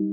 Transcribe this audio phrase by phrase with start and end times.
[0.00, 0.06] Yo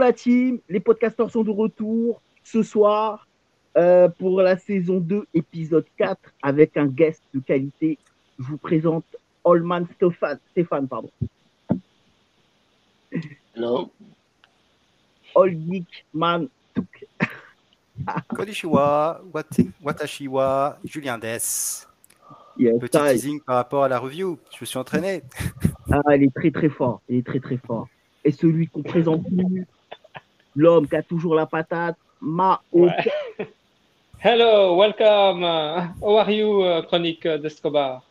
[0.00, 3.28] la team, les podcasteurs sont de retour ce soir
[3.76, 7.98] euh, pour la saison 2, épisode 4, avec un guest de qualité.
[8.40, 9.04] Je vous présente
[9.44, 11.10] Allman Stéphane, Stéphane pardon.
[15.46, 16.86] Geek Man Tuk.
[18.28, 21.86] Konnichiwa, wat- Watashiwa, Julien Des.
[22.56, 24.38] Yes, Petit ça, teasing par rapport à la review.
[24.52, 25.22] Je me suis entraîné.
[25.92, 27.88] ah, il est très très fort, il est très très fort.
[28.24, 29.66] Et celui qu'on présente plus,
[30.56, 32.58] l'homme qui a toujours la patate, Mao.
[32.72, 32.90] Ouais.
[34.20, 35.44] Hello, welcome.
[36.02, 38.02] how are you, uh, Chronique d'Escobar?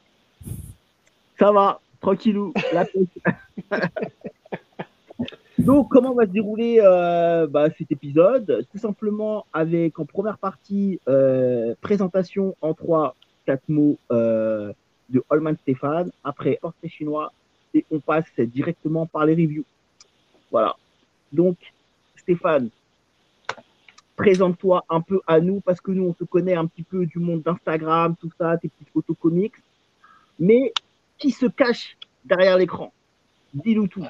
[1.38, 2.53] Ça va, tranquillou.
[2.73, 3.08] La pêche.
[5.57, 8.66] Donc, comment va se dérouler euh, bah, cet épisode?
[8.71, 13.16] Tout simplement avec en première partie euh, présentation en 3
[13.47, 14.72] 4 mots euh,
[15.09, 17.31] de Holman Stéphane, après portrait chinois,
[17.73, 19.64] et on passe directement par les reviews.
[20.52, 20.75] Voilà.
[21.31, 21.58] Donc,
[22.17, 22.69] Stéphane,
[24.16, 27.19] présente-toi un peu à nous, parce que nous, on se connaît un petit peu du
[27.19, 29.55] monde d'Instagram, tout ça, tes petites photos comics.
[30.39, 30.73] Mais
[31.17, 32.94] qui se cache derrière l'écran?
[33.53, 34.05] Dis-nous tout.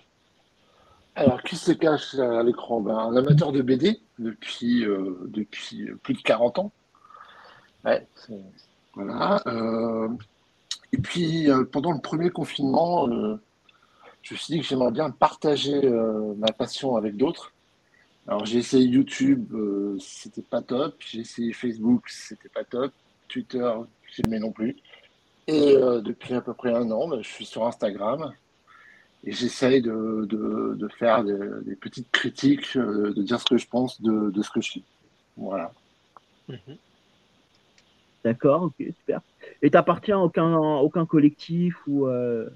[1.17, 2.79] Alors, qui se cache à l'écran?
[2.79, 6.71] Ben, Un amateur de BD depuis, euh, depuis plus de 40 ans.
[8.97, 10.09] Euh,
[10.93, 13.07] et puis, euh, pendant le premier confinement,
[14.21, 15.89] je me suis dit que j'aimerais bien partager
[16.37, 17.51] ma passion avec d'autres.
[18.27, 19.55] Alors, j'ai essayé YouTube,
[19.99, 20.97] c'était pas top.
[20.99, 22.91] J'ai essayé Facebook, c'était pas top.
[23.27, 23.71] Twitter,
[24.13, 24.77] j'ai aimé non plus.
[25.47, 28.31] Et depuis à peu près un an, ben, je suis sur Instagram.
[29.23, 33.57] Et j'essaye de, de, de faire des, des petites critiques, euh, de dire ce que
[33.57, 34.83] je pense de, de ce que je suis.
[35.35, 35.71] Voilà.
[38.23, 39.21] D'accord, ok, super.
[39.61, 42.49] Et t'appartiens à aucun, aucun collectif ou euh,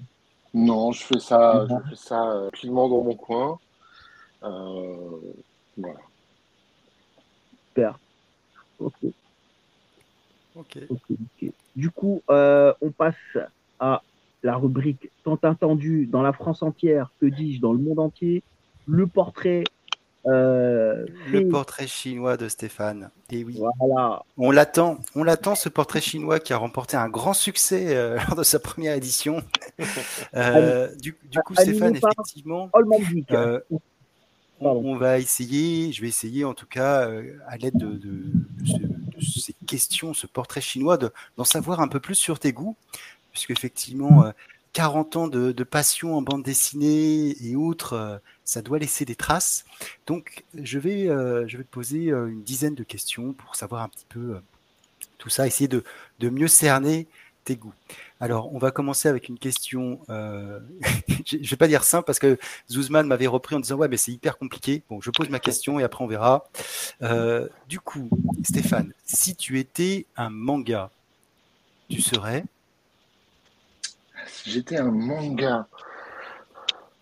[0.54, 3.58] Non, je fais ça, je fais ça euh, tranquillement dans mon coin.
[4.42, 5.20] Euh,
[5.76, 6.00] voilà.
[7.68, 7.98] super.
[8.78, 8.94] Ok,
[10.54, 10.78] Ok.
[10.90, 11.50] ok, ok.
[11.76, 13.14] Du coup, euh, on passe
[13.78, 14.02] à
[14.42, 18.42] la rubrique tant attendue dans la France entière, que dis-je, dans le monde entier,
[18.86, 19.64] le portrait.
[20.26, 23.10] euh, Le fait- portrait chinois de Stéphane.
[23.30, 24.22] Et oui, Voilà.
[24.36, 24.98] on l'attend.
[25.16, 28.58] On l'attend, ce portrait chinois qui a remporté un grand succès euh, lors de sa
[28.60, 29.42] première édition.
[30.34, 32.70] Euh, du, du coup, Stéphane, effectivement,
[34.60, 37.10] on, va essayer, je vais essayer en tout cas,
[37.48, 41.80] à l'aide de, de- de ce- de ces questions, ce portrait chinois, de- d'en savoir
[41.80, 42.76] un peu plus sur tes goûts,
[43.32, 44.32] puisque effectivement, euh,
[44.72, 49.14] 40 ans de, de passion en bande dessinée et autres, euh, ça doit laisser des
[49.16, 49.64] traces.
[50.06, 53.82] Donc, je vais, euh, je vais te poser euh, une dizaine de questions pour savoir
[53.82, 54.40] un petit peu euh,
[55.18, 55.84] tout ça, essayer de,
[56.20, 57.06] de mieux cerner
[57.44, 57.74] tes goûts.
[58.20, 60.00] Alors, on va commencer avec une question.
[60.08, 60.60] euh,
[61.26, 62.38] je ne vais pas dire simple parce que
[62.70, 64.82] Zuzman m'avait repris en disant ouais mais c'est hyper compliqué.
[64.88, 66.48] Bon, je pose ma question et après on verra.
[67.02, 68.08] Euh, du coup,
[68.44, 70.90] Stéphane, si tu étais un manga,
[71.90, 72.44] tu serais
[74.26, 75.66] Si j'étais un manga,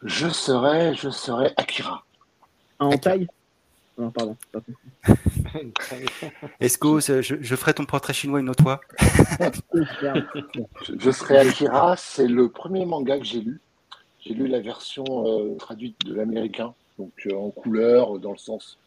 [0.02, 2.04] je serais, je serais Akira.
[2.78, 3.00] En Akira.
[3.00, 3.26] taille
[3.98, 4.36] Non, pardon.
[6.60, 8.80] Esco, je, je ferai ton portrait chinois une autre fois.
[9.72, 10.20] Je,
[10.98, 11.96] je serais Akira.
[11.96, 13.60] C'est le premier manga que j'ai lu.
[14.20, 18.38] J'ai lu la version euh, traduite de l'américain, donc euh, en couleur, euh, dans le
[18.38, 18.78] sens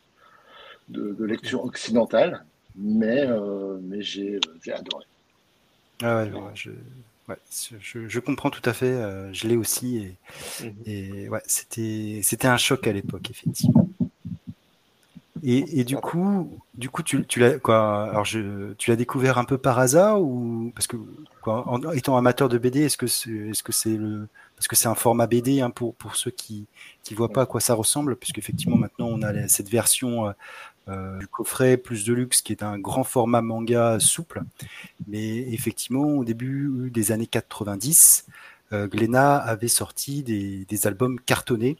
[0.90, 2.46] de, de lecture occidentale.
[2.76, 5.06] Mais, euh, mais j'ai, j'ai adoré.
[6.02, 6.72] Ah ouais, ouais, je,
[7.34, 7.40] ouais,
[7.82, 8.86] je, je comprends tout à fait.
[8.88, 10.16] euh, je l'ai aussi et,
[10.64, 10.74] Mhm.
[10.86, 13.88] et ouais, c'était c'était un choc à l'époque effectivement.
[15.46, 19.38] Et, et du coup, du coup, tu, tu l'as quoi Alors, je, tu l'as découvert
[19.38, 20.96] un peu par hasard ou parce que
[21.42, 24.76] quoi, en étant amateur de BD, est-ce que c'est est-ce que c'est le parce que
[24.78, 26.66] c'est un format BD hein, pour pour ceux qui
[27.04, 30.34] qui voient pas à quoi ça ressemble, puisque effectivement maintenant on a cette version
[30.88, 34.44] euh, euh, du coffret plus de luxe qui est un grand format manga souple.
[35.08, 38.26] Mais effectivement, au début des années 90,
[38.74, 41.78] euh, Glénat avait sorti des, des albums cartonnés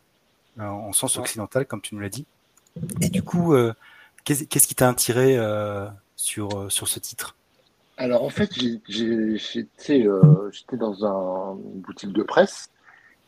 [0.60, 2.26] euh, en sens occidental, comme tu nous l'as dit.
[3.02, 3.74] Et du coup, euh,
[4.24, 7.36] qu'est-ce qui t'a attiré euh, sur, euh, sur ce titre?
[7.98, 8.52] Alors en fait,
[8.88, 12.70] j'étais euh, dans un- une boutique de presse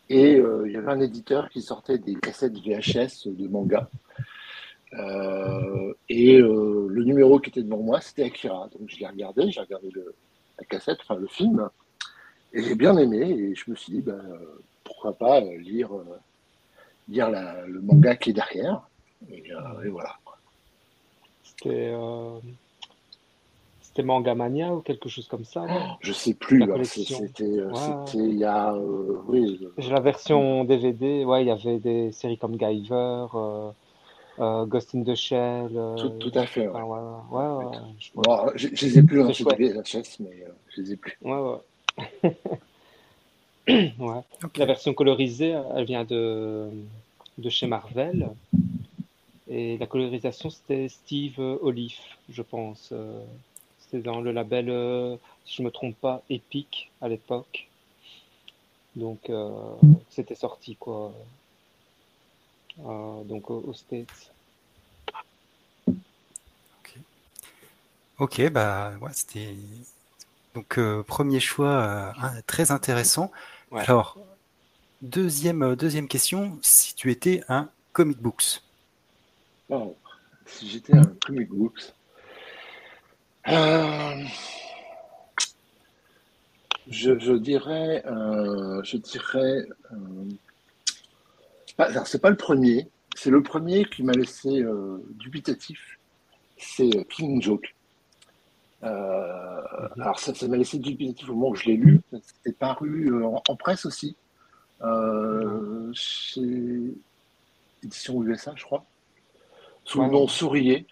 [0.09, 3.89] et euh, il y avait un éditeur qui sortait des cassettes VHS de manga.
[4.99, 8.69] Euh, et euh, le numéro qui était devant moi, c'était Akira.
[8.77, 10.13] Donc je l'ai regardé, j'ai regardé le,
[10.59, 11.69] la cassette, enfin le film,
[12.53, 13.29] et j'ai bien aimé.
[13.29, 14.21] Et je me suis dit, ben,
[14.83, 15.89] pourquoi pas euh, lire,
[17.09, 18.81] lire la- le manga qui est derrière.
[19.29, 20.15] Et, euh, et voilà.
[21.43, 21.93] C'était
[23.81, 25.61] c'était Mangamania ou quelque chose comme ça.
[25.61, 25.95] non?
[26.01, 26.65] Je sais plus.
[26.83, 28.05] C'était Ouais.
[28.13, 28.75] il y a.
[29.27, 31.23] oui, J'ai la version DVD.
[31.23, 33.27] Ouais, il y avait des séries comme Guyver,
[34.39, 35.69] euh, Ghost in the Shell.
[35.75, 36.67] euh, tout, tout à fait.
[36.67, 36.81] ouais.
[36.81, 36.99] ouais,
[37.31, 39.33] ouais, ouais, je- Bon, je, je les ai plus.
[39.33, 41.17] CD, la chaise, mais euh, je les ai plus.
[41.21, 42.31] ouais, ouais.
[43.97, 44.21] Ouais.
[44.43, 44.57] Ok.
[44.57, 46.69] La version colorisée, elle vient de,
[47.39, 48.29] de chez Marvel.
[49.49, 51.97] Et la colorisation, c'était Steve Olive,
[52.29, 52.89] je pense.
[52.91, 53.19] Euh,
[53.79, 55.15] C'était dans le label, euh,
[55.45, 57.67] si je ne me trompe pas, Epic à l'époque.
[58.95, 59.49] Donc, euh,
[60.09, 61.11] c'était sorti, quoi.
[62.79, 64.31] Euh, donc, au- aux States.
[68.17, 69.55] Ok, bah ouais, c'était
[70.53, 73.29] donc euh, premier choix euh, très intéressant.
[73.71, 73.81] Ouais.
[73.81, 74.17] Alors
[75.01, 78.61] deuxième deuxième question, si tu étais un comic books.
[79.69, 79.95] Oh,
[80.45, 81.93] si j'étais un comic books.
[83.49, 84.23] Euh,
[86.87, 88.03] je, je dirais.
[88.05, 89.65] euh, je dirais.
[89.91, 90.25] euh,
[92.05, 92.89] c'est pas le premier.
[93.15, 95.99] C'est le premier qui m'a laissé euh, dubitatif.
[96.57, 97.75] C'est euh, King Joke.
[98.83, 99.61] Euh,
[99.97, 102.01] alors, ça, m'a laissé dubitatif au moment où je l'ai lu.
[102.21, 104.15] C'était paru en, en presse aussi.
[104.81, 106.93] Euh, chez
[107.83, 108.85] Édition USA, je crois
[109.85, 110.85] sous le nom Sourier.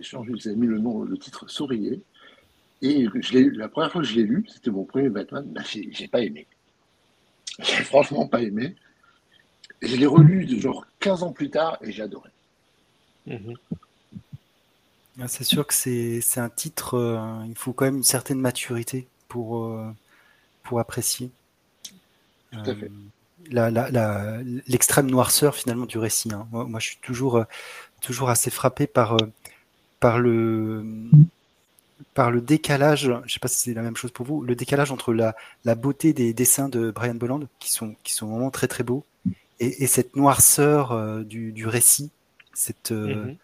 [0.00, 2.00] Changé, vous avez mis le nom, le titre Sourier.
[2.80, 5.88] Et je la première fois que je l'ai lu, c'était mon premier Batman, bah, j'ai,
[5.92, 6.46] j'ai pas aimé.
[7.58, 8.76] J'ai franchement pas aimé.
[9.82, 12.30] Et je l'ai relu genre 15 ans plus tard et j'ai adoré.
[13.26, 13.54] Mhm.
[15.20, 18.40] Ah, C'est sûr que c'est c'est un titre, euh, il faut quand même une certaine
[18.40, 19.90] maturité pour euh,
[20.62, 21.30] pour apprécier.
[22.52, 22.84] Tout à fait.
[22.86, 22.88] Euh,
[23.50, 26.32] la- la- la- l'extrême noirceur finalement du récit.
[26.32, 26.46] hein.
[26.50, 27.44] Moi, moi, je suis toujours, euh,
[28.02, 29.30] toujours assez frappé par, euh,
[30.00, 30.84] par, le,
[32.14, 34.54] par le décalage, je ne sais pas si c'est la même chose pour vous, le
[34.54, 35.34] décalage entre la,
[35.64, 39.04] la beauté des dessins de Brian Bolland, qui sont, qui sont vraiment très très beaux,
[39.60, 42.10] et, et cette noirceur euh, du, du récit,
[42.54, 43.38] cette, euh, Mhm.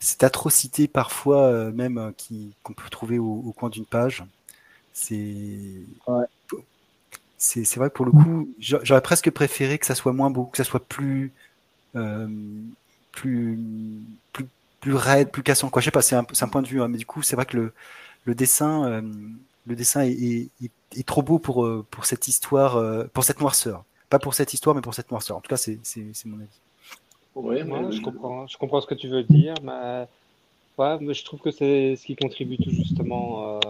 [0.00, 4.24] cette atrocité parfois euh, même qui qu'on peut trouver au, au coin d'une page.
[4.92, 6.26] C'est Ouais.
[7.38, 10.30] c'est c'est vrai que pour le coup, j'a- j'aurais presque préféré que ça soit moins
[10.30, 11.32] beau, que ça soit plus
[11.96, 12.28] euh,
[13.12, 13.58] plus
[14.32, 14.46] plus
[14.80, 15.70] plus raide, plus cassant.
[15.70, 17.22] Quoi, je sais pas, c'est un, c'est un point de vue, hein, mais du coup,
[17.22, 17.74] c'est vrai que le
[18.26, 19.02] le dessin euh,
[19.66, 23.40] le dessin est, est, est- est trop beau pour pour cette histoire, euh, pour cette
[23.40, 23.84] noirceur.
[24.12, 25.38] Pas pour cette histoire, mais pour cette noirceur.
[25.38, 25.78] En tout cas, c'est
[26.26, 26.60] mon avis.
[27.34, 30.06] Mais Ouais, je comprends, je comprends ce que tu veux dire, mais,
[30.76, 33.60] ouais, mais je trouve que c'est ce qui contribue tout justement euh,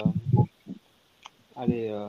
[1.55, 2.09] allez, euh,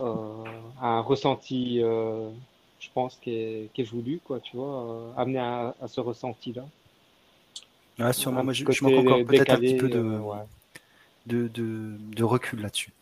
[0.00, 0.44] euh,
[0.80, 2.30] à un ressenti, euh,
[2.80, 6.00] je pense, qui est, qui est voulu, quoi, tu vois, euh, amener à, à ce
[6.00, 6.64] ressenti-là.
[7.98, 8.44] Ouais, sûrement.
[8.44, 10.38] Moi, je, je manque encore peut-être un petit peu de euh, ouais.
[11.26, 12.92] de, de, de recul là-dessus.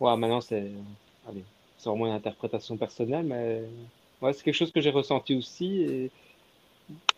[0.00, 0.72] Ouais, maintenant, c'est
[1.28, 1.44] allez,
[1.82, 3.60] c'est vraiment une interprétation personnelle, mais
[4.20, 5.82] ouais, c'est quelque chose que j'ai ressenti aussi.
[5.82, 6.10] Et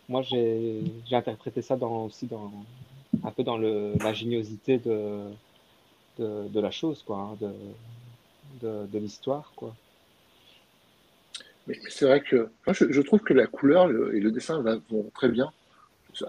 [0.09, 0.81] moi, j'ai
[1.11, 2.51] interprété ça dans, aussi dans,
[3.23, 5.19] un peu dans le, l'ingéniosité de,
[6.17, 9.71] de, de la chose, quoi, hein, de, de, de l'histoire, quoi.
[11.67, 14.31] Mais, mais c'est vrai que moi, je, je trouve que la couleur le- et le
[14.31, 15.51] dessin va- vont très bien,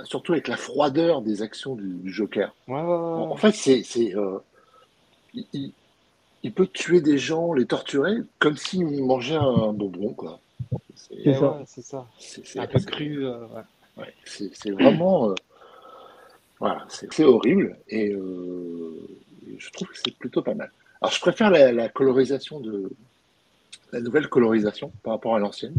[0.04, 2.54] surtout avec la froideur des actions du, du Joker.
[2.68, 3.32] Ouais, ouais, En, ouais.
[3.32, 4.38] en fait, c'est, c'est, euh,
[5.32, 5.72] il, il-
[6.46, 10.38] il peut tuer des gens, les torturer, comme s'il mangeait un bonbon, quoi.
[10.94, 11.50] C'est, C'est ça.
[11.56, 12.06] ouais, c'est ça.
[12.20, 13.26] c'est, Un peu c'est- cru.
[13.26, 13.62] euh, ouais.
[13.98, 15.34] ouais, c'est- vraiment, euh,
[16.60, 18.92] voilà, c'est, horrible et, euh,
[19.58, 20.70] je trouve que c'est plutôt pas mal.
[21.00, 22.90] Alors, je préfère la, la colorisation de
[23.92, 25.74] la nouvelle colorisation par rapport à l'ancienne,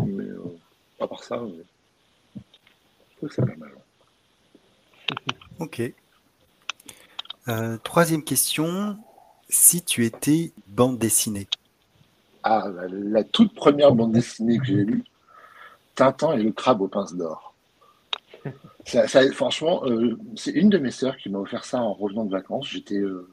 [0.00, 0.58] mais euh,
[1.00, 1.48] à part ça, euh,
[2.36, 3.72] je trouve que c'est pas mal.
[5.60, 5.80] Ok.
[7.48, 8.98] Euh, troisième question.
[9.50, 11.48] Si tu étais bande dessinée,
[12.42, 15.04] Ah, la, la toute première bande dessinée que j'ai lue,
[15.94, 17.54] Tintin et le crabe aux pinces d'or.
[18.86, 22.24] Ça- ça- franchement, euh, c'est une de mes sœurs qui m'a offert ça en revenant
[22.24, 22.68] de vacances.
[22.68, 23.28] J'étais euh,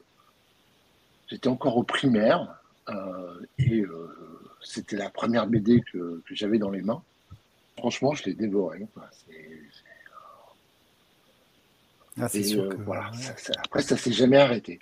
[1.28, 2.60] j'étais encore au primaire
[2.90, 4.14] euh, et euh,
[4.62, 7.02] c'était la première BD que, que j'avais dans les mains.
[7.78, 8.86] Franchement, je l'ai dévoré.
[12.20, 14.80] ah, sûr euh, que voilà, ça- après, ça s'est jamais arrêté.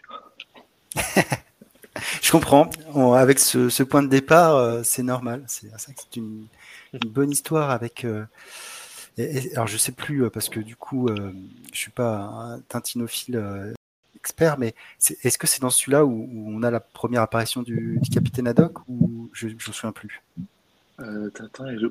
[2.23, 2.71] je comprends.
[3.15, 5.45] Avec ce, point de départ, euh, c'est normal.
[5.47, 5.69] C'est
[6.17, 6.47] une,
[7.07, 8.05] bonne histoire avec.
[8.05, 8.25] euh,
[9.19, 11.33] alors je sais plus euh, parce que du coup, euh,
[11.73, 13.73] je suis pas un tintinophile euh,
[14.17, 14.75] expert, mais
[15.23, 18.79] est-ce que c'est dans celui-là où, on a la première apparition du, du capitaine Haddock
[18.89, 20.23] ou je je me souviens plus?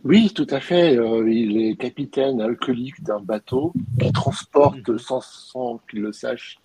[0.04, 0.96] Oui, tout à fait.
[0.96, 6.58] il est capitaine alcoolique d'un bateau qui transporte, sans, sans qu'il le sache,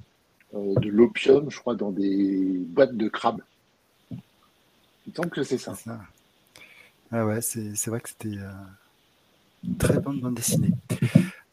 [0.52, 3.42] de l'opium, je crois, dans des boîtes de crabes.
[5.06, 5.74] Il semble que c'est ça.
[7.12, 8.52] Ah ouais, c'est c'est vrai que c'était euh,
[9.64, 10.70] une très bonne bande dessinée.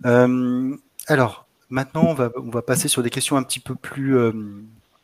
[0.06, 0.76] Euh,
[1.08, 4.18] alors, maintenant, on va, on va passer sur des questions un petit peu plus.
[4.18, 4.34] euh,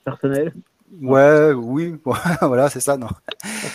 [0.06, 0.54] Personnel.
[1.02, 1.96] ouais, oui,
[2.42, 3.10] voilà, c'est ça, non.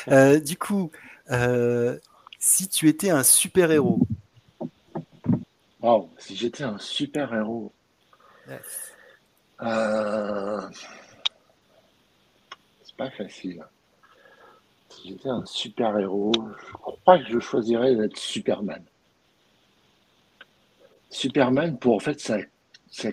[0.08, 0.90] Euh, du coup,
[1.30, 1.98] euh,
[2.38, 4.00] si tu étais un super-héros,
[5.80, 7.72] Wow, si j'étais un super-héros.
[9.62, 10.60] Euh,
[12.82, 13.64] C'est pas facile.
[14.88, 16.32] Si j'étais un super-héros,
[16.66, 18.82] je crois que je choisirais d'être Superman.
[21.10, 22.38] Superman pour en fait sa,
[22.90, 23.10] sa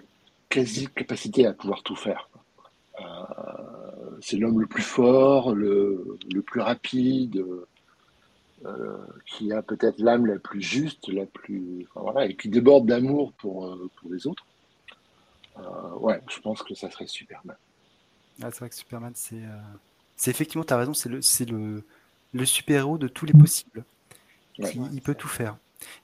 [0.49, 2.29] quasi-capacité à pouvoir tout faire.
[2.99, 3.03] Euh,
[4.21, 7.43] c'est l'homme le plus fort, le, le plus rapide,
[8.65, 13.33] euh, qui a peut-être l'âme la plus juste, la plus, voilà, et qui déborde d'amour
[13.33, 14.45] pour, pour les autres.
[15.57, 17.55] Euh, ouais, je pense que ça serait Superman.
[18.41, 19.57] Ah, c'est vrai que Superman, c'est euh,
[20.17, 21.83] c'est effectivement, tu as raison, c'est le, c'est le,
[22.33, 23.83] le super-héros de tous les possibles.
[24.59, 24.71] Ouais.
[24.71, 25.57] Qui- il peut tout faire.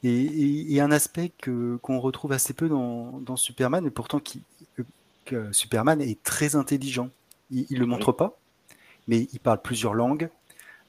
[0.03, 4.19] Et, et- et un aspect que qu'on retrouve assez peu dans, dans Superman, et pourtant
[4.19, 4.41] qui,
[4.75, 4.83] que-
[5.25, 7.09] que Superman est très intelligent.
[7.51, 8.37] Il, il le montre pas,
[9.07, 10.29] mais il parle plusieurs langues.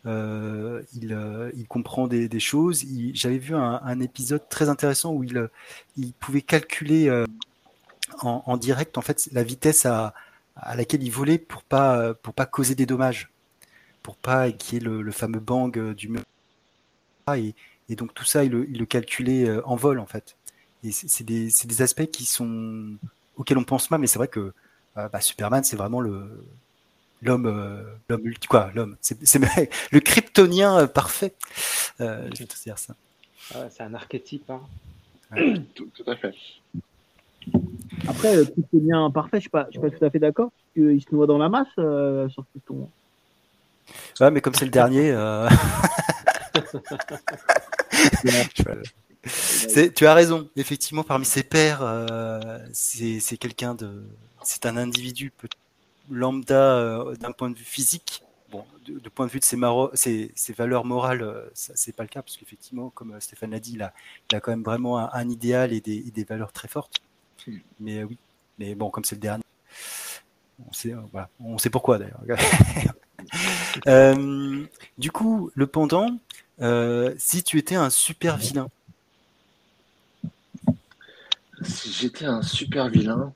[0.07, 2.85] euh, il, euh, il comprend des, des choses.
[3.15, 5.49] J'avais vu un, un épisode très intéressant où il, euh,
[5.97, 7.25] il pouvait calculer euh,
[8.21, 10.15] en, en direct en fait la vitesse à,
[10.57, 13.31] à laquelle il volait pour pas pour pas causer des dommages,
[14.03, 16.23] pour pas qu'il y ait le, le fameux bang euh, du mur.
[17.37, 17.55] Et,
[17.89, 20.37] et donc tout ça, il le, il le calculait euh, en vol en fait.
[20.85, 22.97] Et c'est des, c'est des aspects qui sont
[23.37, 24.53] auxquels on pense pas, mais c'est vrai que
[24.97, 26.45] euh, bah, Superman, c'est vraiment le
[27.23, 29.41] l'homme euh, l'homme ulti- quoi l'homme c'est c'est
[29.93, 31.35] le kryptonien parfait
[32.01, 32.95] euh, je vais te dire ça
[33.55, 34.51] Ouais, c'est un archétype.
[34.51, 34.61] hein.
[35.75, 36.35] Tout, tout à fait.
[38.09, 40.65] Après, le truc est bien parfait, je je suis pas tout à fait d'accord, parce
[40.75, 42.89] qu'il se noie dans la masse euh, sur Pluton.
[44.21, 45.49] ouais mais comme c'est le dernier euh,
[49.95, 54.03] tu as raison effectivement parmi ses pairs euh, c'est quelqu'un de
[54.43, 55.33] c'est un individu
[56.11, 59.57] lambda euh, d'un point de vue physique bon de, de point de vue de ses,
[59.57, 63.53] maro- ses, ses valeurs morales euh, c'est pas le cas parce qu'effectivement comme euh, Stéphane
[63.53, 63.93] l'a dit il a,
[64.31, 67.01] il a quand même vraiment un, un idéal et des, et des valeurs très fortes.
[67.81, 68.19] Mais euh, oui.
[68.59, 69.45] Mais bon comme c'est le dernier
[70.69, 71.29] on sait, euh, voilà.
[71.41, 72.21] on sait pourquoi d'ailleurs.
[73.87, 74.67] Euh,
[74.99, 76.19] du coup le pendant
[77.17, 78.69] si tu étais un super vilain.
[81.63, 83.33] Si j'étais un super vilain,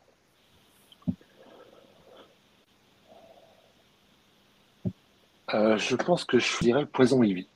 [5.48, 7.46] je pense que je choisirais Poison Ivy.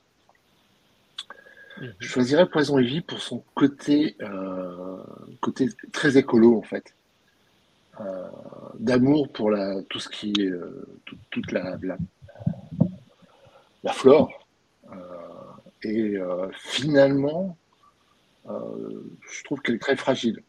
[1.81, 1.95] Mhm.
[1.99, 5.03] Je choisirais Poison Ivy pour son côté, euh,
[5.41, 6.95] côté très écolo en fait,
[8.01, 8.29] Euh,
[8.79, 11.99] d'amour pour la, tout ce qui est euh, tout- toute la, la,
[13.83, 14.47] la flore.
[14.93, 14.97] Euh,
[15.83, 17.57] et euh, finalement,
[18.49, 20.43] euh, je trouve qu'elle est très fragile.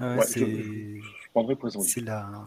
[0.00, 1.90] Ouais, Ouais, c'est je, je prendrais Poison Ivy.
[1.90, 2.46] c'est la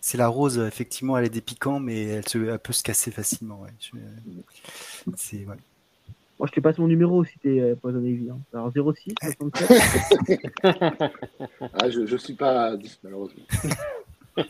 [0.00, 3.10] c'est la rose effectivement elle est des piquants mais elle, se, elle peut se casser
[3.10, 3.70] facilement ouais.
[3.80, 3.96] Je-
[5.16, 5.56] c'est ouais.
[6.40, 8.30] Moi, je te passe mon numéro si t'es euh, Poison Ivy.
[8.30, 8.38] Hein.
[8.54, 10.40] Alors 06 67.
[11.74, 13.44] Ah, je ne suis pas à 10 malheureusement.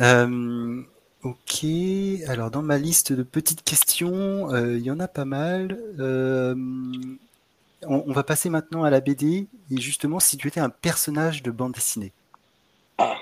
[0.00, 0.82] Euh,
[1.22, 1.66] ok,
[2.26, 5.78] alors dans ma liste de petites questions, euh, il y en a pas mal.
[5.98, 6.54] Euh,
[7.82, 9.46] on, on va passer maintenant à la BD.
[9.70, 12.12] Et justement, si tu étais un personnage de bande dessinée.
[12.96, 13.14] Ah,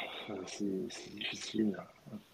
[0.47, 1.77] c'est difficile.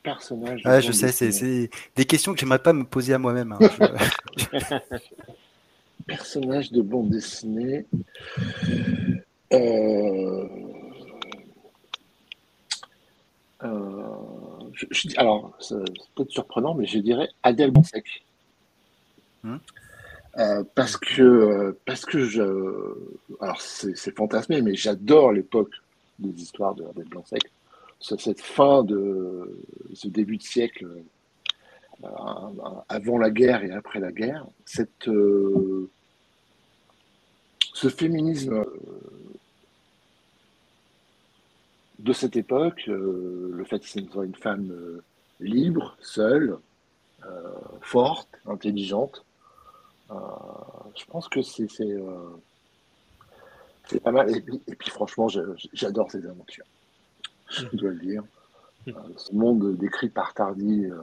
[0.04, 0.62] Personnage.
[0.62, 3.56] de Ouais, je sais, c'est des questions que j'aimerais pas me poser à moi-même.
[3.58, 3.58] hein.
[6.06, 7.86] Personnage de bande dessinée.
[9.52, 10.46] Euh...
[13.62, 13.68] euh,
[14.74, 15.76] je- je dis- alors, c'est
[16.14, 18.04] peut-être surprenant, mais je dirais Adèle Bonsec.
[19.42, 19.56] Hmm.
[20.38, 22.42] Euh, parce que, euh, parce que je.
[23.40, 25.72] Alors, c'est fantasmé, mais j'adore l'époque
[26.18, 27.42] des histoires de Adèle Blanc-Sec.
[28.04, 30.86] Ce- Cette fin de ce début de siècle,
[32.04, 32.08] euh,
[32.88, 34.46] avant la guerre et après la guerre,
[35.08, 35.88] euh,
[37.72, 38.64] ce féminisme euh,
[42.00, 44.70] de cette époque, le fait que ce soit une femme
[45.40, 46.58] libre, seule,
[47.80, 49.24] forte, intelligente,
[50.10, 51.66] je pense que c'est
[54.02, 54.36] pas mal.
[54.36, 55.28] Et puis, et puis franchement,
[55.72, 56.66] j'adore ces aventures.
[57.50, 58.22] Je dois le dire.
[58.88, 60.96] Euh, ce monde décrit par Tardy, euh,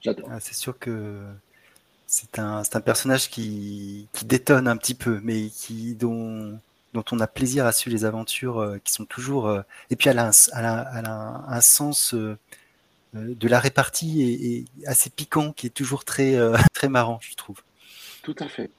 [0.00, 0.28] J'adore.
[0.30, 1.20] Ah, c'est sûr que
[2.06, 6.60] c'est un, c'est un personnage qui, qui détonne un petit peu, mais qui dont,
[6.94, 9.48] dont on a plaisir à suivre les aventures, euh, qui sont toujours.
[9.48, 12.38] euh, et puis elle a un, elle a- elle a un, un sens euh,
[13.14, 17.34] de la répartie et, et assez piquant, qui est toujours très euh, très marrant, je
[17.36, 17.62] trouve.
[18.22, 18.70] Tout à fait.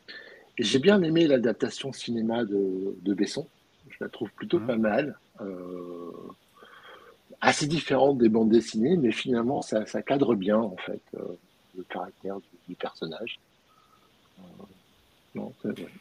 [0.58, 3.48] Et j'ai bien aimé l'adaptation cinéma de, de Besson.
[4.00, 4.66] Je la trouve plutôt Mhm.
[4.68, 5.20] pas mal.
[5.42, 6.12] Euh,
[7.42, 11.24] assez différente des bandes dessinées, mais finalement, ça, ça cadre bien, en fait, euh,
[11.76, 13.40] le caractère du, du personnage.
[14.40, 14.44] Euh,
[15.36, 15.92] non, c'est vrai.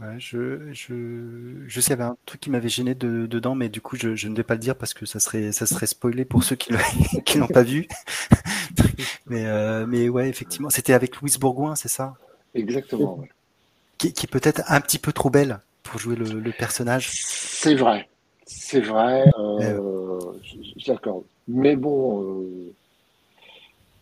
[0.00, 3.54] Ouais, je, je, je sais, il y avait un truc qui m'avait gêné de- dedans,
[3.54, 5.66] mais du coup, je, je ne vais pas le dire parce que ça serait, ça
[5.66, 6.72] serait spoilé pour ceux qui
[7.24, 7.86] qui l'ont pas vu.
[9.26, 12.18] mais, euh, mais ouais, effectivement, c'était avec Louise Bourgoin, c'est ça?
[12.54, 13.18] Exactement.
[13.18, 13.30] ouais.
[13.98, 17.10] Qui, qui est peut-être un petit peu trop belle pour jouer le, le personnage.
[17.12, 18.08] C'est vrai.
[18.46, 19.24] C'est vrai.
[19.38, 20.18] Euh,
[20.76, 21.24] J'accorde.
[21.48, 22.72] Mais bon, euh,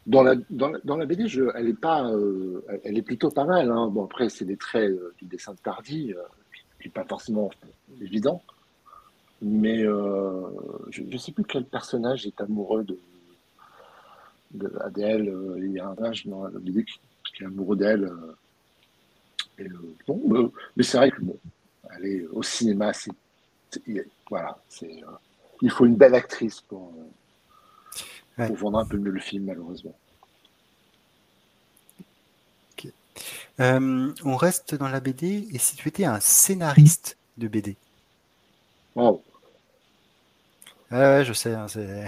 [0.06, 3.30] dans, la, dans, la, dans la BD, je, elle est pas, euh, elle- est plutôt
[3.30, 3.70] pas mal.
[3.70, 3.88] Hein.
[3.88, 6.12] Bon, après, c'est des traits euh, du dessin de Tardy,
[6.80, 7.50] qui n'est pas forcément
[8.00, 8.42] évident.
[9.42, 12.98] Mais je ne sais plus quel personnage est amoureux de,
[14.52, 15.34] de Adèle.
[15.58, 17.00] Il y a un personnage dans la BD qui,
[17.34, 18.12] qui est amoureux d'elle.
[19.58, 19.64] Et,
[20.06, 21.36] bon, mais c'est vrai que bon,
[21.96, 22.92] aller au cinéma,
[24.28, 25.10] voilà, c'est euh,
[25.62, 27.06] il faut une belle actrice pour, euh,
[28.38, 28.46] Ouais.
[28.46, 29.94] pour vendre un peu mieux le film, malheureusement.
[33.60, 37.76] Euh, on reste dans la BD et si tu étais un scénariste de BD.
[38.94, 39.22] Wow.
[40.90, 42.06] Ouais, ouais, je sais, hein, c'est.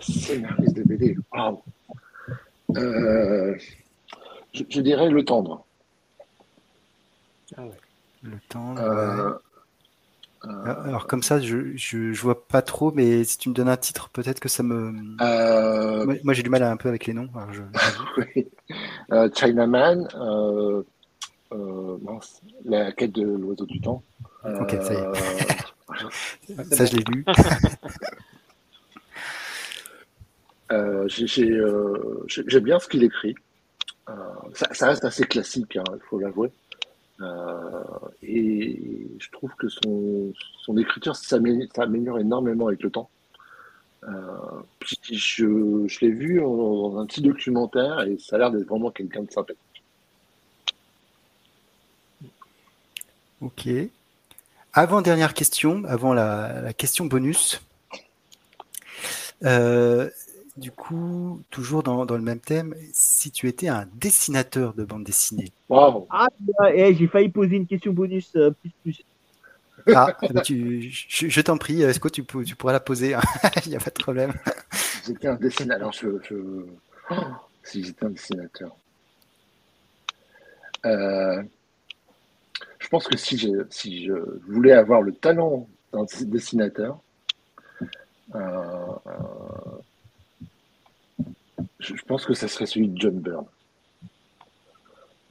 [0.00, 1.62] Scénariste de BD, wow.
[2.76, 3.56] Euh,
[4.52, 5.64] je, je dirais le tendre.
[7.56, 7.70] Ah ouais.
[8.22, 8.74] le temps.
[8.76, 8.82] ouais.
[8.82, 9.32] Euh,
[10.44, 13.68] euh, Alors comme ça, je, je, je vois pas trop, mais si tu me donnes
[13.68, 14.92] un titre, peut-être que ça me.
[15.20, 17.28] euh, Moi, moi, j'ai du mal un peu avec les noms.
[17.34, 17.62] alors je-
[18.36, 18.48] oui.
[19.34, 20.06] Chinaman,
[22.02, 24.02] mince, la quête de l'oiseau du temps.
[24.44, 25.08] Ok, ça y est.
[26.74, 27.24] Ça, je l'ai lu.
[30.70, 33.34] Euh, j'ai- j'ai, euh, j'ai- J'aime bien ce qu'il écrit.
[34.10, 34.12] Euh,
[34.54, 36.50] ça, ça reste assez classique, hein, il faut l'avouer.
[37.20, 37.82] Euh,
[38.22, 43.10] et je trouve que son, son écriture s'amé- s'améliore énormément avec le temps.
[44.04, 44.62] Euh,
[45.10, 49.30] je l'ai vu dans un petit documentaire et ça a l'air d'être vraiment quelqu'un de
[49.30, 49.58] sympathique.
[53.40, 53.68] Ok.
[54.72, 57.60] Avant dernière question, avant la, question bonus.
[59.44, 60.08] Euh,
[60.56, 62.74] du coup, toujours dans le même thème,
[63.18, 66.06] si tu étais un dessinateur de bande dessinée, Waouh!
[66.10, 66.28] Ah,
[66.72, 69.02] eh, j'ai failli poser une question bonus euh, plus plus.
[69.94, 73.20] ah, tu, je, je t'en prie, est-ce que tu, peux- tu pourras la poser hein
[73.66, 74.32] Il n'y a pas de problème.
[74.72, 76.36] Si j'étais un dessinateur, alors je, je...
[77.10, 77.14] Oh,
[77.64, 78.76] si j'étais un dessinateur.
[80.86, 81.42] Euh,
[82.78, 84.12] je pense que si je, si je
[84.48, 87.00] voulais avoir le talent d'un dessinateur,
[88.34, 88.38] euh,
[89.06, 89.78] euh,
[91.80, 93.46] je, je pense que ça serait celui de John Byrne.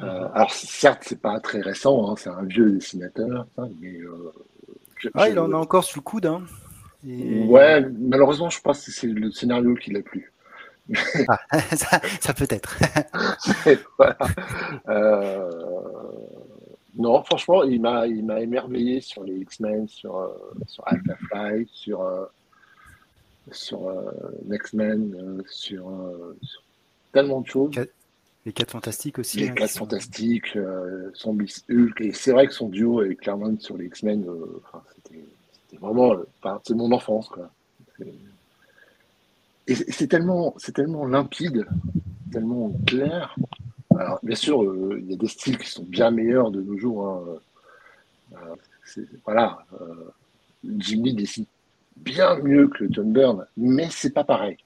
[0.02, 3.48] Euh, alors certes, c'est pas très récent, hein, c'est un vieux dessinateur,
[3.82, 4.32] mais euh,
[4.98, 6.28] je- Ah, je- il en a encore sous le coude.
[6.28, 6.44] Hein.
[7.08, 10.32] Et- Ouais, malheureusement, je pense que c'est le scénario qui l'a plu.
[11.28, 11.40] Ah,
[11.76, 12.78] ça, ça peut être.
[13.98, 14.18] voilà.
[14.88, 15.52] Euh,
[16.96, 20.32] non, franchement, il m'a, il m'a émerveillé sur les X-Men, sur,
[20.68, 22.04] sur Alpha Flight, sur,
[23.52, 24.12] sur euh,
[24.46, 26.62] Next-Men, euh, sur, euh, sur
[27.14, 27.74] tellement de choses.
[28.46, 29.40] Les quatre fantastiques aussi.
[29.40, 32.70] Les hein, 4 qui sont- fantastiques, euh, son Miss Hulk, et c'est vrai que son
[32.70, 37.28] duo avec Claremont sur les X-Men, euh, enfin, c'était, vraiment, euh, enfin, c'est mon enfance,
[37.30, 37.50] quoi.
[39.68, 41.66] Et c'est tellement, tellement limpide,
[42.32, 43.36] tellement clair.
[43.98, 46.78] Alors, bien sûr, euh, il y a des styles qui sont bien meilleurs de nos
[46.78, 47.06] jours.
[47.08, 47.24] hein.
[48.34, 48.56] Euh,
[49.26, 50.10] voilà, euh,
[50.78, 51.46] Jimmy dessine
[51.98, 54.58] bien mieux que John Byrne, mais c'est pas pareil.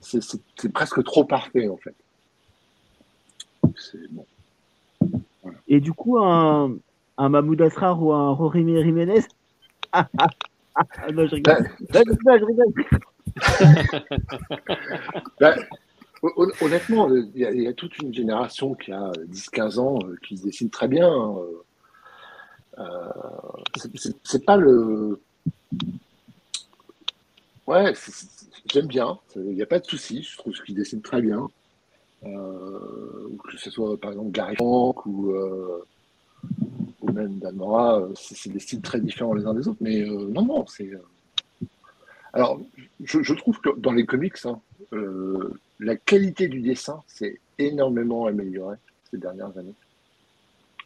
[0.00, 1.94] C'est presque trop parfait, en fait.
[3.76, 4.26] C'est bon.
[5.68, 6.76] Et du coup, un,
[7.18, 9.22] un Mahmoud Asrar ou un Rory Jiménez?
[9.92, 10.26] Ah, ah,
[10.74, 11.70] ah, ah, Non, je rigole.
[11.94, 12.44] Non, je
[16.64, 20.16] honnêtement, il y, a- il y a toute une génération qui a 10-15 ans euh,
[20.26, 21.10] qui se dessine très bien.
[21.10, 21.34] hein.
[22.78, 22.84] Euh,
[24.24, 25.20] c'est pas le.
[27.66, 27.92] Ouais,
[28.66, 29.18] j'aime bien.
[29.36, 30.22] Il n'y a pas de souci.
[30.22, 31.48] Je trouve qu'il dessine très bien.
[32.24, 35.84] Euh, que ce soit par exemple Gary Frank ou, euh,
[37.00, 39.80] ou même Dan Mora, euh, c'est des styles très différents les uns des autres.
[39.80, 40.88] Mais euh, non, non, c'est.
[40.92, 40.98] euh,
[42.32, 42.60] Alors,
[43.02, 44.60] je, je trouve que dans les comics, hein,
[44.92, 48.76] euh, la qualité du dessin s'est énormément améliorée
[49.10, 49.74] ces dernières années.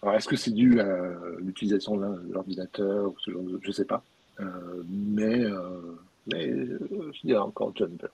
[0.03, 3.59] Alors, est-ce que c'est dû à l'utilisation de l'ordinateur ou ce genre de...
[3.63, 4.03] Je sais pas.
[4.89, 5.43] Mais,
[6.27, 8.11] mais euh, je dirais encore John Byrne.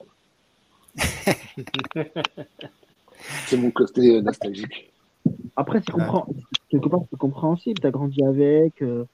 [3.46, 4.90] c'est mon côté nostalgique.
[5.57, 6.27] Après, c'est comprend...
[6.68, 7.81] quelque part, c'est compréhensible.
[7.81, 9.05] Tu as grandi avec, euh,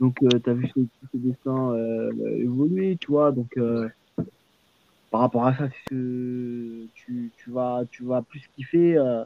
[0.00, 3.32] donc tu as vu ces, ces dessins euh, évoluer, tu vois.
[3.32, 3.88] Donc, euh,
[5.14, 9.22] par rapport à ça, tu, tu, vas, tu vas plus kiffer euh,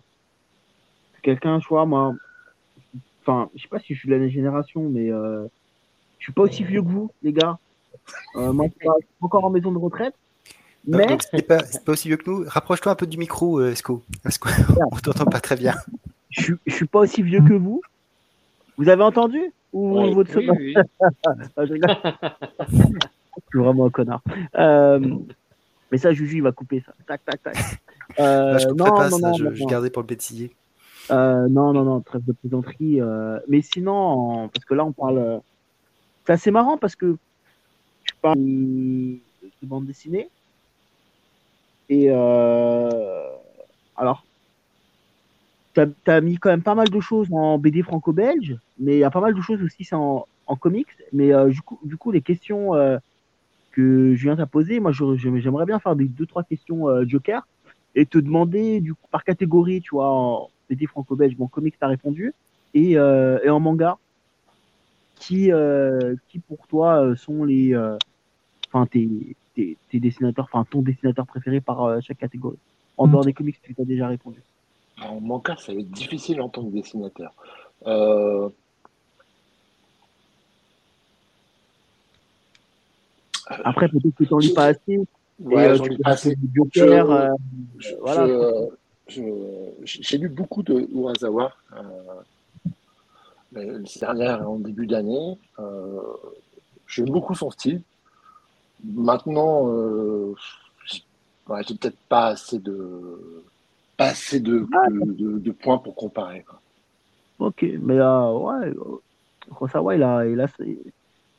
[1.14, 1.87] que quelqu'un, tu vois.
[1.87, 2.14] Moi,
[3.22, 5.46] enfin, je sais pas si je suis de la génération, mais euh,
[6.18, 7.59] je suis pas aussi vieux que vous, les gars.
[8.37, 8.88] Euh, moi, je suis
[9.21, 10.14] encore en maison de retraite.
[10.85, 12.44] Donc, Mais c'est pas, pas aussi vieux que nous.
[12.47, 14.49] Rapproche-toi un peu du micro, euh, Esco, parce qu'on
[14.92, 15.75] on t'entend pas très bien.
[16.31, 17.81] je, suis- je suis pas aussi vieux que vous.
[18.77, 19.40] Vous avez entendu?
[19.73, 20.75] Ou Oui, votre Oui, oui.
[21.57, 24.23] Ah, je je suis vraiment un connard.
[24.57, 24.99] Euh,
[25.90, 26.92] mais ça, Juju, il va couper ça.
[27.07, 27.57] Tac, tac, tac.
[28.18, 30.57] Euh, je non, pas non, ça, non, je, non, je gardais pour le bêtisier.
[31.11, 33.01] Euh, non, non, non, trêve de plaisanterie.
[33.01, 35.18] euh, mais sinon, en- parce que là, on parle.
[35.18, 35.38] euh,
[36.27, 37.16] C'est assez marrant parce que
[38.18, 39.18] tu parles de,
[39.62, 40.28] de bande dessinée.
[41.88, 43.31] Et euh,
[43.96, 44.24] alors,
[45.74, 49.04] tu as, mis quand même pas mal de choses en BD franco-belge, mais il y
[49.04, 50.88] a pas mal de choses aussi en, en comics.
[51.12, 52.98] Mais euh, du, coup, du coup, les questions euh,
[53.72, 57.46] que Julien t'a posées, moi, j'aimerais bien faire des deux, trois questions euh, Joker
[57.94, 61.87] et te demander du coup, par catégorie, tu vois, en BD franco-belge, bon, comics, t'as
[61.87, 62.35] répondu,
[62.74, 63.96] et, euh, et en manga,
[65.14, 67.74] qui, euh, qui pour toi sont les,
[68.72, 69.09] enfin, tes,
[69.54, 72.59] tes, tes dessinateurs, enfin, ton dessinateur préféré par euh, chaque catégorie.
[72.96, 74.42] En dehors des comics, tu t'as déjà répondu.
[75.00, 77.33] En manga, ça va être difficile en tant que dessinateur.
[77.87, 78.48] Euh,
[83.64, 84.98] Après, peut-être que t'en lis pas assez.
[85.38, 86.35] ouais, euh, j'en tu lis pas assez.
[86.37, 87.28] du Joker, Je- euh,
[87.78, 88.26] Je- voilà.
[89.09, 89.14] je-
[89.85, 91.83] je- J'ai lu beaucoup de Urasawa euh,
[93.52, 95.38] mais ces dernières en début d'année.
[95.59, 96.00] Euh,
[96.87, 97.83] J'aime beaucoup son style.
[98.84, 100.34] Maintenant, euh,
[100.86, 101.02] j'ai
[101.48, 103.44] ouais, j'ai peut-être pas assez de
[103.96, 104.88] pas assez de, Ah.
[104.90, 106.42] de, de- de points pour comparer.
[106.44, 106.60] quoi.
[107.40, 108.72] Ok, mais euh, ouais,
[109.96, 110.48] il a, il a,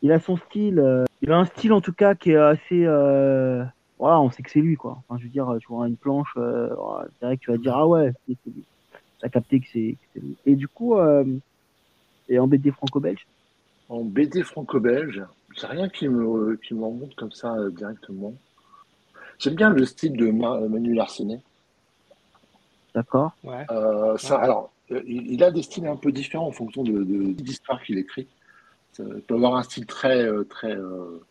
[0.02, 0.80] il a son style.
[0.80, 2.86] euh, il a un style en tout cas qui est assez.
[2.86, 3.64] euh,
[3.98, 4.98] voilà, on sait que c'est lui, quoi.
[5.08, 7.88] Enfin, je veux dire, tu vois une planche, c'est vrai que tu vas dire ah
[7.88, 8.64] ouais, c'est c'est lui.
[9.20, 10.36] T'as capté que c'est lui.
[10.46, 10.96] Et du coup,
[12.30, 13.26] et en BD franco-belge,
[13.90, 15.24] En BD franco-belge,
[15.60, 18.34] j'ai rien qui me qui me remonte comme ça euh, directement.
[19.40, 21.42] J'aime bien le style de Ma- Manu Larsenet.
[22.94, 23.32] d'accord.
[23.44, 23.66] Ouais.
[23.72, 26.92] Euh, ça, alors, euh, il, il a des styles un peu différents en fonction de,
[27.04, 28.28] de l'histoire qu'il écrit.
[28.94, 31.22] Ça peut avoir un style très, euh, très euh,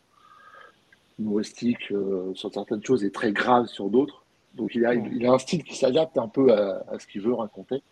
[1.19, 4.23] humoristique euh, sur certaines choses et très grave sur d'autres.
[4.55, 7.07] Donc, il a, il, il a un style qui s'adapte un peu à, à ce
[7.07, 7.83] qu'il veut raconter.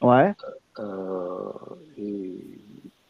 [0.00, 0.32] Ouais.
[0.78, 1.50] Euh,
[1.98, 2.36] et,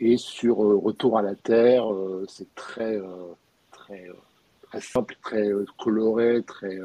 [0.02, 3.32] et sur euh, Retour à la Terre, euh, c'est très, euh,
[3.70, 6.78] très, simple, très coloré, très.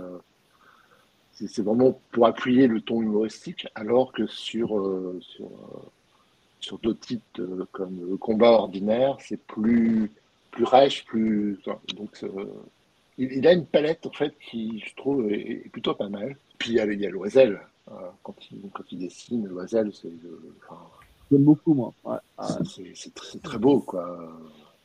[1.32, 4.86] c'est vraiment pour appuyer le ton humoristique, alors que sur,
[6.60, 10.12] sur, d'autres titres comme combat ordinaire, c'est plus,
[10.52, 11.58] plus rêche, plus.
[11.96, 12.24] Donc,
[13.18, 16.36] il, a une palette en fait qui, je trouve, est, plutôt pas mal.
[16.58, 17.62] Puis il y a, Loisel.
[17.90, 20.12] euh, quand, il, quand il dessine, Loisel, c'est
[21.32, 21.94] J'aime beaucoup, moi.
[22.04, 22.18] Ouais.
[22.38, 24.32] Ah, c'est- très, c'est très beau, quoi.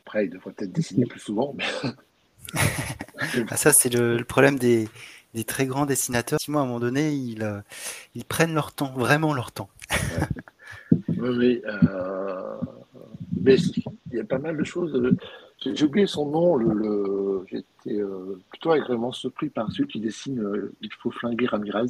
[0.04, 1.64] Après, il devrait peut-être dessiner plus souvent, mais
[3.50, 4.88] Ah, ça, c'est le, le problème des,
[5.34, 6.36] des très grands dessinateurs.
[6.38, 7.60] Effectivement, à un moment donné, ils, euh,
[8.14, 9.70] ils prennent leur temps, vraiment leur temps.
[11.08, 11.62] Oui, oui.
[11.66, 12.56] euh,
[13.40, 13.56] mais
[14.10, 14.94] il y a pas mal de choses.
[14.94, 15.16] euh,
[15.62, 16.56] J'ai j'ai oublié son nom.
[16.56, 17.46] Le, le-
[17.88, 21.86] euh, plutôt agréablement surpris par celui qui dessine euh, Il faut flinguer Ramirez.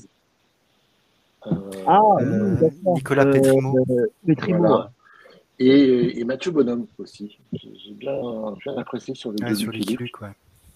[1.46, 1.50] Euh,
[1.86, 2.70] Ah, Euh, oui.
[2.94, 3.78] Nicolas Petrimo.
[3.90, 4.06] euh,
[4.48, 4.76] Voilà.
[4.76, 4.86] ouais.
[5.58, 7.38] et, et Mathieu Bonhomme aussi.
[7.52, 8.20] J'ai j'ai bien,
[8.64, 9.80] bien apprécié sur les Ouais, deux sur les.
[9.80, 10.28] Luc, ouais.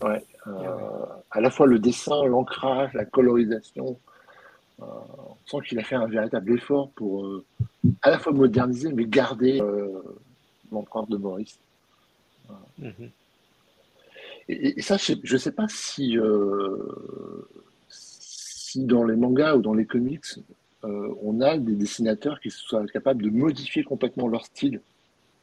[0.02, 3.98] Ouais, euh, à la fois le dessin, l'ancrage, la colorisation.
[4.83, 7.44] Euh, on sent qu'il a fait un véritable effort pour euh,
[8.02, 10.02] à la fois moderniser mais garder euh,
[10.70, 11.59] l'empreinte de Maurice.
[12.79, 13.11] Mhm.
[14.48, 17.48] Et, et ça, je ne sais pas si, euh,
[18.66, 20.24] si dans les mangas ou dans les comics,
[20.85, 24.81] euh, on a des dessinateurs qui soient capables de modifier complètement leur style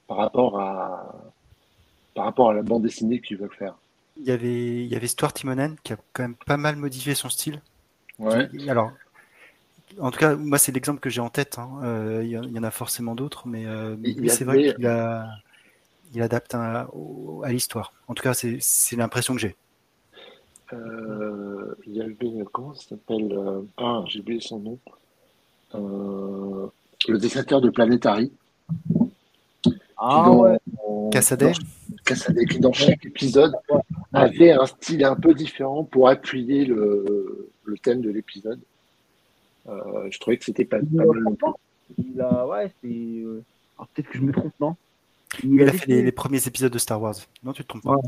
[0.07, 1.31] par rapport à,
[2.15, 3.75] par rapport à la bande dessinée qu'ils veulent faire.
[4.17, 7.15] Il y avait, il y avait Stuart Timonen qui a quand même pas mal modifié
[7.15, 7.61] son style.
[8.19, 8.47] Ouais.
[8.49, 8.91] Qui- alors,
[9.99, 11.57] en tout cas, moi, c'est l'exemple que j'ai en tête.
[11.59, 11.69] hein.
[11.83, 15.27] Euh, il y, en- a forcément d'autres, mais, euh, mais c'est vrai qu'il a,
[16.13, 16.89] il adapte à,
[17.47, 17.93] l'histoire.
[18.07, 19.55] En tout cas, c'est l'impression que j'ai.
[20.73, 22.15] Euh, il y avait,
[22.51, 24.79] comment ça s'appelle euh, Ah, j'ai oublié son nom.
[25.75, 26.67] Euh,
[27.07, 28.31] le dessinateur de Planetary.
[29.97, 30.57] Ah dans- ouais.
[32.49, 33.53] Qui dans chaque épisode
[34.11, 38.59] avait un style un peu différent pour appuyer le, le thème de l'épisode.
[39.69, 41.47] Euh, je trouvais que c'était pas, pas mal non plus.
[41.97, 42.87] il a, ouais, c'est.
[42.89, 43.41] euh,
[43.77, 44.75] Alors peut-être que je me trompe, non?
[45.43, 47.15] Il a fait les, les premiers épisodes de Star Wars.
[47.43, 47.95] Non, tu te trompes pas.
[47.95, 48.01] Ouais.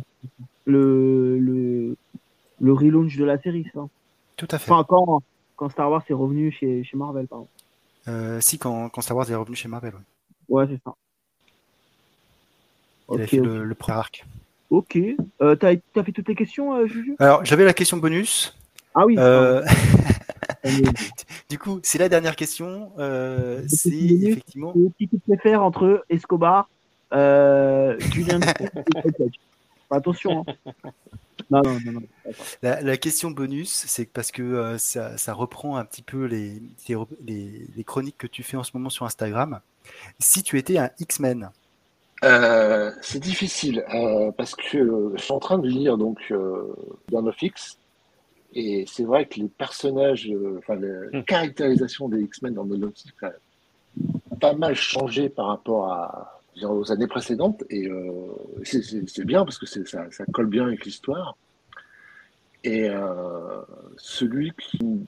[0.65, 1.95] le, le,
[2.59, 3.81] le relaunch de la série, ça.
[4.37, 4.71] Tout à fait.
[4.71, 5.21] Enfin, quand,
[5.55, 7.47] quand Star Wars est revenu chez, chez Marvel, pardon.
[8.07, 10.01] Euh, si, quand, quand Star Wars est revenu chez Marvel, ouais.
[10.47, 10.93] Ouais, c'est ça.
[13.13, 14.25] il a fait le, le premier arc.
[14.69, 14.97] Ok.
[15.41, 17.15] Euh, T'as t'as fait toutes les questions, euh, Juju?
[17.19, 18.55] Alors, j'avais la question bonus.
[18.93, 19.15] Ah oui.
[19.17, 19.63] Euh,
[21.49, 22.91] du coup, c'est la dernière question.
[22.97, 24.27] Euh, c'est minute.
[24.29, 24.73] effectivement.
[24.97, 26.69] Qui tu préfères entre Escobar,
[27.13, 29.39] euh, Dodge
[29.91, 30.45] Attention.
[30.47, 30.91] Hein.
[31.49, 32.01] Non, non, non.
[32.63, 36.61] La, la question bonus, c'est parce que euh, ça, ça reprend un petit peu les,
[36.89, 39.61] les, les- les chroniques que tu fais en ce moment sur Instagram.
[40.19, 41.51] Si tu étais un X-Men,
[42.23, 46.73] Euh, c'est difficile euh, parce que euh, je suis en train de lire donc euh,
[47.13, 47.77] of X
[48.53, 51.25] et c'est vrai que les personnages, euh, enfin la Hmm.
[51.27, 53.31] caractérisation des X-Men dans X a
[54.39, 58.31] pas mal changé par rapport à dire, aux années précédentes et euh,
[58.63, 61.37] c'est- bien parce que ça, ça colle bien avec l'histoire.
[62.63, 63.61] Et euh,
[63.97, 65.07] celui qui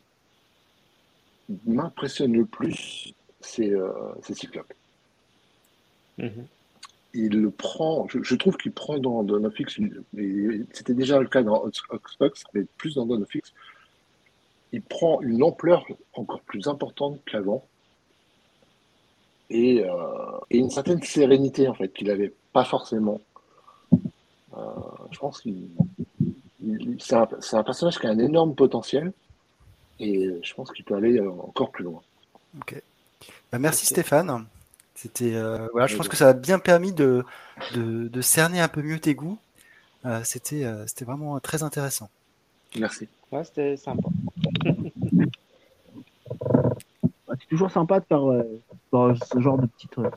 [1.66, 3.90] m'impressionne le plus, c'est euh,
[4.34, 4.74] Cyclope
[6.20, 6.46] Mhm.
[7.14, 9.52] il le prend, je, je trouve qu'il prend dans Dawn
[10.74, 13.24] c'était déjà le cas dans Xbox, mais plus dans Dawn
[14.74, 17.68] il prend une ampleur encore plus importante qu'avant
[19.50, 19.90] et, euh,
[20.50, 23.22] et une certaine sérénité en fait qu'il n'avait pas forcément.
[23.94, 24.60] Euh,
[25.12, 25.68] je pense qu'il
[26.64, 29.14] il- c'est un, personnage qui a un énorme potentiel
[30.00, 32.02] et je pense qu'il peut aller euh, encore plus loin.
[32.60, 32.82] Ok.
[33.52, 33.86] Bah, merci.
[33.86, 34.46] Stéphane.
[34.96, 37.24] C'était euh, voilà, je pense que ça a bien permis de,
[37.76, 39.38] de, de cerner un peu mieux tes goûts.
[40.06, 42.10] Euh, c'était euh, c'était vraiment très intéressant.
[42.80, 43.08] Merci.
[43.32, 44.10] Ouais, c'était sympa.
[47.48, 48.44] Bah, c'est toujours sympa de faire, euh,
[48.92, 50.10] faire ce genre de petites, euh,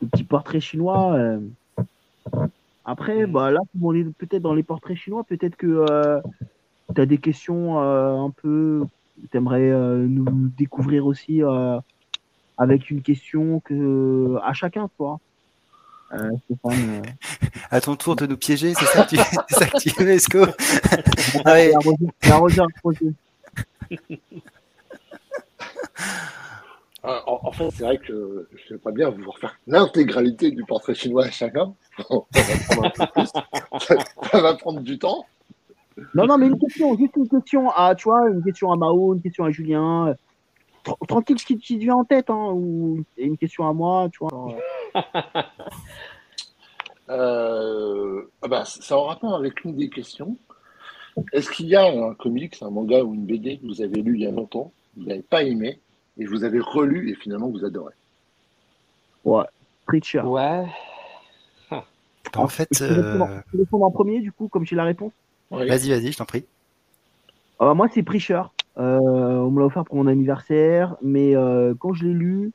[0.00, 1.12] de petits portraits chinois.
[1.14, 1.40] euh.
[2.84, 3.32] Après, Mm.
[3.32, 5.86] bah, là, on est peut-être dans les portraits chinois, peut-être que
[6.94, 8.84] tu as des questions euh, un peu.
[9.30, 11.78] Tu aimerais nous découvrir aussi euh,
[12.58, 15.20] avec une question que, à chacun, toi.
[16.14, 17.02] Euh, Stéphane.
[17.04, 17.48] euh.
[17.70, 19.16] À ton tour de nous piéger, c'est ça que tu,
[19.48, 20.40] ça que tu veux, Esco?
[21.44, 21.72] Ah ouais.
[27.04, 31.24] En, en fait, c'est vrai que je pas bien vous refaire l'intégralité du portrait chinois
[31.24, 31.74] à chacun.
[31.98, 32.04] Ça.
[33.80, 33.94] Ça,
[34.30, 35.26] ça va prendre du temps.
[36.14, 39.14] Non, non, mais une question, juste une question à, tu vois, une question à Mao,
[39.14, 40.08] une question à Julien.
[40.08, 40.14] euh,
[40.84, 44.08] tr- Tranquille, ce qui, qui te vient en tête, hein, ou une question à moi,
[44.12, 44.54] tu vois.
[44.54, 45.42] euh,
[47.10, 50.36] Euh, ah bah, c'est en rapport avec une des questions.
[51.32, 54.14] Est-ce qu'il y a un comics, un manga ou une BD que vous avez lu
[54.14, 55.80] il y a longtemps, que vous n'avez pas aimé,
[56.18, 57.94] et vous avez relu et finalement vous adorez
[59.24, 59.44] Ouais,
[59.86, 60.20] Preacher.
[60.22, 60.64] Ouais.
[62.34, 65.12] en fait, Je répondre- euh, je répondre en premier, du coup, comme j'ai la réponse.
[65.50, 65.68] Oui.
[65.68, 66.44] vas-y, vas-y, je t'en prie.
[67.60, 68.42] Bah, moi, c'est Preacher.
[68.78, 72.52] Euh, on me l'a offert pour mon anniversaire, mais euh, quand je l'ai lu,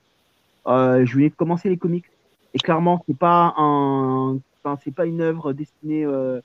[0.66, 2.06] euh, je venais de commencer les comics.
[2.54, 6.40] Et clairement, c'est pas un, enfin, c'est pas une œuvre destinée euh,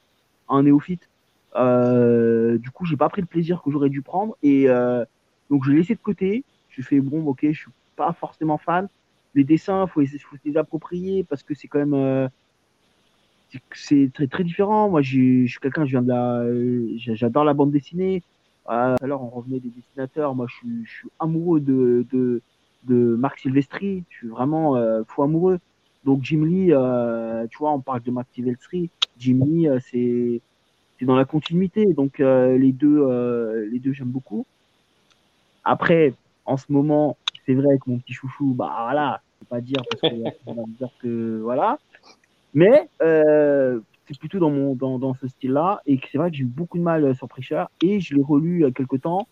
[0.49, 1.09] à un néophyte.
[1.57, 5.05] Euh, du coup, j'ai pas pris le plaisir que j'aurais dû prendre, et euh,
[5.51, 6.45] donc je l'ai laissé de côté.
[6.73, 8.89] J'ai fait bon, ok, je suis pas forcément fan.
[9.35, 12.29] Les dessins, faut, faut les approprier parce que c'est quand même euh,
[13.75, 14.91] c'est- très très différent.
[14.91, 18.25] Moi, je suis quelqu'un, je viens de la, euh, j'a- j'adore la bande dessinée.
[18.71, 20.35] Euh, l'heure, on revenait des dessinateurs.
[20.35, 22.43] Moi, je suis, je suis amoureux de, de,
[22.85, 24.05] de Marc Silvestri.
[24.09, 25.59] Je suis vraiment euh, fou amoureux.
[26.05, 28.91] Donc, Jim Lee, euh, tu vois, on parle de Marc Silvestri.
[29.17, 30.43] Jim Lee, euh, c'est
[30.99, 31.93] c'est dans la continuité.
[31.95, 34.47] Donc, euh, les deux, euh, les deux, j'aime beaucoup.
[35.65, 39.61] Après, en ce moment, c'est vrai que mon petit chouchou, bah voilà, je peux pas
[39.61, 41.79] dire parce que on va dire que voilà.
[42.55, 46.43] Mais euh, c'est plutôt dans mon dans, dans ce style-là et c'est vrai que j'ai
[46.43, 49.01] eu beaucoup de mal euh, sur Preacher et je l'ai relu il y a quelques
[49.01, 49.27] temps,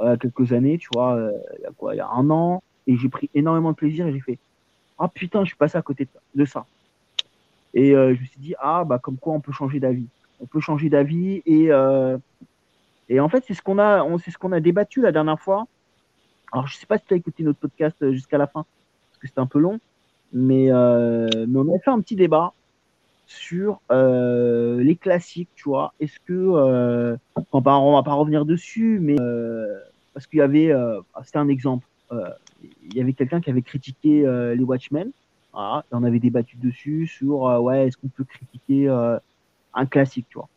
[0.00, 2.62] euh, quelques années, tu vois, euh, il y a quoi, il y a un an
[2.86, 4.38] et j'ai pris énormément de plaisir et j'ai fait
[4.98, 6.64] ah putain, je suis passé à côté de ça.
[7.74, 10.06] Et euh, je me suis dit ah bah comme quoi on peut changer d'avis,
[10.40, 12.18] on peut changer d'avis et euh,
[13.08, 15.40] et en fait c'est ce qu'on a on c'est ce qu'on a débattu la dernière
[15.40, 15.66] fois.
[16.52, 18.64] Alors je sais pas si tu as écouté notre podcast euh, jusqu'à la fin
[19.10, 19.80] parce que c'était un peu long,
[20.32, 22.52] mais euh, mais on a fait un petit débat
[23.26, 25.94] sur euh, les classiques, tu vois.
[26.00, 27.16] Est-ce que, euh,
[27.52, 29.78] on va, va pas revenir dessus, mais euh,
[30.12, 31.86] parce qu'il y avait, euh, c'était un exemple,
[32.84, 34.20] il y avait quelqu'un qui avait critiqué
[34.54, 35.10] les Watchmen,
[35.54, 38.88] voilà, et on avait débattu dessus sur, ouais, est-ce qu'on peut critiquer
[39.72, 40.48] un classique, tu vois.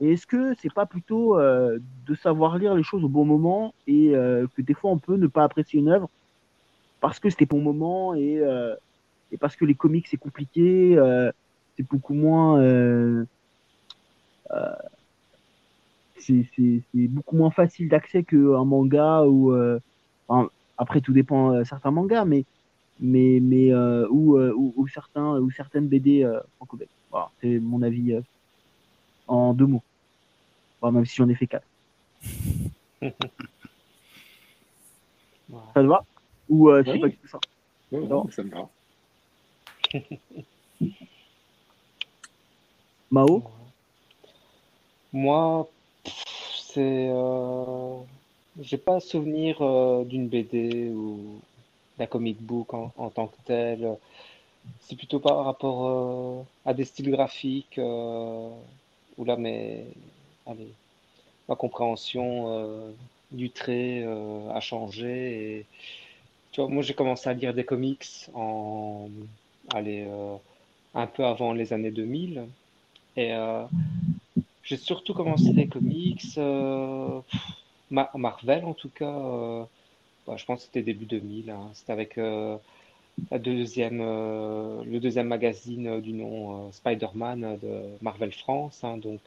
[0.00, 3.74] Et est-ce que c'est pas plutôt euh, de savoir lire les choses au bon moment
[3.86, 6.10] et euh, que des fois on peut ne pas apprécier une œuvre
[7.00, 8.74] parce que c'était bon moment et, euh,
[9.40, 10.96] parce que les comics c'est compliqué,
[11.76, 12.58] c'est beaucoup moins
[16.18, 16.46] c'est
[16.94, 19.52] beaucoup moins facile d'accès qu'un manga ou
[20.78, 22.44] après tout dépend certains mangas mais
[23.00, 23.74] mais mais
[24.08, 26.88] ou, certains ou certaines BD franco-belges.
[27.10, 28.14] Voilà, c'est mon avis
[29.26, 29.82] en deux mots.
[30.82, 31.66] Même si j'en ai fait quatre.
[33.02, 33.10] Ça
[35.74, 36.04] te va?
[36.48, 37.00] Ou euh, c'est Oui.
[37.00, 37.38] pas du tout ça
[37.92, 38.28] Non.
[38.30, 38.68] ça me va.
[43.10, 43.42] Mao?
[45.12, 45.68] Moi,
[46.56, 47.08] c'est.
[47.10, 47.96] Euh...
[48.60, 51.40] J'ai pas souvenir euh, d'une BD ou
[51.98, 53.96] d'un comic book en, en tant que tel.
[54.80, 57.78] C'est plutôt par rapport euh, à des styles graphiques
[59.18, 62.90] où là, ma compréhension euh,
[63.32, 65.66] du trait euh, a changé.
[66.58, 69.08] Moi, j'ai commencé à lire des comics en,
[69.74, 70.36] allez, euh,
[70.94, 72.46] un peu avant les années 2000.
[73.16, 73.64] Et euh,
[74.62, 76.38] j'ai surtout commencé les comics,
[77.90, 79.66] Marvel en tout cas.
[80.26, 81.50] bah, je pense que c'était début 2000.
[81.50, 81.70] hein.
[81.74, 82.18] C'était avec
[83.30, 88.84] la deuxième, euh, le deuxième magazine euh, du nom euh, Spider-Man de Marvel France.
[88.84, 88.98] hein.
[88.98, 89.20] donc,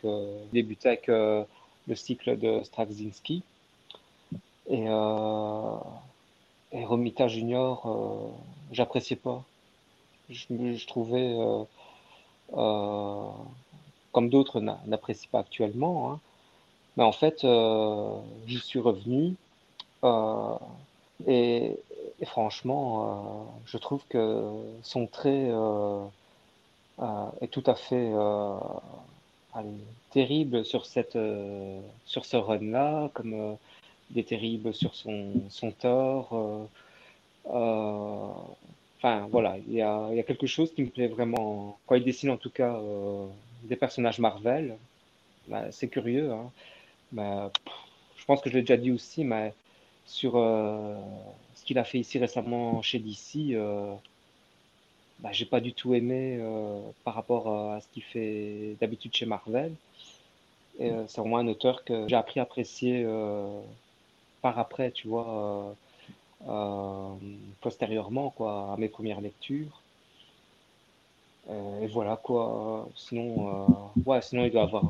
[0.54, 1.46] débuté avec le
[1.96, 3.44] cycle de Straczynski.
[4.70, 4.84] Et,
[6.72, 8.32] et Romita Junior,
[8.72, 9.44] j'appréciais pas.
[10.30, 11.36] Je, trouvais,
[12.52, 16.20] comme d'autres n'a- n'apprécient pas actuellement, hein.
[16.98, 17.46] Mais en fait,
[18.46, 19.36] j'y suis revenu.
[21.28, 21.78] Et,
[22.26, 24.44] franchement, euh, je trouve que
[24.84, 26.04] son trait euh,
[27.00, 28.12] euh, est tout à fait
[30.12, 31.18] terrible sur cette,
[32.06, 33.54] sur ce run-là, comme euh,
[34.12, 36.68] il est terrible sur son, son tort.
[37.46, 41.78] Enfin, voilà, il y a, quelque chose qui me plaît vraiment.
[41.86, 42.80] Quand il dessine en tout cas
[43.64, 44.78] des personnages Marvel,
[45.48, 46.32] bah, c'est curieux.
[46.32, 46.52] Hein.
[47.12, 47.52] Bah,
[48.18, 49.54] je pense que je l'ai déjà dit aussi, mais
[50.10, 50.96] sur euh,
[51.56, 53.94] ce qu'il a fait ici récemment chez DC, euh,
[55.20, 59.26] bah, j'ai pas du tout aimé euh, par rapport à ce qu'il fait d'habitude chez
[59.26, 59.72] Marvel.
[60.80, 63.06] C'est vraiment un auteur que j'ai appris à apprécier
[64.42, 65.76] par après, tu vois,
[67.60, 69.82] postérieurement, quoi, à mes premières lectures.
[71.50, 72.88] Et voilà, quoi.
[72.96, 73.68] Sinon,
[74.06, 74.86] ouais, sinon, il doit avoir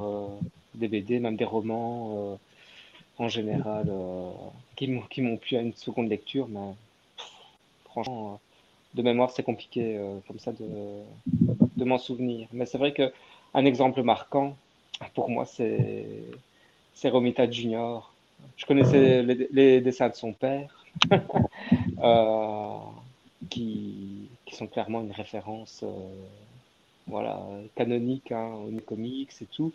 [0.75, 2.37] des BD, même des romans,
[3.19, 4.31] en général, euh,
[4.75, 6.73] qui m'ont plu à une seconde lecture, mais
[7.85, 8.37] franchement, euh,
[8.95, 10.65] de mémoire, c'est compliqué euh, comme ça de,
[11.75, 12.47] de m'en souvenir.
[12.53, 13.11] Mais c'est vrai que
[13.53, 14.55] un exemple marquant,
[15.13, 18.13] pour moi, c'est Romita Junior.
[18.55, 20.85] Je connaissais les, dessins de son père,
[22.01, 22.77] euh,
[23.49, 25.83] qui, qui sont clairement une référence
[27.05, 27.41] voilà,
[27.75, 29.73] canonique hein, au niveau comics et tout.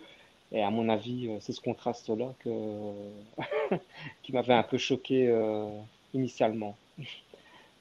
[0.52, 2.32] Et à mon avis, euh, c'est ce contraste-là
[4.22, 5.68] qui m'avait un peu choqué euh,
[6.12, 6.76] initialement.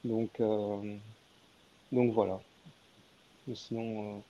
[0.04, 0.96] Donc, euh,
[1.90, 2.38] donc voilà.
[3.54, 4.22] Sinon,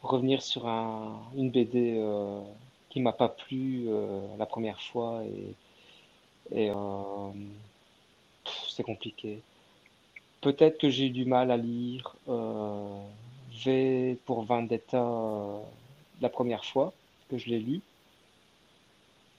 [0.00, 2.00] revenir sur un, une BD
[2.90, 3.88] qui m'a pas plu
[4.38, 5.24] la première fois
[8.68, 9.40] c'est compliqué.
[10.40, 12.14] Peut-être que j'ai eu du mal à lire
[13.64, 15.04] V pour Vendetta
[16.20, 16.92] la première fois
[17.28, 17.80] que je l'ai lu.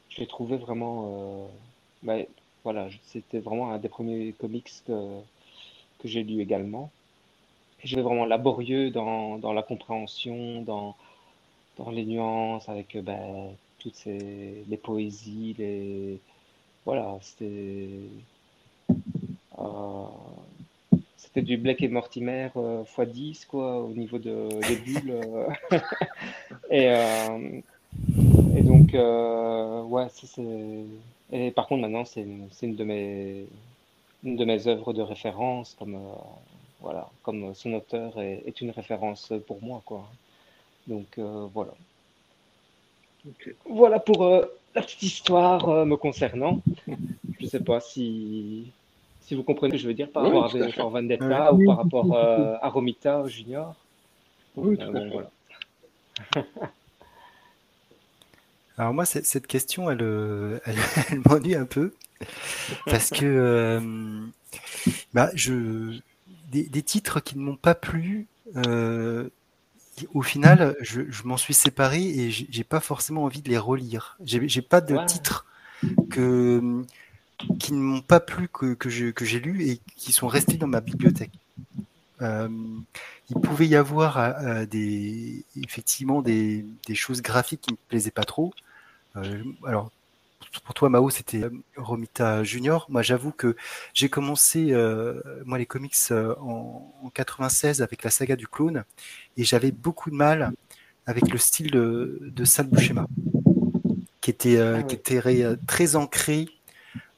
[0.10, 1.48] Je l'ai trouvé vraiment, euh,
[2.04, 2.18] bah,
[2.64, 5.20] voilà, c'était vraiment un des premiers comics que,
[6.04, 6.92] j'ai lu également.
[7.84, 10.96] L'ai vraiment laborieux dans, dans la compréhension, dans,
[11.78, 16.20] dans les nuances, avec ben, toutes ces, les poésies, les,
[16.86, 17.90] voilà, c'était,
[19.60, 20.06] euh,
[21.18, 25.22] c'était du Blake et Mortimer euh, x10 quoi, au niveau de, des bulles.
[26.72, 26.90] et,
[28.56, 30.86] et donc, euh, ouais, ça, c'est.
[31.32, 33.48] Et par contre, maintenant, c'est une, c'est une de mes,
[34.24, 36.16] une de mes œuvres de référence, comme, euh,
[36.82, 40.10] voilà, comme son auteur est, est une référence pour moi, quoi.
[40.88, 41.74] Donc, euh, voilà.
[43.70, 44.46] Voilà pour euh,
[44.76, 46.62] la petite histoire euh, me concernant.
[47.40, 48.74] Je sais pas si,
[49.22, 51.78] si vous comprenez ce que je veux dire par Oui, rapport à Vendetta ou par
[51.78, 53.76] rapport euh, à Romita Junior.
[54.56, 55.10] Oui, Euh, tout à fait.
[55.12, 55.32] voilà.
[58.78, 60.78] Alors moi, cette, question, elle, euh, elle,
[61.12, 61.94] elle m'ennuie un peu
[62.86, 63.80] parce que euh,
[65.14, 66.00] bah, je,
[66.52, 69.30] des, des titres qui ne m'ont pas plu, euh,
[70.14, 73.58] au final, je, je m'en suis séparé et j'ai j'ai pas forcément envie de les
[73.58, 74.18] relire.
[74.24, 75.46] J'ai j'ai pas de titres
[76.10, 76.84] que,
[77.60, 80.58] qui ne m'ont pas plu que, que je- que j'ai lus et qui sont restés
[80.58, 81.32] dans ma bibliothèque.
[82.22, 82.50] Euh,
[83.30, 88.24] il pouvait y avoir euh, des, effectivement des, des choses graphiques qui me plaisaient pas
[88.26, 88.54] trop.
[89.18, 89.92] Euh, alors,
[90.64, 92.86] pour toi, Mao, c'était euh, Romita Junior.
[92.90, 93.56] Moi, j'avoue que
[93.94, 98.84] j'ai commencé, euh, moi, les comics euh, en, en 96 avec la saga du clone,
[99.38, 100.54] et j'avais beaucoup de mal
[101.08, 103.08] avec le style de, de Sal Buscema,
[104.22, 106.50] qui était, euh, Ah qui était ré- très ancré,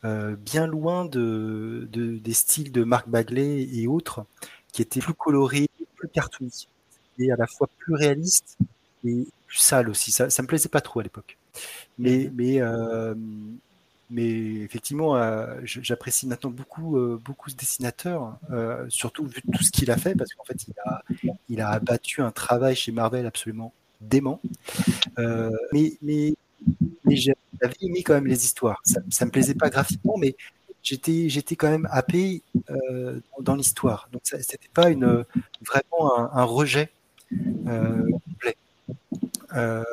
[0.05, 4.25] euh, bien loin de, de- des styles de Marc Bagley et autres,
[4.73, 6.67] qui étaient plus colorés, plus cartoony,
[7.19, 8.57] et à la fois plus réaliste
[9.05, 10.11] et plus sale aussi.
[10.13, 11.38] Ça, ça me plaisait pas trop à l'époque.
[11.97, 13.13] Mais, mais, euh,
[14.09, 14.29] mais
[14.61, 18.37] effectivement, euh, j'apprécie maintenant beaucoup, euh, beaucoup ce dessinateur,
[18.89, 21.03] surtout vu tout ce qu'il a fait, parce qu'en fait, il a,
[21.49, 24.41] il a abattu un travail chez Marvel absolument dément.
[25.17, 26.33] Mais mais,
[27.05, 28.81] mais j'avais aimé quand même les histoires.
[28.83, 30.35] Ça, ça me plaisait pas graphiquement, mais
[30.83, 34.09] j'étais j'étais quand même happé euh, dans, l'histoire.
[34.11, 35.25] Donc c'était pas une
[35.65, 36.89] vraiment un, un rejet
[37.67, 38.57] euh, complet.
[39.55, 39.83] Euh,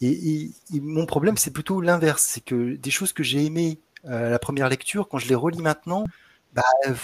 [0.00, 2.22] et, et- et mon problème, c'est plutôt l'inverse.
[2.22, 5.34] C'est que des choses que j'ai aimées euh, à la première lecture, quand je les
[5.34, 6.04] relis maintenant,
[6.52, 6.94] bah, euh,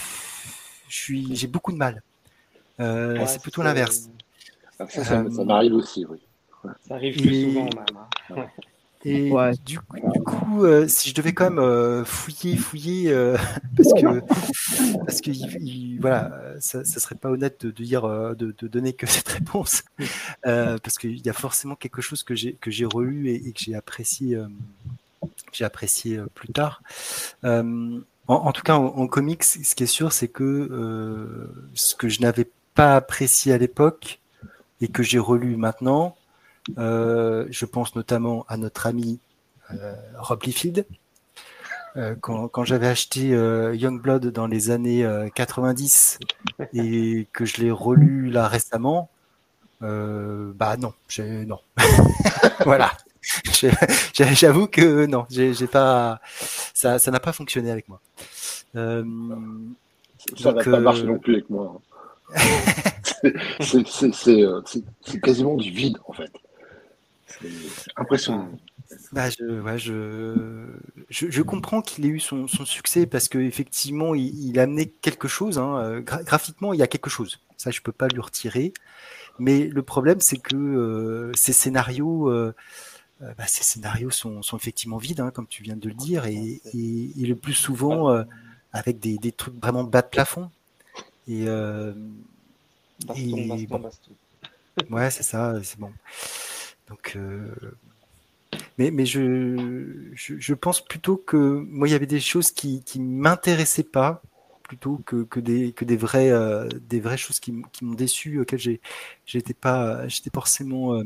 [0.87, 2.01] je suis, j'ai beaucoup de mal.
[2.79, 4.09] Euh, Ouais, c'est plutôt l'inverse.
[4.77, 6.19] Ça, ça, ça- Euh, ça m'arrive aussi, oui.
[6.87, 7.97] Ça arrive plus Et- souvent même.
[8.35, 8.47] hein.
[9.07, 9.51] Et Ouais.
[9.65, 13.37] du, coup- du coup, euh, si je devais quand même euh, fouiller, fouiller, euh,
[13.77, 14.19] parce que,
[15.05, 18.67] parce que il- il- voilà, ça, ça serait pas honnête de, de dire, de, de
[18.67, 19.83] donner que cette réponse,
[20.43, 23.59] parce qu'il y a forcément quelque chose que j'ai que j'ai relu et, et que
[23.59, 24.39] j'ai apprécié,
[25.51, 26.81] j'ai apprécié plus tard.
[27.43, 32.09] En, en tout cas, en, en comics, ce qui est sûr, c'est que ce que
[32.09, 34.19] je n'avais pas apprécié à l'époque
[34.81, 36.15] et que j'ai relu maintenant,
[36.77, 39.19] je pense notamment à notre ami
[39.71, 40.85] euh, Rob Liefeld.
[41.97, 46.19] Euh, quand quand j'avais acheté euh, Youngblood dans les années euh, 90
[46.73, 49.09] et que je l'ai relu là récemment,
[49.81, 51.59] euh, bah non, j'ai non.
[52.65, 52.91] voilà.
[54.13, 56.19] J'avoue que non, j'ai pas,
[56.73, 57.99] ça, ça n'a pas fonctionné avec moi.
[58.75, 59.03] Euh,
[60.37, 61.81] Ça va pas euh, marcher non plus avec moi.
[62.35, 62.41] hein.
[64.27, 64.61] Euh,
[65.01, 66.31] c'est quasiment du vide, en fait.
[67.27, 68.49] C'est impressionnant.
[69.11, 70.67] Bah, je, ouais, je,
[71.09, 74.89] je, je comprends qu'il ait eu son, son succès parce qu'effectivement, il, il a amené
[74.89, 75.57] quelque chose.
[75.57, 75.77] Hein.
[75.77, 77.39] Euh, gra- graphiquement, il y a quelque chose.
[77.57, 78.73] Ça, je peux pas lui retirer.
[79.39, 82.53] Mais le problème, c'est que euh, ces scénarios, euh,
[83.21, 86.25] euh, bah, ces scénarios sont, sont effectivement vides, hein, comme tu viens de le dire,
[86.25, 88.23] et, et, et le plus souvent euh,
[88.73, 90.51] avec des, des trucs vraiment bas de plafond.
[91.27, 91.93] Et, euh,
[93.05, 93.79] Baston, Et baston, bon.
[93.79, 94.11] baston.
[94.89, 95.91] Ouais, c'est ça, c'est bon.
[96.89, 97.53] Donc, euh,
[98.77, 102.83] mais, mais je, je, je pense plutôt que moi, il y avait des choses qui,
[102.83, 104.21] qui m'intéressaient pas,
[104.63, 108.39] plutôt que, que des, que des vraies, euh, des vraies choses qui, qui m'ont déçu,
[108.39, 108.81] auxquelles j'ai,
[109.25, 111.03] j'étais pas, j'étais forcément, euh,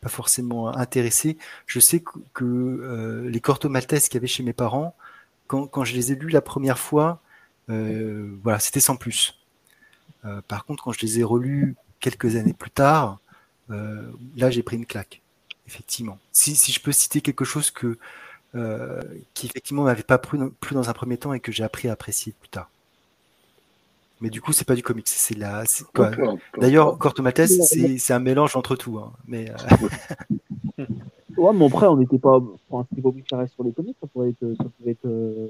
[0.00, 1.38] pas forcément intéressé.
[1.66, 4.94] Je sais que, que euh, les Corto Maltese qu'il y avait chez mes parents,
[5.46, 7.20] quand, quand je les ai lus la première fois,
[7.70, 9.38] euh, voilà, c'était sans plus.
[10.24, 13.20] Euh, par contre, quand je les ai relus quelques années plus tard,
[13.70, 14.02] euh,
[14.36, 15.20] là, j'ai pris une claque,
[15.66, 16.18] effectivement.
[16.32, 17.98] Si, si je peux citer quelque chose que
[18.54, 19.02] euh,
[19.34, 21.92] qui effectivement m'avait pas plu, plu dans un premier temps et que j'ai appris à
[21.92, 22.70] apprécier plus tard.
[24.20, 25.64] Mais du coup, c'est pas du comics, c'est la.
[26.58, 28.98] D'ailleurs, Corto Maltese, c'est c'est un mélange entre tout.
[28.98, 29.12] hein.
[29.28, 30.84] Mais euh,
[31.36, 33.72] Ouais, mais après, on n'était pas, enfin, c'était pas obligé que ça reste sur les
[33.72, 35.46] comics, ça pourrait être, ça pouvait être euh,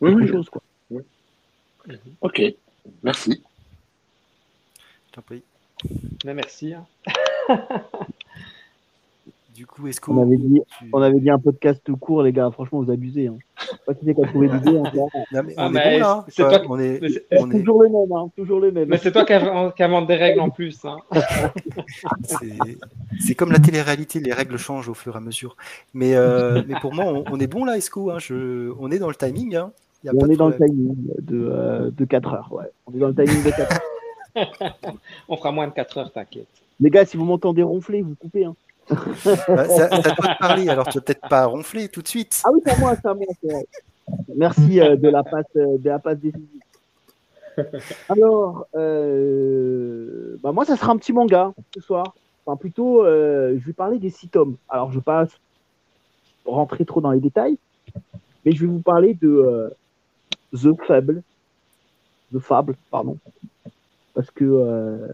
[0.00, 0.28] Oui, autre oui.
[0.28, 0.62] chose, quoi.
[2.20, 2.40] Ok.
[3.02, 3.42] Merci.
[5.08, 5.42] je t'en prie.
[6.24, 6.74] Mais merci.
[6.74, 6.86] hein.
[9.54, 12.48] Du coup, est-ce On avait dit, tu- on avait dit un podcast court, les gars.
[12.52, 13.26] Franchement, vous abusez.
[13.26, 13.38] Hein.
[13.86, 14.78] Pas qui c'est qui a trouvé l'idée.
[14.78, 14.84] Hein,
[15.56, 16.00] Ah, on est
[16.68, 18.30] on est, on Toujours le même, hein.
[18.36, 18.88] Toujours le même.
[18.88, 19.32] Mais c'est toi qui
[19.82, 20.78] invente des règles en plus.
[20.84, 20.98] Hein.
[23.18, 25.56] c'est- comme la télé-réalité, les règles changent au fur et à mesure.
[25.92, 28.12] Mais, euh, mais pour moi, on, on est bon là, Esco.
[28.12, 29.56] Hein, je, on est dans le timing.
[29.56, 29.72] Hein.
[30.04, 32.48] Y a Et pas on de est dans le timing de, euh, de 4 heures.
[32.52, 32.70] Ouais.
[32.86, 33.80] On est dans le timing de 4 heures.
[35.28, 36.48] On fera moins de 4 heures, t'inquiète.
[36.80, 38.44] Les gars, si vous m'entendez ronfler, vous coupez.
[38.44, 38.54] Hein.
[38.90, 42.40] Bah, ça, ça doit te parler, alors tu vas peut-être pas ronfler tout de suite.
[42.44, 43.26] Ah oui, c'est à moi, c'est à moi.
[43.42, 43.66] vrai.
[44.36, 46.62] Merci euh, de la passe, euh, de la passe décisive.
[48.08, 52.14] Alors, euh, bah moi, ça sera un petit manga ce soir.
[52.46, 54.56] enfin plutôt, je vais parler des six tomes.
[54.68, 55.26] Alors, je ne vais pas
[56.46, 57.58] rentrer trop dans les détails,
[58.44, 59.70] mais je vais vous parler de
[60.54, 61.22] The Fable,
[62.32, 63.18] The Fable, pardon,
[64.38, 65.08] que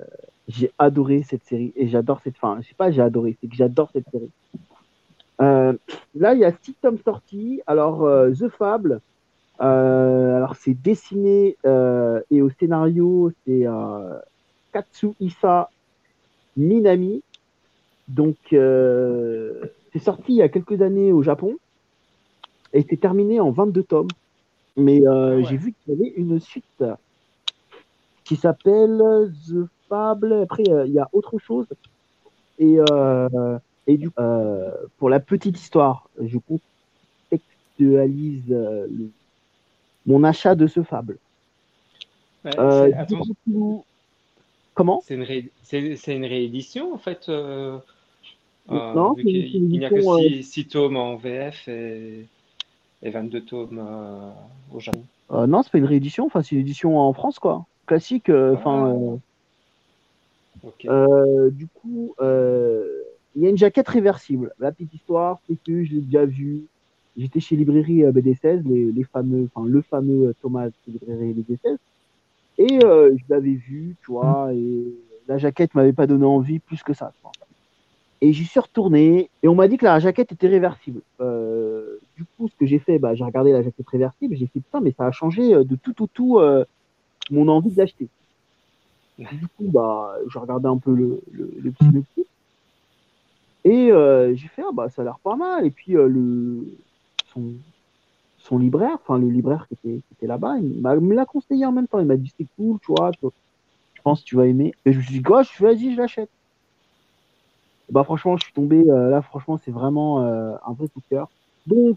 [0.48, 2.60] j'ai adoré cette série et j'adore cette fin.
[2.60, 4.30] Je sais pas, j'ai adoré, c'est que j'adore cette série.
[5.40, 5.72] Euh,
[6.14, 7.62] là, il y a six tomes sortis.
[7.66, 9.00] Alors, euh, The Fable,
[9.60, 11.56] euh, alors c'est dessiné
[12.30, 13.64] et au scénario, c'est
[14.72, 15.70] Katsuhisa
[16.56, 17.22] Minami.
[18.08, 21.56] Donc, c'est sorti il y a quelques années au Japon
[22.72, 24.08] et c'est terminé en 22 tomes.
[24.76, 26.84] Mais ah j'ai vu qu'il y avait une suite
[28.24, 29.00] qui s'appelle
[29.48, 30.32] The Fable.
[30.42, 31.66] Après, il y a autre chose.
[32.58, 32.78] Et
[33.86, 36.38] et du coup, euh, pour la petite histoire, je
[37.30, 38.86] contextualise euh,
[40.06, 41.18] mon achat de ce fable.
[42.58, 42.90] Euh,
[44.74, 45.02] comment?
[45.04, 45.22] C'est une,
[46.24, 47.82] réédition en fait Non,
[49.18, 52.26] il n'y a que 6 tomes en VF et,
[53.02, 54.34] 22 tomes
[54.72, 55.04] au Japon.
[55.30, 58.30] non, c'est pas une réédition, enfin c'est une édition en France quoi, classique.
[58.30, 59.18] Enfin,
[60.88, 61.16] ah.
[61.50, 62.14] du coup,
[63.36, 64.52] il y a une jaquette réversible.
[64.58, 66.64] La petite histoire, c'est que je l'ai déjà vu.
[67.16, 71.76] J'étais chez Librairie euh, BD16, les, fameux, enfin, le fameux euh, Thomas Librairie BD16.
[72.58, 74.84] Et euh, je l'avais vu, tu vois, et
[75.26, 77.12] la jaquette m'avait pas donné envie plus que ça.
[78.20, 81.00] Et j'y suis retourné, et on m'a dit que la jaquette était réversible.
[81.20, 84.80] du coup, ce que j'ai fait, bah, j'ai regardé la jaquette réversible, j'ai fait putain,
[84.80, 86.40] mais ça a changé de tout au tout,
[87.30, 88.08] mon envie de l'acheter.
[89.18, 92.26] Du coup, bah, j'ai regardé un peu le, le, le petit
[93.64, 95.66] et euh, j'ai fait, ah bah ça a l'air pas mal.
[95.66, 96.66] Et puis euh, le,
[97.32, 97.52] son,
[98.38, 101.98] son libraire, enfin le libraire qui était, là-bas, il me l'a conseillé en même temps.
[101.98, 104.74] Il m'a dit c'est cool, tu vois, je pense que tu vas aimer.
[104.84, 106.30] Et je me suis dit, gauche, vas-y, je l'achète.
[107.90, 111.28] Bah franchement, je suis tombé, euh, là franchement, c'est vraiment un vrai coup de cœur.
[111.66, 111.96] Donc,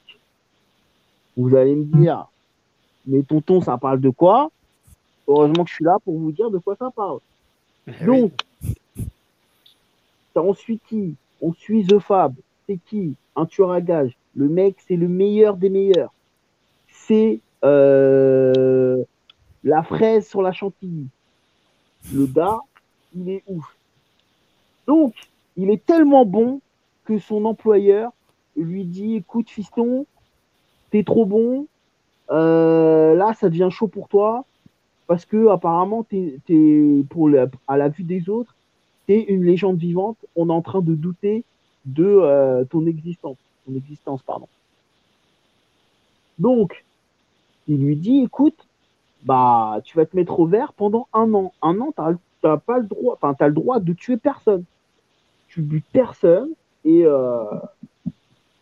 [1.35, 2.27] vous allez me dire,
[3.05, 4.51] mais tonton, ça parle de quoi?
[5.27, 7.19] Heureusement que je suis là pour vous dire de quoi ça parle.
[7.87, 8.31] Eh Donc,
[10.33, 11.15] ça en suit qui?
[11.41, 12.33] On suit The Fab.
[12.65, 13.15] C'est qui?
[13.35, 14.15] Un tueur à gage.
[14.35, 16.13] Le mec, c'est le meilleur des meilleurs.
[16.89, 19.03] C'est euh,
[19.63, 21.07] la fraise sur la chantilly.
[22.13, 22.59] Le gars,
[23.15, 23.75] il est ouf.
[24.85, 25.13] Donc,
[25.57, 26.61] il est tellement bon
[27.05, 28.11] que son employeur
[28.55, 30.05] lui dit écoute, fiston,
[30.91, 31.67] t'es trop bon.
[32.29, 34.45] Euh, là, ça devient chaud pour toi
[35.07, 36.05] parce que apparemment,
[37.09, 37.29] pour
[37.67, 38.53] à la vue des autres,
[39.07, 41.43] t'es une légende vivante, on est en train de douter
[41.85, 44.47] de euh, ton existence, ton existence, pardon.
[46.37, 46.83] Donc,
[47.67, 48.67] il lui dit, écoute,
[49.23, 51.53] bah, tu vas te mettre au vert pendant un an.
[51.61, 51.93] Un an,
[52.41, 54.63] t'as pas le droit, enfin, t'as le droit de tuer personne.
[55.47, 56.49] Tu butes personne
[56.83, 57.43] et euh,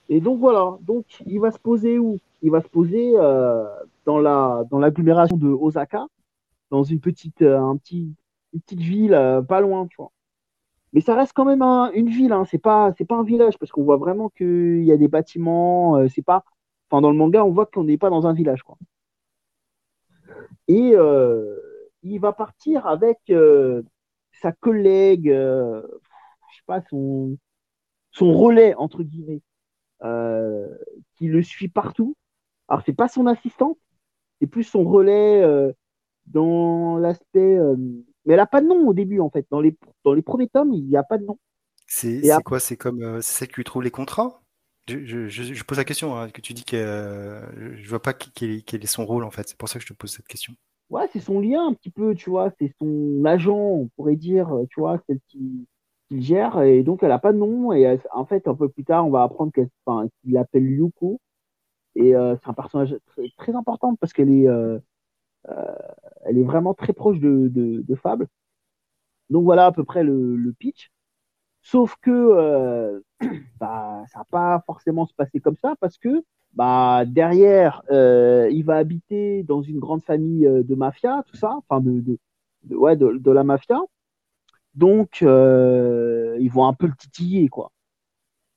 [0.07, 0.77] et donc voilà.
[0.81, 2.19] Donc, il va se poser où?
[2.43, 3.65] Il va se poser euh,
[4.05, 6.05] dans la dans l'agglomération de Osaka,
[6.75, 8.15] dans une petite un petit
[8.53, 10.11] une petite ville pas loin, tu vois.
[10.95, 11.61] Mais ça reste quand même
[11.93, 12.45] une ville, hein.
[12.49, 15.97] c'est pas c'est pas un village parce qu'on voit vraiment qu'il y a des bâtiments.
[15.97, 16.45] Euh, c'est pas,
[16.89, 18.77] enfin dans le manga on voit qu'on n'est pas dans un village quoi.
[20.69, 21.57] Et euh,
[22.01, 23.83] il va partir avec euh,
[24.41, 25.81] sa collègue, je
[26.55, 27.37] sais pas son
[28.11, 29.41] son relais entre guillemets,
[31.15, 32.15] qui le suit partout.
[32.69, 33.77] Alors c'est pas son assistante,
[34.39, 35.43] c'est plus son relais
[36.27, 37.59] dans l'aspect
[38.25, 39.45] mais elle n'a pas de nom au début, en fait.
[39.51, 41.37] Dans les, dans les premiers tomes, il n'y a pas de nom.
[41.87, 42.59] C'est quoi?
[42.59, 44.41] C'est comme euh, celle qui lui trouve les contrats?
[44.87, 48.51] Je, je, pose la question, hein, que tu dis que euh, je vois pas quel
[48.51, 49.47] est, son rôle en fait.
[49.47, 50.53] C'est pour ça que je te pose cette question.
[50.91, 52.51] Ouais, c'est son lien un petit peu, tu vois.
[52.59, 55.67] C'est son agent, on pourrait dire, tu vois, celle qui,
[56.09, 56.61] qui gère.
[56.61, 57.73] Et donc, elle n'a pas de nom.
[57.73, 59.69] Et en fait, un peu plus tard, on va apprendre qu'il
[60.25, 61.19] l'appelle Yuko.
[61.95, 64.77] Et euh, c'est un personnage très, très important parce qu'elle est, euh,
[66.25, 68.27] elle est vraiment très proche de, Fable.
[69.29, 70.91] Donc voilà à peu près le, pitch.
[71.61, 72.99] Sauf que euh,
[73.59, 76.23] bah, ça va pas forcément se passer comme ça parce que
[76.53, 81.81] bah, derrière, euh, il va habiter dans une grande famille de mafia, tout ça, enfin
[81.81, 82.17] de,
[83.31, 83.79] la mafia.
[84.73, 87.71] Donc, ils vont un peu le titiller, quoi.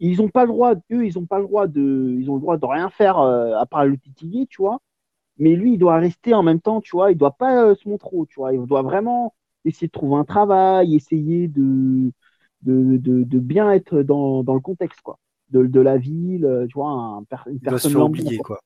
[0.00, 2.40] Ils ont pas le droit, eux, ils ont pas le droit de, ils ont le
[2.40, 4.80] droit de rien faire à part le titiller, tu vois
[5.38, 7.88] mais lui, il doit rester en même temps, tu vois, il doit pas euh, se
[7.88, 9.34] montrer, tu vois, il doit vraiment
[9.64, 12.12] essayer de trouver un travail, essayer de,
[12.62, 15.18] de, de, bien être dans, dans, le contexte, quoi,
[15.50, 18.60] de, de la ville, euh, tu vois, un, une personne oublier, quoi.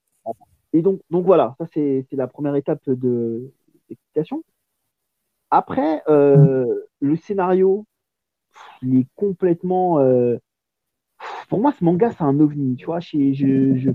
[0.73, 3.53] Et donc, donc voilà, ça c'est la première étape de
[3.91, 4.43] l'explication.
[5.51, 6.67] Après, euh,
[7.01, 7.85] le scénario,
[8.83, 9.99] il est complètement.
[10.01, 10.39] euh,
[11.49, 12.77] Pour moi, ce manga, c'est un ovni.
[12.77, 13.91] Tu vois, je, je, je,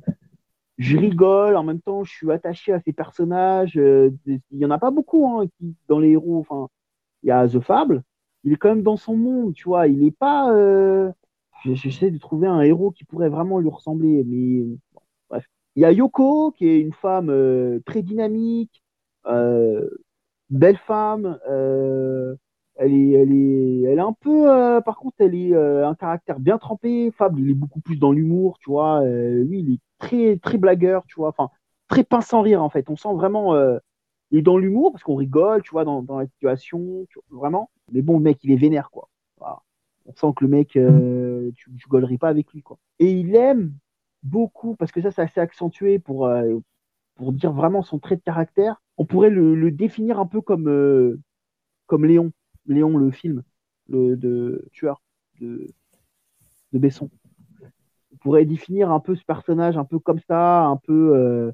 [0.78, 3.78] je rigole, en même temps, je suis attaché à ces personnages.
[3.78, 6.40] euh, Il y en a pas beaucoup hein, qui, dans les héros.
[6.40, 6.70] Enfin,
[7.24, 8.04] il y a The Fable,
[8.44, 9.88] il est quand même dans son monde, tu vois.
[9.88, 10.52] Il n'est pas.
[10.54, 11.12] euh,
[11.66, 14.64] je- J'essaie de trouver un héros qui pourrait vraiment lui ressembler, mais
[14.94, 15.46] bon, bref.
[15.76, 18.84] Il y a Yoko, qui est une femme euh, très dynamique,
[19.28, 19.90] euh,
[20.50, 21.40] belle femme.
[22.80, 25.96] Elle est, elle est, elle est un peu, euh, par contre, elle est euh, un
[25.96, 27.12] caractère bien trempé.
[27.12, 29.02] Fable, il est beaucoup plus dans l'humour, tu vois.
[29.02, 31.30] Euh, lui, il est très, très blagueur, tu vois.
[31.30, 31.50] Enfin,
[31.88, 32.90] très pince sans rire, en fait.
[32.90, 33.78] On sent vraiment, euh,
[34.32, 37.40] il est dans l'humour parce qu'on rigole, tu vois, dans, dans la situation, tu vois,
[37.40, 37.70] vraiment.
[37.92, 39.10] Mais bon, le mec, il est vénère, quoi.
[39.38, 39.62] Voilà.
[40.06, 42.78] On sent que le mec, euh, tu, tu rigolerais pas avec lui, quoi.
[43.00, 43.74] Et il aime
[44.24, 46.60] beaucoup, parce que ça, c'est assez accentué pour, euh,
[47.16, 48.82] pour dire vraiment son trait de caractère.
[48.98, 51.18] On pourrait le, le définir un peu comme,
[51.88, 52.32] comme Léon.
[52.68, 53.44] Léon, le film
[53.90, 55.02] le, de tueur
[55.42, 55.68] de,
[56.72, 57.10] de Besson.
[58.14, 61.52] On pourrait définir un peu ce personnage un peu comme ça, un peu, euh,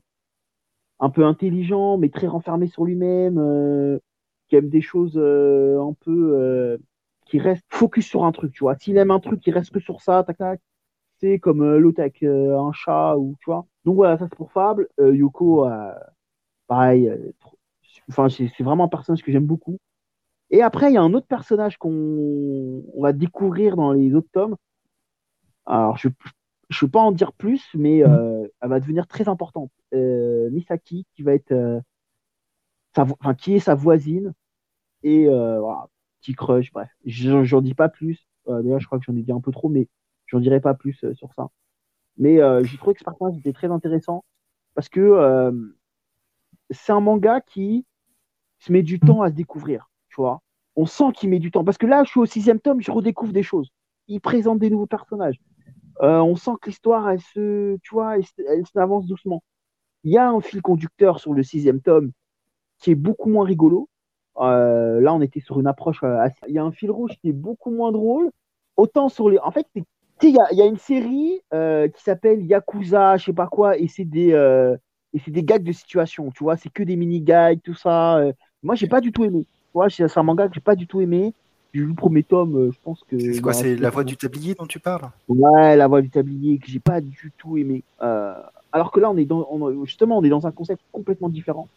[1.00, 4.00] un peu intelligent, mais très renfermé sur lui-même, euh,
[4.48, 6.78] qui aime des choses euh, un peu
[7.26, 8.76] qui reste focus sur un truc, tu vois.
[8.78, 10.62] S'il aime un truc, il reste que sur ça, tac tac.
[11.20, 13.66] C'est comme l'autre avec un chat ou tu vois.
[13.86, 14.90] Donc voilà, ça c'est pour Fable.
[15.00, 15.68] Yoko,
[16.68, 17.10] pareil.
[17.40, 17.58] trop-
[18.10, 19.78] Enfin, c'est vraiment un personnage que j'aime beaucoup.
[20.54, 21.90] Et après, il y a un autre personnage qu'on
[22.94, 24.56] on va découvrir dans les autres tomes.
[25.66, 26.10] Alors, je
[26.70, 29.72] je peux pas en dire plus, mais euh, elle va devenir très importante.
[29.94, 31.80] Euh, Misaki, qui va être euh,
[32.96, 34.34] sa vo- enfin, qui est sa voisine.
[35.04, 35.88] Et voilà,
[36.22, 36.90] petit crush, bref.
[37.06, 38.28] J'en dis pas plus.
[38.48, 39.90] D'ailleurs, je crois que j'en ai dit un peu trop, mais
[40.28, 41.50] j'en dirai pas plus sur ça.
[42.18, 44.26] Mais j'ai trouvé que ce personnage était très intéressant
[44.76, 45.52] parce que
[46.72, 47.86] c'est un manga qui
[48.60, 49.90] se met du temps à se découvrir,
[50.76, 51.64] On sent qu'il met du temps.
[51.64, 53.70] Parce que là, je suis au sixième tome, je redécouvre des choses.
[54.08, 55.40] Il présente des nouveaux personnages.
[56.02, 59.44] Euh, on sent que l'histoire, elle se, tu vois, elle, s'avance doucement.
[60.04, 62.12] Il y a un fil conducteur sur le sixième tome
[62.80, 63.90] qui est beaucoup moins rigolo.
[64.38, 66.04] Euh, là, on était sur une approche.
[66.04, 68.32] euh, assez- Il y a un fil rouge qui est beaucoup moins drôle.
[68.78, 69.38] Autant sur les.
[69.40, 69.86] En fait, il
[70.32, 74.32] y a, une série qui s'appelle Yakuza, je sais pas quoi, et c'est des,
[75.44, 76.32] gags de situation.
[76.32, 78.24] Tu vois, c'est que des mini-gags, tout ça.
[78.64, 79.46] Moi, j'ai pas du tout aimé.
[79.74, 81.34] Vois, c'est un manga que j'ai pas du tout aimé.
[81.74, 83.16] J'ai lu le premier tome, euh, je pense que.
[83.18, 85.12] C'est quoi C'est la voix du tablier dont tu parles?
[85.28, 87.86] Ouais, la voix du tablier que j'ai pas du tout aimé.
[88.02, 88.36] Euh,
[88.72, 91.70] alors que là, on est dans, on- justement, on est dans un concept complètement différent.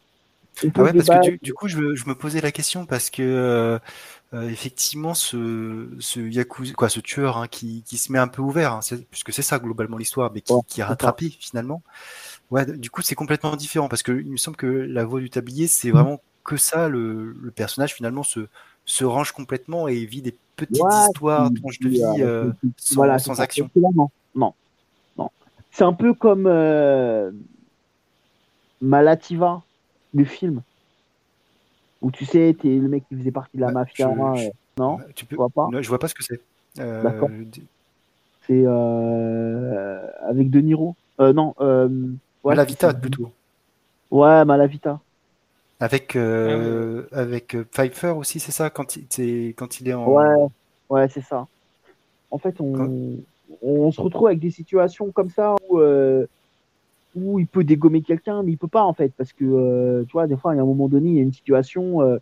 [0.75, 3.09] Ah ouais, parce que du, du coup, je, me- je me posais la question parce
[3.11, 3.79] que euh,
[4.35, 8.43] euh, effectivement, ce, ce yakuza, quoi, ce tueur hein, qui, qui se met un peu
[8.43, 8.81] ouvert, hein,
[9.11, 11.13] puisque c'est ça globalement l'histoire, mais qui, Ouais, qui est ça.
[11.13, 11.83] rattrapé finalement.
[12.51, 15.31] Ouais, du coup, c'est complètement différent parce que il me semble que la voix du
[15.31, 16.89] tablier, c'est vraiment que ça.
[16.89, 18.41] Le, le personnage finalement se,
[18.85, 23.19] se range complètement et vit des petites Ouais, histoires, tranches de vie euh, sans, voilà,
[23.39, 23.69] action.
[23.77, 24.55] Non, non,
[25.19, 25.31] non.
[25.71, 27.31] C'est un peu comme euh,
[28.81, 29.63] Malativa,
[30.15, 30.63] le film,
[32.01, 34.09] où tu sais, t'es le mec qui faisait partie de la Ouais, mafia.
[34.35, 35.37] je- je- euh, non, Tu tu peux...
[35.37, 36.41] vois pas je vois pas ce que c'est.
[36.79, 37.29] Euh, D'accord.
[38.47, 38.65] C'est
[40.29, 40.95] avec De Niro.
[41.19, 41.87] Non, ouais,
[42.45, 43.31] Malavita plutôt.
[44.11, 45.01] Ouais, Malavita.
[45.79, 50.11] Avec, euh, avec euh, Pfeiffer aussi, c'est ça quand il, c'est- quand il est en.
[50.11, 50.25] Ouais,
[50.89, 51.47] ouais, c'est ça.
[52.31, 53.19] En fait, on,
[53.63, 56.27] on se retrouve avec des situations comme ça où, euh,
[57.17, 60.13] où il peut dégommer quelqu'un, mais il peut pas en fait, parce que euh, tu
[60.13, 62.19] vois, des fois, il y a un moment donné, il y a une situation, euh,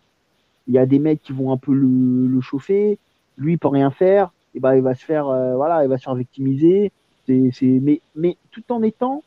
[0.67, 2.99] il y a des mecs qui vont un peu le, le chauffer,
[3.37, 5.97] lui il peut rien faire, et ben il va se faire, euh, voilà, il va
[5.97, 6.91] se faire victimiser.
[7.27, 9.23] C'est, c'est, mais, mais tout en étant,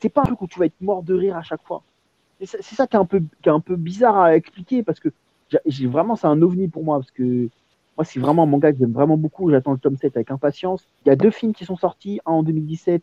[0.00, 1.82] c'est pas un truc où tu vas être mort de rire à chaque fois.
[2.40, 5.08] C'est ça, qui est un peu, qui est un peu bizarre à expliquer parce que
[5.66, 7.48] j'ai, vraiment, c'est un ovni pour moi parce que
[7.96, 9.50] moi, c'est vraiment un manga que j'aime vraiment beaucoup.
[9.50, 10.86] J'attends le tome 7 avec impatience.
[11.04, 13.02] Il y a deux films qui sont sortis, un en 2017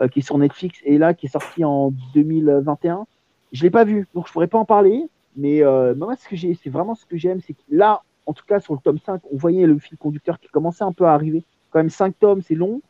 [0.00, 3.06] euh, qui est sur Netflix et là qui est sorti en 2021.
[3.52, 5.08] Je l'ai pas vu, donc je pourrais pas en parler.
[5.36, 8.32] Mais euh, moi, ce que j'ai, c'est vraiment ce que j'aime, c'est que là, en
[8.32, 11.06] tout cas sur le tome 5, on voyait le fil conducteur qui commençait un peu
[11.06, 11.44] à arriver.
[11.70, 12.80] Quand même 5 tomes, c'est long,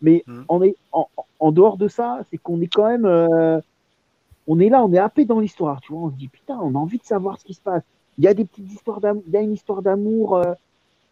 [0.00, 0.44] mais Mhm.
[0.48, 1.08] on est en,
[1.40, 3.60] en dehors de ça, c'est qu'on est quand même, euh,
[4.46, 6.02] on est là, on est happé dans l'histoire, tu vois.
[6.02, 7.82] On se dit putain, on a envie de savoir ce qui se passe.
[8.18, 10.52] Il y a des petites histoires d'amour, il y a une histoire d'amour, euh,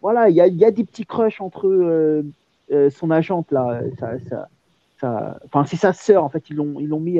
[0.01, 2.25] voilà, il y a, il y a des petits crushs entre euh,
[2.73, 4.49] euh, son agente là, ça, ça,
[5.01, 7.19] ça- enfin c'est sa sœur en fait, ils l'ont, ils l'ont mis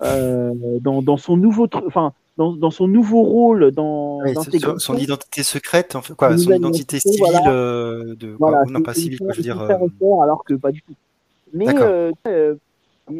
[0.00, 4.58] dans, dans son nouveau, enfin dans, dans son nouveau rôle dans, Ouais, dans son- ses
[4.58, 7.40] son, son identité secrète, en fait, quoi, son identité civile voilà.
[7.50, 9.60] de, quoi, Voilà, non pas civile, quoi, je veux dire.
[9.60, 10.94] alors que pas du tout.
[11.52, 12.12] Mais euh,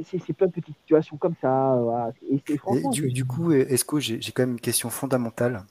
[0.05, 1.77] c'est c'est plein de petites situations comme ça.
[1.81, 2.13] Voilà.
[2.31, 2.91] Et c'est et franchement.
[2.91, 5.65] du, coup, Esco, j'ai quand même une question fondamentale.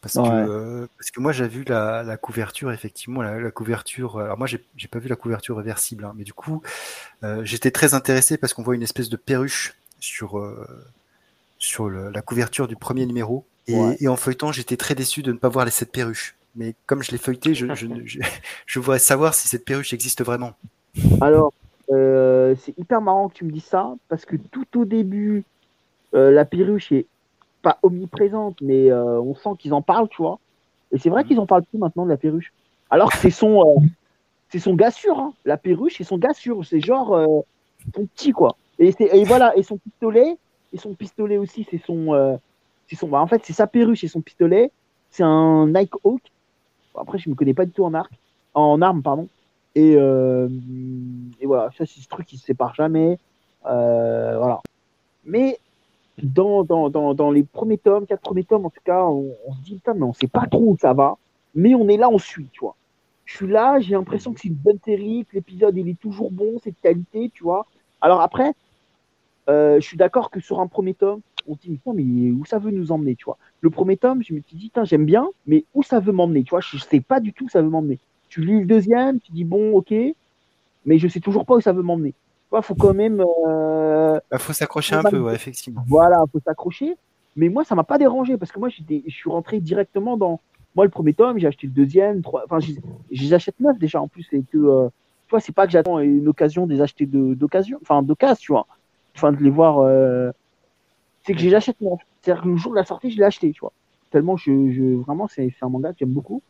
[0.00, 4.18] Parce, que, parce que moi j'ai vu la, la, couverture, effectivement, la, la couverture.
[4.18, 6.60] Alors moi j'ai pas vu la couverture réversible, hein, mais du coup
[7.42, 10.44] j'étais très intéressé parce qu'on voit une espèce de perruche sur,
[11.58, 13.46] sur la couverture du premier numéro.
[13.68, 16.74] Et, et en feuilletant, j'étais très déçu de ne pas voir les sept perruches mais
[16.86, 17.86] comme je l'ai feuilleté, je, je,
[18.66, 20.52] je, voudrais savoir si cette perruche existe vraiment.
[21.20, 21.52] Alors,
[21.90, 25.44] euh, c'est hyper marrant que tu me dises ça, parce que tout au début,
[26.14, 27.06] euh, la perruche est
[27.62, 30.38] pas omniprésente, mais euh, on sent qu'ils en parlent, tu vois.
[30.92, 31.28] Et c'est vrai mhm.
[31.28, 32.52] qu'ils en parlent plus maintenant de la perruche.
[32.90, 33.76] Alors que c'est son,
[34.50, 35.32] c'est son gars sûr, hein.
[35.44, 36.64] la perruche, c'est son gars sûr.
[36.64, 37.18] C'est genre
[37.94, 38.56] son petit, quoi.
[38.78, 40.36] Et, et, voilà, et son pistolet,
[40.72, 42.38] et son pistolet aussi, c'est son,
[42.88, 44.70] c'est son, bah, en fait, c'est sa perruche et son pistolet.
[45.10, 46.20] C'est un Nike Hawk
[47.00, 48.12] après, je me connais pas du tout en arc,
[48.54, 49.28] en armes, pardon.
[49.74, 50.48] Et, euh,
[51.40, 53.18] et voilà, ça, c'est ce truc qui se sépare jamais.
[53.66, 54.60] Euh, voilà.
[55.24, 55.58] Mais
[56.22, 59.62] dans, dans, dans, dans, les premiers tomes, quatre premiers tomes, en tout cas, on, se
[59.62, 61.16] dit, putain, mais on sait pas trop où ça va.
[61.54, 62.76] Mais on est là, on suit, tu vois.
[63.24, 66.30] Je suis là, j'ai l'impression que c'est une bonne série, que l'épisode, il est toujours
[66.30, 67.66] bon, c'est de qualité, tu vois.
[68.00, 68.52] Alors après,
[69.48, 72.58] euh, je suis d'accord que sur un premier tome, on se dit, mais où ça
[72.58, 73.38] veut nous emmener, tu vois.
[73.60, 76.50] Le premier tome, je me suis dit, j'aime bien, mais où ça veut m'emmener, tu
[76.50, 77.98] vois, je sais pas du tout où ça veut m'emmener.
[78.32, 79.92] Tu lis le deuxième, tu dis, bon, ok,
[80.86, 82.14] mais je sais toujours pas où ça veut m'emmener.
[82.50, 83.16] Il faut quand même.
[83.16, 85.84] Il euh, bah, faut s'accrocher un peu, ouais, effectivement.
[85.86, 86.96] Voilà, faut s'accrocher.
[87.36, 90.40] Mais moi, ça m'a pas dérangé parce que moi, je suis rentré directement dans.
[90.74, 92.44] Moi, le premier tome, j'ai acheté le deuxième, trois...
[92.46, 92.72] enfin, je
[93.10, 94.26] les achète neuf déjà en plus.
[94.32, 94.88] Et que, euh,
[95.26, 98.52] tu vois, c'est pas que j'attends une occasion de les acheter d'occasion, enfin, d'occasion, tu
[98.52, 98.66] vois.
[99.14, 99.80] Enfin, de les voir.
[99.80, 100.30] Euh,
[101.26, 102.00] c'est que je les achète neuf.
[102.22, 103.72] C'est-à-dire que le jour de la sortie, je l'ai acheté, tu vois.
[104.10, 106.40] Tellement, je, je vraiment, c'est un manga que j'aime beaucoup.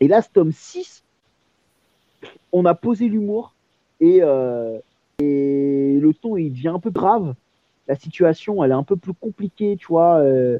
[0.00, 1.04] Et là, ce tome 6,
[2.52, 3.54] on a posé l'humour
[4.00, 4.78] et, euh,
[5.18, 7.34] et le ton, il devient un peu grave.
[7.86, 10.58] La situation, elle est un peu plus compliquée, tu vois, euh,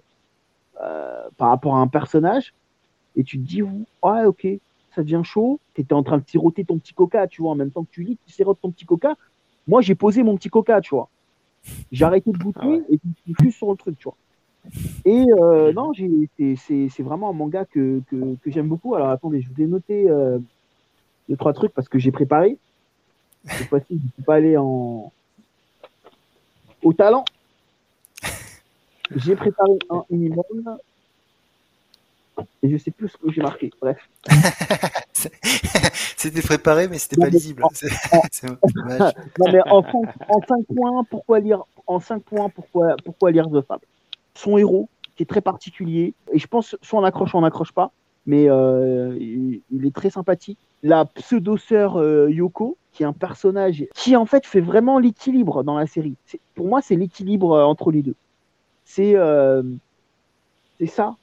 [0.83, 2.53] euh, par rapport à un personnage.
[3.17, 4.47] Et tu te dis, ouais, ok,
[4.95, 5.59] ça devient chaud.
[5.75, 7.91] Tu étais en train de siroter ton petit coca, tu vois, en même temps que
[7.91, 9.17] tu lis, tu sirotes ton petit coca.
[9.67, 11.09] Moi, j'ai posé mon petit coca, tu vois.
[11.93, 14.17] J'ai arrêté de goûter ah et je suis sur le truc, tu vois.
[15.05, 18.95] Et euh, non, c'est vraiment un manga que, que, que j'aime beaucoup.
[18.95, 20.39] Alors attendez, je vous ai noté euh,
[21.29, 22.59] deux, trois trucs parce que j'ai préparé.
[23.47, 25.13] Cette fois-ci, je ne suis pas allé en...
[26.83, 27.25] au talent.
[29.17, 30.45] J'ai préparé un minimum.
[32.63, 33.71] Et je sais plus ce que j'ai marqué.
[33.81, 33.99] Bref.
[36.17, 37.63] c'était préparé, mais c'était pas lisible.
[38.43, 43.85] non, mais en 5, points, pourquoi lire en 5 points, pourquoi, pourquoi lire The Fable?
[44.41, 47.73] Son héros, qui est très particulier, et je pense soit on accroche, soit on n'accroche
[47.73, 47.93] pas,
[48.25, 50.59] mais euh, il, est très sympathique.
[50.83, 55.77] La pseudo-sœur euh, Yoko, qui est un personnage qui en fait fait vraiment l'équilibre dans
[55.77, 56.15] la série.
[56.55, 58.15] Pour moi, c'est l'équilibre euh, entre les deux.
[58.87, 59.15] C'est
[60.87, 61.17] ça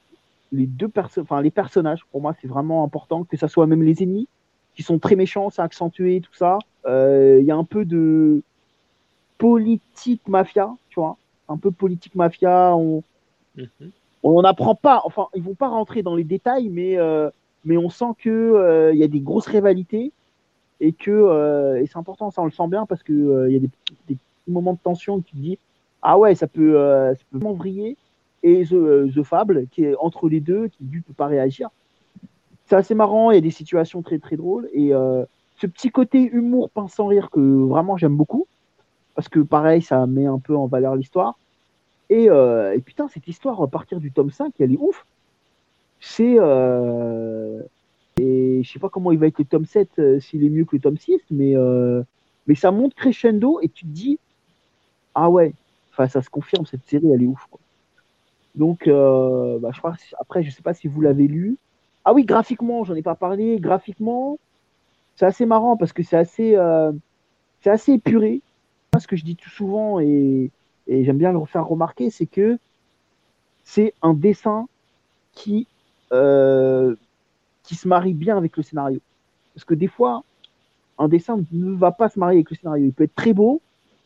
[0.50, 4.28] les deux personnages, pour moi, c'est vraiment important que ça soit même les ennemis
[4.76, 6.58] qui sont très méchants, c'est accentué, tout ça.
[6.86, 8.42] Il y a un peu de
[9.36, 12.74] politique mafia, tu vois, un peu politique mafia.
[12.76, 13.02] On
[13.56, 13.90] mhm.
[14.22, 17.30] on n'apprend pas, enfin, ils vont pas rentrer dans les détails, mais euh,
[17.64, 20.12] mais on sent que euh, il y a des grosses rivalités
[20.80, 23.60] et que et c'est important, ça on le sent bien parce que il y a
[23.60, 23.70] des,
[24.08, 25.58] des, moments de tension où tu te dis
[26.02, 26.74] ah ouais, ça peut
[27.14, 27.96] ça peut vraiment vriller
[28.42, 31.70] et The, euh, The, Fable, qui est entre les deux, qui ne peut pas réagir.
[32.66, 34.68] C'est assez marrant, il y a des situations très très drôles.
[34.72, 35.24] Et euh,
[35.56, 38.46] ce petit côté humour pince sans rire que vraiment j'aime beaucoup,
[39.18, 41.36] parce que pareil, ça met un peu en valeur l'histoire.
[42.08, 45.04] Et, euh, putain, cette histoire, à partir du tome 5, elle est ouf.
[45.98, 46.36] C'est.
[46.38, 47.60] Euh,
[48.20, 50.76] et je sais pas comment il va être le tome 7, s'il est mieux que
[50.76, 51.54] le tome 6, mais,
[52.46, 54.20] mais ça monte crescendo et tu te dis
[55.16, 55.52] Ah ouais,
[55.90, 57.44] enfin, ça se confirme, cette série, elle est ouf.
[58.54, 61.56] Donc, euh, bah, je crois, après, je sais pas si vous l'avez lu.
[62.04, 63.58] Ah oui, graphiquement, j'en ai pas parlé.
[63.58, 64.38] Graphiquement,
[65.16, 66.92] c'est assez marrant parce que c'est assez, euh,
[67.62, 68.42] c'est assez épuré.
[69.00, 70.50] Ce que je dis tout souvent et,
[70.86, 72.58] et j'aime bien le faire remarquer, c'est que
[73.64, 74.66] c'est un dessin
[75.32, 75.66] qui,
[76.12, 76.94] euh,
[77.62, 79.00] qui se marie bien avec le scénario.
[79.54, 80.22] Parce que des fois,
[80.98, 82.86] un dessin ne va pas se marier avec le scénario.
[82.86, 83.60] Il peut être très beau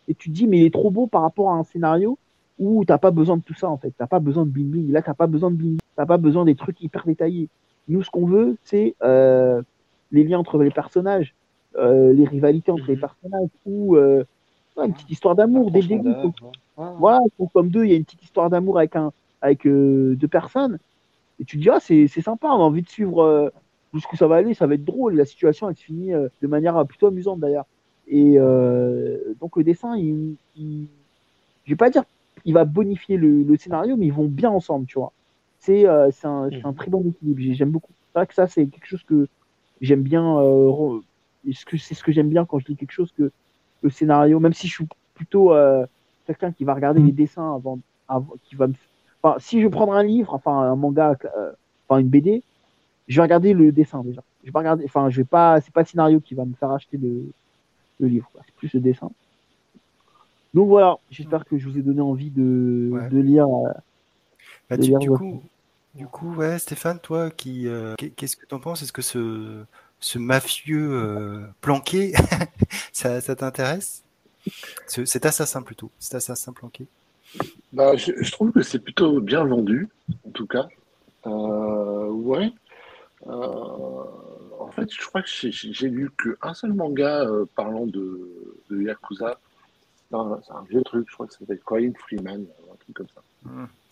[0.08, 2.18] et tu te dis, mais il est trop beau par rapport à un scénario
[2.58, 3.92] où t'as pas besoin de tout ça en fait.
[3.96, 4.92] T'as pas besoin de bling bling.
[4.92, 5.78] Là, t'as pas besoin de bling.
[5.96, 7.48] T'as pas besoin des trucs hyper détaillés.
[7.88, 9.62] Nous, ce qu'on veut, c'est euh,
[10.10, 11.34] les liens entre les personnages,
[11.76, 13.00] euh, les rivalités entre les mhm.
[13.00, 14.24] personnages, ou euh,
[14.76, 16.10] une petite histoire d'amour dès le début.
[16.76, 17.20] Voilà,
[17.52, 20.78] comme deux, il y a une petite histoire d'amour avec un avec euh, deux personnes.
[21.40, 23.50] Et tu te dis ah c'est sympa, on a envie de suivre euh,
[23.92, 25.14] jusqu'où ça va aller, ça va être drôle.
[25.16, 27.66] La situation elle se finit euh, de manière plutôt amusante d'ailleurs.
[28.08, 28.36] Et
[29.40, 30.86] donc le dessin, il, il
[31.64, 32.04] je vais pas dire
[32.44, 35.12] il va bonifier le, scénario, mais ils vont bien ensemble, tu vois.
[35.60, 37.40] c'est euh, c'est un, c'est un très bon équilibre.
[37.40, 37.92] J'ai- J'aime beaucoup.
[38.12, 39.28] C'est vrai que ça, c'est quelque chose que
[39.80, 40.38] j'aime bien.
[40.40, 41.00] euh,
[41.46, 43.30] et ce que c'est ce que j'aime bien quand je lis quelque chose que
[43.82, 45.86] le scénario, même si je suis plutôt euh,
[46.26, 47.78] quelqu'un qui va regarder les dessins avant,
[48.08, 48.74] avant qui va me.
[49.22, 51.52] Enfin, si je prends un livre, enfin un manga, euh,
[51.88, 52.42] enfin une BD,
[53.08, 54.22] je vais regarder le dessin déjà.
[54.42, 54.84] Je vais pas regarder.
[54.84, 55.60] Enfin, je vais pas.
[55.60, 57.30] C'est pas le scénario qui va me faire acheter le,
[58.00, 58.30] le livre.
[58.46, 59.10] C'est plus le dessin.
[60.54, 60.98] Donc voilà.
[61.10, 63.08] J'espère que je vous ai donné envie de, Ouais.
[63.08, 63.46] de lire.
[63.46, 63.72] euh,
[64.68, 65.42] Bah, de lire du coup,
[65.94, 67.66] du coup, ouais, Stéphane, toi, qui,
[67.98, 68.82] qu'est- qu'est-ce que t'en penses?
[68.82, 69.64] Est-ce que ce,
[70.02, 72.12] ce mafieux euh, planqué,
[72.92, 74.02] ça, ça t'intéresse?
[74.88, 76.86] Ce- Cet assassin plutôt, cet assassin planqué.
[77.72, 79.88] Bah, je, je trouve que c'est plutôt bien vendu,
[80.26, 80.66] en tout cas.
[81.26, 82.50] Euh, ouais.
[83.28, 83.30] Euh,
[84.58, 89.38] en fait, je crois que j'ai- lu qu'un seul manga euh, parlant de, de Yakuza.
[90.10, 93.22] C'est un, vieux truc, je crois que ça s'appelle Colin Freeman, un truc comme ça.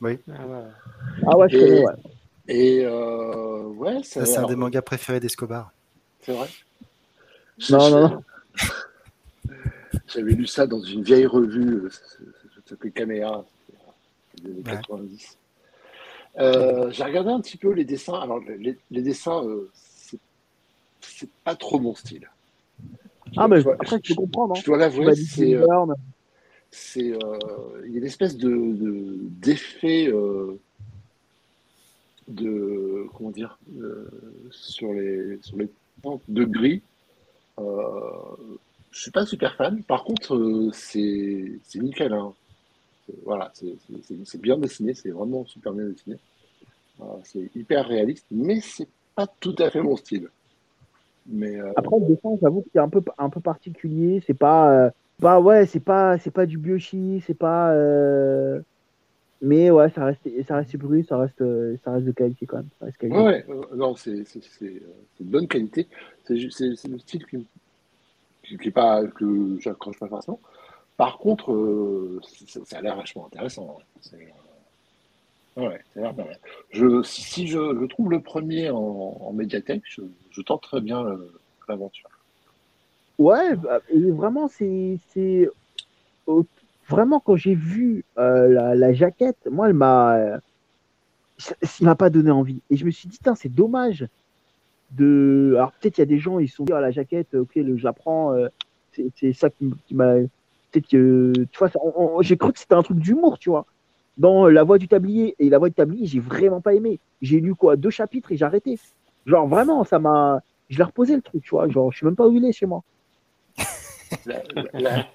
[0.03, 0.65] Oui, Ah ouais.
[1.27, 1.93] Ah ouais, je Et- connais, ouais.
[2.49, 5.73] Et euh, ouais, ça c'est un des mangas préférés d'Escobar.
[6.23, 6.49] C'est vrai
[7.71, 8.23] Non, non, non.
[10.09, 13.45] J'avais lu ça dans une vieille revue, euh, ça, ça s'appelait Caméra,
[14.43, 14.73] des années Ouais.
[14.73, 15.39] 90.
[16.39, 18.21] Euh, J'ai regardé un petit peu les dessins.
[18.21, 19.71] Alors, les, les dessins, euh,
[21.01, 22.29] c'est pas trop mon style.
[23.37, 24.55] Ah, mais dois- après, je peux comprendre.
[24.57, 25.55] je dois Tu l'avouer, dit c'est.
[25.55, 25.67] euh,
[27.23, 30.59] euh, il y a une espèce de de- d'effet euh,
[32.29, 34.09] de comment dire euh,
[34.51, 35.69] sur les sur les
[36.29, 36.83] de gris.
[37.59, 38.11] Euh,
[38.91, 39.83] je suis pas super fan.
[39.83, 42.13] Par contre, euh, c'est nickel.
[42.13, 42.33] Hein.
[43.25, 46.17] Voilà, c'est bien dessiné, c'est vraiment super bien dessiné.
[47.01, 50.29] Euh, c'est hyper réaliste, mais c'est pas tout à fait mon style.
[51.27, 54.23] Mais Après, le dessin, j'avoue que c'est un peu, un peu particulier.
[54.27, 54.91] C'est pas,
[55.21, 57.75] pas, ouais, c'est pas, c'est pas du biochi, c'est pas,
[59.41, 61.43] mais ouais, ça reste, ça reste bruit, ça reste,
[61.85, 62.69] ça reste de qualité quand même.
[62.79, 63.19] Ça reste qualité.
[63.19, 64.81] Ouais, ouais, non, c'est c'est- c'est, euh,
[65.17, 65.89] c'est de bonne qualité.
[66.27, 67.47] C'est le style qui,
[68.43, 70.41] qui, qui est pas, que j'accroche pas forcément.
[70.97, 73.79] Par contre, euh, ça, ça a l'air vachement intéressant.
[74.01, 74.29] C'est,
[75.57, 76.39] euh, ouais, ça a l'air pas mal.
[76.71, 81.19] Je, si je, je trouve le premier en, en médiathèque, je, je tente très bien
[81.69, 82.11] l'aventure.
[83.19, 84.99] Ouais, bah, et vraiment, c'est,
[86.91, 90.39] vraiment quand j'ai vu euh, la, jaquette, moi, elle m'a, euh,
[91.39, 92.61] ça m'a pas donné envie.
[92.69, 94.07] Et je me suis dit, c'est dommage
[94.91, 95.55] de.
[95.57, 97.85] Alors peut-être il y a des gens, ils sont dit, ah, la jaquette, ok, je
[97.85, 98.49] la prends, euh,
[98.93, 100.15] c'est, ça qui, m'a.
[100.73, 101.71] Peut-être que, tu vois,
[102.21, 103.67] j'ai cru que c'était un truc d'humour, tu vois.
[104.19, 107.01] Dans La Voix du Tablier et La Voix du Tablier, j'ai vraiment pas aimé.
[107.23, 108.79] J'ai lu quoi, deux chapitres et j'ai arrêté.
[109.27, 110.43] Genre vraiment, ça m'a.
[110.69, 111.69] Je l'ai reposé le truc, tu vois.
[111.69, 112.83] Genre, je sais même pas où il est chez moi.
[114.27, 114.43] La,
[114.75, 115.07] la-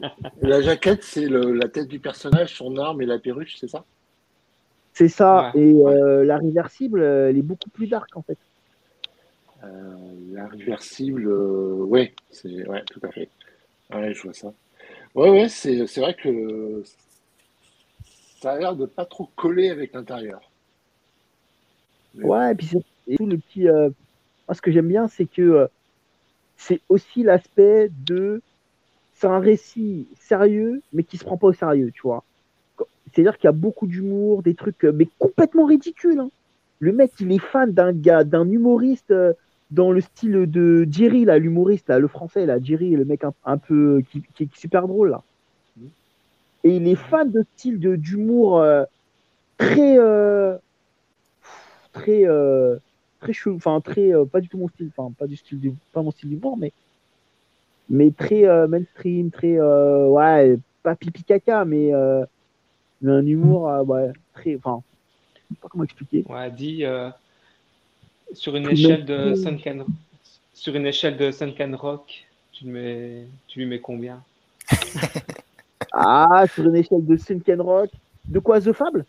[0.41, 3.83] la jaquette, c'est la tête du personnage, son arme et la perruche, c'est ça?
[4.93, 5.51] C'est ça.
[5.53, 5.61] Ouais.
[5.61, 8.37] Et euh, la réversible, euh, elle est beaucoup plus dark en fait.
[9.63, 9.67] Euh,
[10.31, 13.29] la réversible, euh, ouais, c'est ouais, tout à fait.
[13.93, 14.53] Ouais, je vois ça.
[15.13, 16.83] Ouais, ouais, c'est c'est vrai que
[18.41, 20.41] ça a l'air de pas trop coller avec l'intérieur.
[22.13, 23.67] Mais- Ouais, et puis c'est- et tout le petit.
[23.67, 23.89] euh,
[24.47, 25.67] Moi, ce que j'aime bien, c'est que euh,
[26.57, 28.41] c'est aussi l'aspect de.
[29.26, 32.23] Un récit sérieux, mais qui se prend pas au sérieux, tu vois.
[33.11, 36.19] C'est-à-dire qu'il y a beaucoup d'humour, des trucs, euh, mais complètement ridicules.
[36.19, 36.30] hein.
[36.80, 39.34] Le mec, il est fan d'un gars, d'un humoriste euh,
[39.71, 44.03] dans le style de Jerry, là, l'humoriste, le français, là, Jerry, le mec un, peu
[44.11, 45.17] qui, qui est super drôle.
[46.63, 48.84] Et il est fan de style de d'humour euh,
[49.57, 50.57] très, euh,
[51.93, 52.78] très, euh,
[53.19, 56.01] très enfin très, euh, pas du tout mon style, enfin pas du style, du, pas
[56.01, 56.71] mon style d'humour, mais,
[57.89, 62.23] mais très euh, mainstream, très, euh, ouais, pas pipi caca, mais, euh,
[63.01, 64.81] mais un humour, euh, ouais, très, enfin,
[65.36, 66.23] je sais pas comment expliquer.
[66.27, 67.09] Ouais, dit euh,
[68.33, 69.36] sur une échelle de.
[69.36, 69.86] Sunken,
[70.53, 74.23] sur une échelle de Sunken Rock, tu, mets, tu lui mets combien?
[75.97, 77.89] Ah, sur une échelle de Sunken Rock,
[78.27, 79.05] de quoi The Fable?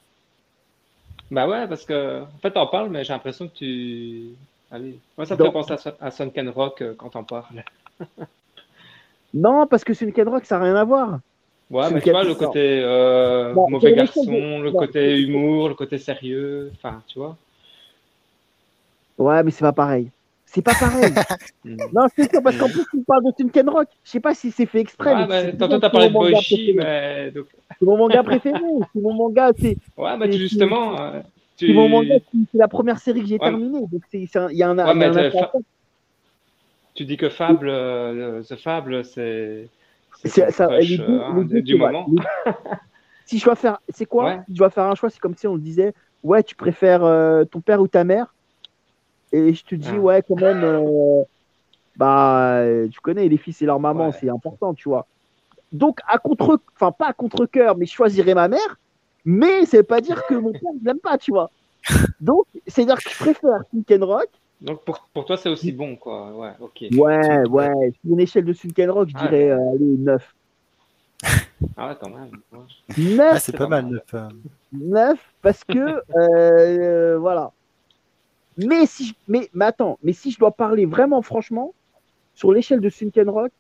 [1.33, 4.29] Bah ouais, parce que en fait, t'en parles, mais j'ai l'impression que tu.
[4.71, 7.65] Allez, moi, ça me Dans- fait penser à, à Sunken Rock euh, quand t'en parles.
[9.37, 11.21] Non, parce que Sunken Rock, ça n'a rien à voir.
[11.71, 14.73] Ouais, C'est mais une tu vois, le côté euh, Bon, mauvais une garçon, de- le
[14.73, 17.37] côté humour, le côté sérieux, enfin, tu vois.
[19.19, 20.11] Ouais, mais c'est pas pareil.
[20.47, 21.13] C'est pas pareil.
[21.67, 21.77] Mm.
[21.93, 23.89] non, c'est sûr, parce qu'en plus, tu parles de Sunken Rock.
[24.05, 25.13] Je sais pas si c'est fait exprès.
[25.13, 28.61] Ouais, mais c'est- tantôt, c'est t'as parlé de Boichi, mais donc, C'est mon manga préféré.
[28.95, 31.21] c'est mon manga, c'est ouais, mais C'est- justement, euh,
[31.57, 31.67] tu.
[31.67, 33.81] c'est mon manga, c'est c'est la première série que j'ai Ouais, terminée.
[33.81, 35.49] Donc c'est, c'est il y a un, Ouais, il y a mais un t'as- intérêt.
[36.97, 39.69] Tu dis que Fable, euh, The Fable, c'est
[40.23, 42.07] c'est C'est- ça, deux- euh, hein, du c'est moment.
[43.27, 44.41] Si je dois faire, c'est quoi Ouais.
[44.49, 45.93] Je dois faire un choix, c'est comme si on disait,
[46.23, 48.33] ouais, tu préfères euh, ton père ou ta mère?
[49.33, 49.99] Et je te dis, Ah.
[49.99, 51.23] ouais, quand même, euh,
[51.97, 54.13] bah, tu connais, les fils et leur maman, Ouais.
[54.13, 55.07] c'est important, tu vois.
[55.73, 58.79] Donc, à contre, enfin, pas à contre-coeur, mais je choisirais ma mère,
[59.25, 61.51] mais ça veut pas dire que mon père, je l'aime pas, tu vois.
[62.21, 63.61] Donc, c'est-à-dire que je préfère
[64.03, 64.29] Rock.
[64.61, 66.33] Donc pour, pour toi, c'est aussi bon, quoi.
[66.33, 66.85] Ouais, ok.
[66.93, 70.35] Ouais, ouais, sur une échelle de Sunken Rock, je Ah, dirais, euh, allez, 9.
[71.77, 72.31] Ah ouais, quand même.
[72.53, 72.59] ouais.
[73.17, 73.87] 9, Ah, c'est pas mal.
[73.87, 74.29] neuf, euh.
[74.73, 77.53] 9 parce que euh, voilà.
[78.59, 81.75] Mais si je, mais, mais attends, mais si je dois parler vraiment franchement
[82.35, 83.53] sur l'échelle de Sunken Rock,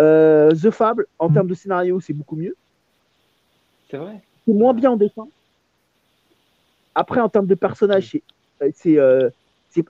[0.00, 2.54] euh, The Fable en termes de scénario c'est beaucoup mieux.
[3.90, 4.20] C'est vrai.
[4.46, 5.26] C'est moins bien en dessin.
[6.94, 8.16] Après en termes de personnages
[8.74, 9.30] c'est euh,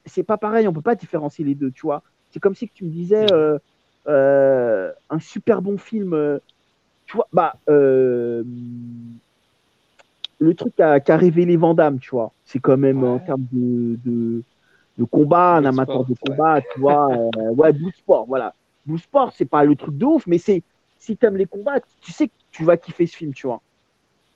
[0.07, 2.03] c'est pas pareil, on peut pas différencier les deux, tu vois.
[2.31, 3.59] C'est comme si que tu me disais euh,
[4.09, 6.39] euh, un super bon film, euh,
[7.07, 8.45] tu vois, bah euh,
[10.39, 13.05] le truc qu'a qu'a révélé Van Damme, tu vois, c'est quand même Ouais.
[13.05, 14.45] en termes de, de,
[14.99, 16.21] de combat, un amateur de ouais.
[16.21, 18.55] combat, tu vois, ouais, Blue Sport, voilà.
[18.85, 20.65] Blue Sport, c'est pas le truc de ouf, mais c'est
[20.99, 23.63] si t'aimes les combats, tu sais que tu vas kiffer ce film, tu vois.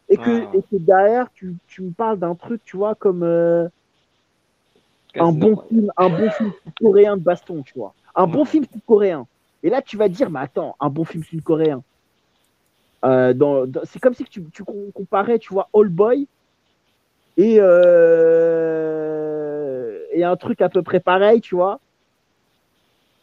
[0.09, 0.53] Et que, Ah.
[0.53, 3.25] et que derrière, tu, tu me parles d'un truc, tu vois, comme
[5.19, 7.95] un bon film, un bon film coréen de baston, tu vois.
[8.15, 9.27] Un bon film sud-coréen.
[9.63, 11.83] Et là, tu vas dire, mais attends, un bon film sud-coréen.
[13.05, 16.27] Euh, dans, dans- c'est comme si tu, tu com- comparais, tu vois, All Boy
[17.37, 17.57] et,
[18.73, 21.81] euh, et un truc à peu près pareil, tu vois.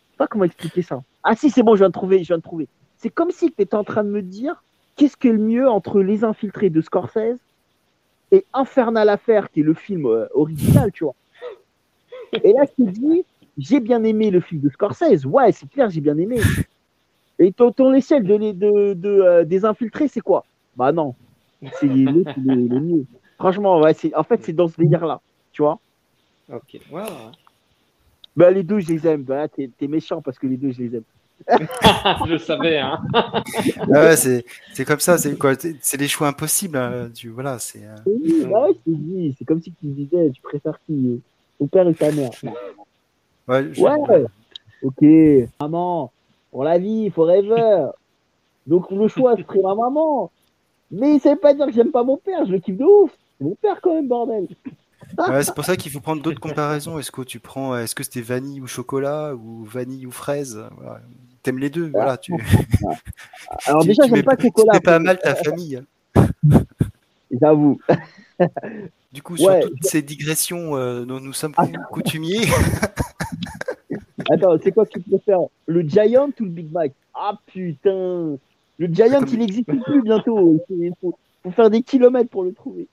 [0.09, 1.01] Je sais pas comment expliquer ça.
[1.23, 2.67] Ah si, c'est bon, je viens de trouver, je viens de trouver.
[2.97, 4.63] C'est comme si tu étais en train de me dire,
[4.95, 7.39] qu'est-ce qui est le mieux entre Les Infiltrés de Scorsese
[8.31, 11.15] et Infernal Affair, qui est le film euh, original, tu vois.
[12.43, 13.23] Et là, te dis,
[13.57, 15.25] j'ai bien aimé le film de Scorsese.
[15.25, 16.39] Ouais, c'est clair, j'ai bien aimé.
[17.39, 20.45] Et ton, ton échelle de, les- de, de, euh, des infiltrés, c'est quoi?
[20.75, 21.15] Bah non,
[21.79, 23.05] c'est l'autre, il est le mieux.
[23.37, 25.21] Franchement, ouais, c'est, en fait, c'est dans ce délire-là,
[25.51, 25.79] tu vois?
[26.51, 26.77] Ok.
[28.35, 29.23] Bah, les deux, je les aime.
[29.23, 31.03] Bah, t'es, t'es méchant parce que les deux, je les aime.
[32.25, 32.99] je le savais, hein.
[33.93, 35.17] Ah ouais, c'est c'est comme ça.
[35.17, 35.53] C'est quoi?
[35.81, 36.77] C'est les choix impossibles.
[36.77, 37.83] hein, Tu voilà, c'est.
[37.85, 40.93] euh, Oui, bah ouais, c'est comme si tu me disais, tu préfères qui?
[40.93, 41.17] euh,
[41.59, 42.31] Ton père ou ta mère
[43.47, 44.25] ouais, je- Ouais,
[44.81, 45.49] ok.
[45.59, 46.11] Maman,
[46.51, 47.87] pour la vie, forever.
[48.65, 50.31] Donc le choix serait ma maman.
[50.91, 53.11] Mais ça veut pas dire que j'aime pas mon père, je le kiffe de ouf.
[53.37, 54.47] C'est mon père quand même, bordel.
[55.17, 56.97] Ouais, c'est pour ça qu'il faut prendre d'autres comparaisons.
[56.99, 60.63] Est-ce que tu prends, est-ce que c'était vanille ou chocolat ou vanille ou fraise?
[60.77, 61.01] Voilà.
[61.43, 62.17] T'aimes les deux, voilà.
[62.17, 62.33] Tu,
[63.65, 64.73] Alors tu- déjà, j'aime pas le chocolat.
[64.73, 65.81] Fais pas mal ta famille.
[67.41, 67.79] J'avoue.
[69.11, 69.61] Du coup, sur Ouais.
[69.61, 71.55] toutes ces digressions euh, dont nous sommes
[71.91, 72.45] coutumiers,
[74.31, 75.39] Attends, c'est quoi que tu préfères?
[75.65, 76.91] Le Giant ou le Big Mac?
[77.15, 78.37] Ah putain
[78.77, 80.63] Le Giant, il n'existe plus bientôt.
[80.69, 82.87] Il faut, faut faire des kilomètres pour le trouver.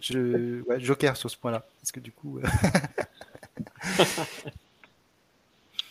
[0.00, 1.62] je, ouais, Joker sur ce point-là.
[1.82, 2.42] Parce que du coup, euh,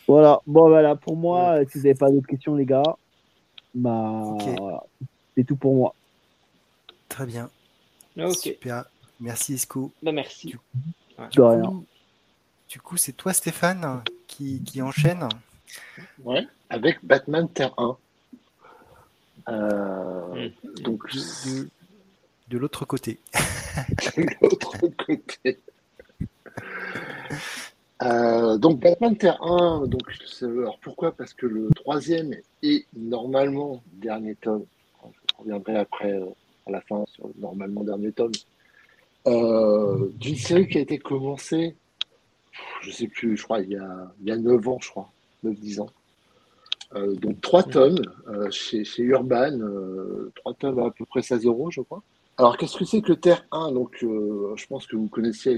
[0.07, 2.84] Voilà, bon voilà, pour moi, si vous n'avez pas d'autres questions, les gars,
[3.73, 4.84] bah voilà,
[5.36, 5.95] c'est tout pour moi.
[7.07, 7.49] très bien,
[8.34, 8.86] Super.
[9.20, 9.91] Merci Esco.
[10.01, 10.55] Bah, merci.
[11.36, 11.84] De rien.
[12.70, 15.28] du coup, c'est toi, Stéphane, qui, qui enchaîne.
[16.24, 17.97] Ouais, avec Batman Terre 1.
[19.49, 20.49] Euh,
[20.82, 21.70] donc, De, de-
[22.49, 23.20] de l'autre côté.
[24.18, 25.59] de l'autre côté.
[28.01, 30.01] Euh, donc Batman Terre 1, donc,
[30.41, 31.14] alors pourquoi?
[31.14, 34.66] Parce que le troisième est normalement dernier tome.
[35.03, 36.26] Je reviendrai après euh,
[36.66, 38.32] à la fin sur le normalement dernier tome.
[39.28, 41.76] euh, d'une série qui a été commencée,
[42.82, 45.09] je sais plus, je crois, il y a, il y a 9 ans, je crois,
[45.45, 45.89] 9-10 ans.
[46.95, 47.97] Euh, donc trois tomes
[48.28, 52.03] euh, chez, chez Urban, euh, trois tomes à, à peu près 16 euros, je crois.
[52.38, 55.55] Alors, qu'est-ce que c'est que Terre 1 Donc, je pense que vous connaissez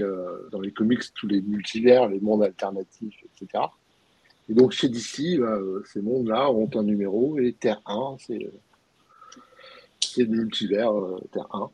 [0.52, 3.64] dans les comics tous les multivers, les mondes alternatifs, etc.
[4.50, 8.50] Et donc, chez DC, bah, ces mondes-là ont un numéro et Terre 1, c'est
[10.16, 11.70] c'est le multivers euh, Terre 1.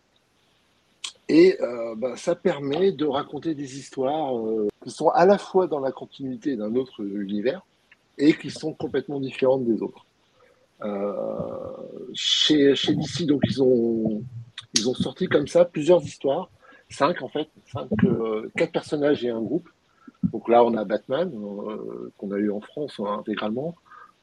[1.29, 5.67] Et euh, bah, ça permet de raconter des histoires euh, qui sont à la fois
[5.67, 7.63] dans la continuité d'un autre univers
[8.19, 10.05] et qui sont complètement différentes des autres.
[10.83, 11.13] Euh,
[12.13, 14.23] chez, chez DC, donc ils ont,
[14.75, 16.51] ils ont sorti comme ça plusieurs histoires,
[16.91, 17.89] cinq en fait, cinq,
[18.57, 19.69] quatre personnages et un groupe.
[20.25, 21.31] Donc là, on a Batman
[22.19, 23.75] qu'on a eu en France hein, intégralement,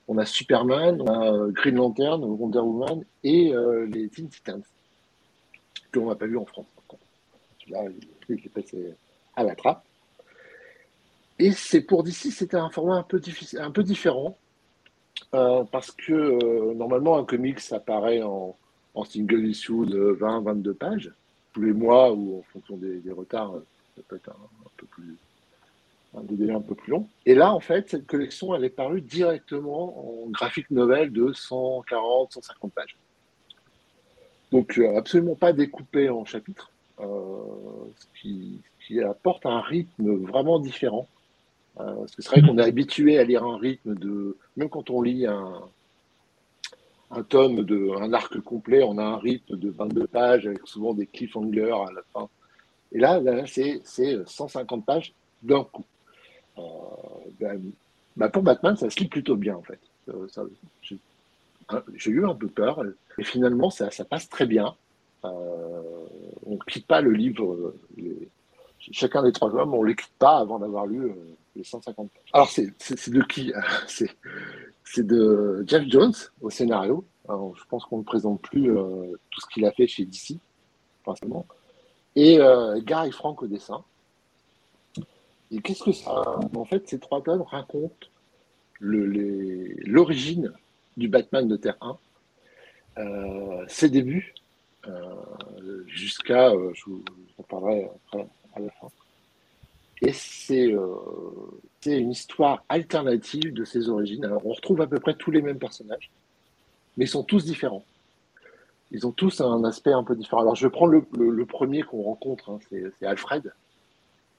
[0.09, 4.63] on a Superman, euh, Green Lantern, Wonder Woman et euh, les Teen Titans
[5.93, 6.65] qu'on n'a pas vu en France.
[7.69, 7.83] Là,
[8.27, 8.95] il est passé
[9.35, 9.85] à la trappe.
[11.37, 13.03] Et c'est pour DC, c'était un format un
[13.71, 14.35] peu, différent.
[15.35, 18.57] euh, parce que normalement, un comic, ça apparaît en,
[18.95, 21.11] en single issue de 20-22 pages.
[21.53, 23.53] tous les mois ou en fonction des, retards,
[23.95, 25.15] ça peut être un, peu plus
[26.17, 27.07] un délai un peu plus long.
[27.25, 32.33] Et là, en fait, cette collection, elle est parue directement en graphique novel de 140,
[32.33, 32.97] 150 pages.
[34.51, 38.61] Donc, absolument pas découpé en chapitres, ce qui,
[39.07, 41.07] apporte un rythme vraiment différent.
[41.75, 45.03] parce que c'est vrai qu'on est habitué à lire un rythme de, même quand on
[45.03, 45.61] lit un,
[47.11, 50.93] un tome de un arc complet, on a un rythme de 22 pages avec souvent
[50.93, 52.29] des cliffhangers à la fin.
[52.91, 53.81] Et là, c'est
[54.25, 55.85] 150 pages d'un coup.
[57.39, 59.79] Ben, pour Batman, ça se lit plutôt bien en fait.
[60.09, 60.27] Euh,
[61.95, 62.83] j'ai eu un peu peur,
[63.17, 64.75] et finalement, ça, passe très bien.
[65.23, 66.07] On
[66.47, 67.73] ne quitte pas le livre.
[68.91, 71.11] chacun des trois hommes, on ne les quitte pas avant d'avoir lu
[71.55, 72.23] les 150 pages.
[72.33, 73.53] Alors, c'est de qui
[74.83, 77.05] c'est de Jeff Jones au scénario.
[77.29, 80.37] je pense qu'on ne présente plus tout ce qu'il a fait chez DC,
[81.03, 81.45] forcément.
[82.15, 82.39] Et
[82.83, 83.83] Gary Frank au dessin.
[85.51, 88.07] Et qu'est-ce que ça En fait, ces trois tomes racontent
[88.79, 90.53] l'origine
[90.95, 91.97] du Batman de Terre 1,
[92.97, 94.33] euh, ses débuts,
[95.87, 97.03] jusqu'à, je vous
[97.37, 98.87] en parlerai après à la fin.
[100.01, 100.13] Et
[100.51, 100.95] euh,
[101.81, 104.23] c'est une histoire alternative de ses origines.
[104.23, 106.09] Alors, on retrouve à peu près tous les mêmes personnages,
[106.95, 107.83] mais ils sont tous différents.
[108.91, 110.41] Ils ont tous un aspect un peu différent.
[110.41, 113.53] Alors, je vais prendre le, premier qu'on rencontre, hein, c'est Alfred.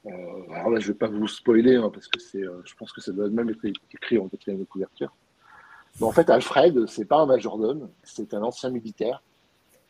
[0.07, 0.11] Euh,
[0.55, 3.01] alors là, je ne vais pas vous spoiler, hein, parce que euh, je pense que
[3.01, 5.13] ça doit même être écrit en quatrième couverture.
[6.01, 9.23] Mais en fait, Alfred, c'est pas un majordome, c'est un ancien militaire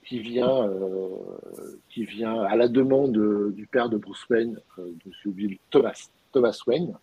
[0.04, 6.08] qui vient, euh, qui vient à la demande du père de Bruce Wayne, de Thomas,
[6.32, 6.94] Thomas Wayne,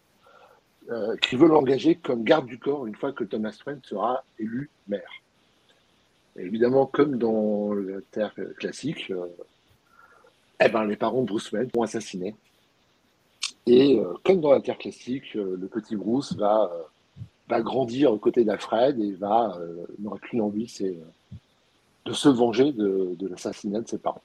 [1.22, 5.12] qui veut l'engager comme garde du corps une fois que Thomas Wayne sera élu maire.
[6.38, 9.14] évidemment, comme dans la Terre classique,
[10.60, 12.36] eh ben, les parents de Bruce Wayne sont assassinés.
[13.68, 16.72] Et comme dans la Terre classique, le petit Bruce va,
[17.48, 19.60] va grandir aux côtés d'Alfred et va
[20.00, 20.96] n'aura qu'une envie, c'est
[22.08, 24.24] de se venger de, l'assassinat de ses parents.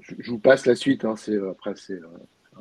[0.00, 1.14] Je, vous passe la suite, hein,
[1.50, 2.58] après c'est, euh,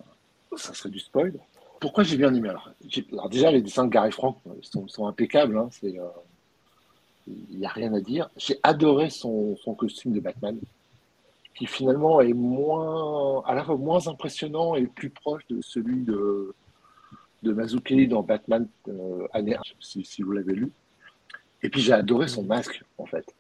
[0.56, 1.34] ça serait du spoil.
[1.82, 5.70] Pourquoi j'ai bien aimé alors, déjà, les dessins de Gary Frank euh, sont, impeccables, hein,
[5.84, 8.30] il euh, n'y a rien à dire.
[8.38, 10.58] J'ai adoré son, costume de Batman,
[11.60, 16.56] qui finalement est moins, à la fois moins impressionnant et plus proche de celui de,
[17.44, 18.66] de Mazzucchelli dans Batman
[19.34, 20.72] année 1, si, si vous l'avez lu.
[21.62, 23.36] Et puis j'ai adoré son masque, en fait.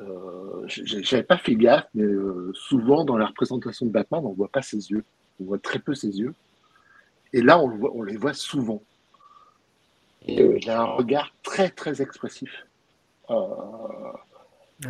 [0.00, 4.48] Euh, j'avais pas fait gaffe, mais euh, souvent dans la représentation de Batman, on voit
[4.48, 5.04] pas ses yeux.
[5.38, 6.34] On voit très peu ses yeux.
[7.34, 8.82] Et là, on, on les voit souvent.
[10.26, 12.64] Et euh, il a un regard très, très expressif.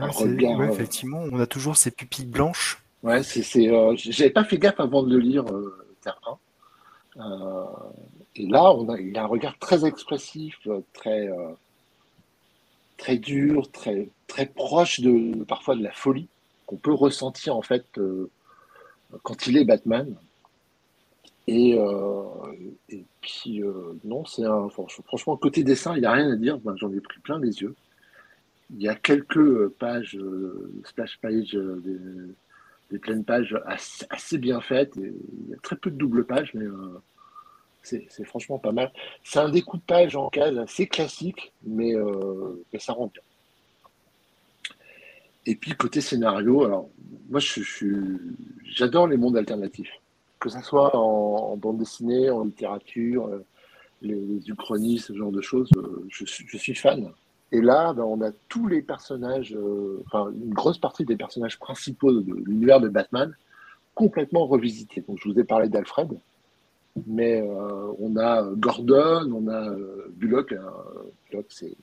[0.02, 2.82] Regard, effectivement, on a toujours ces pupilles blanches.
[3.02, 3.42] Ouais, c'est.
[3.96, 5.44] J'avais pas fait gaffe avant de le lire,
[6.02, 6.20] Terre
[7.16, 7.66] 1.
[8.36, 10.56] et là, on a, il a un regard très expressif,
[10.92, 11.28] très
[12.96, 16.28] très dur, très, très proche de parfois de la folie
[16.66, 18.30] qu'on peut ressentir en fait euh,
[19.22, 20.14] quand il est Batman.
[21.46, 22.22] Et, euh,
[22.88, 24.68] et puis euh, non, c'est un
[25.06, 26.58] franchement côté dessin, il n'y a rien à dire.
[26.76, 27.74] J'en ai pris plein les yeux.
[28.70, 30.18] Il y a quelques pages,
[30.84, 31.98] splash page, des,
[32.90, 33.56] des, pleines pages
[34.10, 34.94] assez, bien faites.
[34.96, 36.66] Il y a très peu de double pages, mais
[37.84, 38.90] c'est franchement pas mal.
[39.22, 43.22] C'est un découpage en cases assez classique, mais, euh, ça rend bien.
[45.46, 46.88] Et puis côté scénario, alors
[47.28, 47.40] moi
[48.64, 49.92] j'adore les mondes alternatifs,
[50.40, 53.44] que ce soit en, bande dessinée, en littérature, euh,
[54.00, 57.12] les, les uchronies, ce genre de choses, euh, je, suis fan.
[57.52, 59.56] Et là, ben, on a tous les personnages,
[60.06, 63.34] enfin une grosse partie des personnages principaux de l'univers de Batman
[63.94, 65.02] complètement revisités.
[65.06, 66.18] Donc je vous ai parlé d'Alfred,
[67.06, 70.52] mais euh, on a Gordon, on a euh, Bullock.
[70.52, 70.72] Hein,
[71.30, 71.74] Bullock, c'est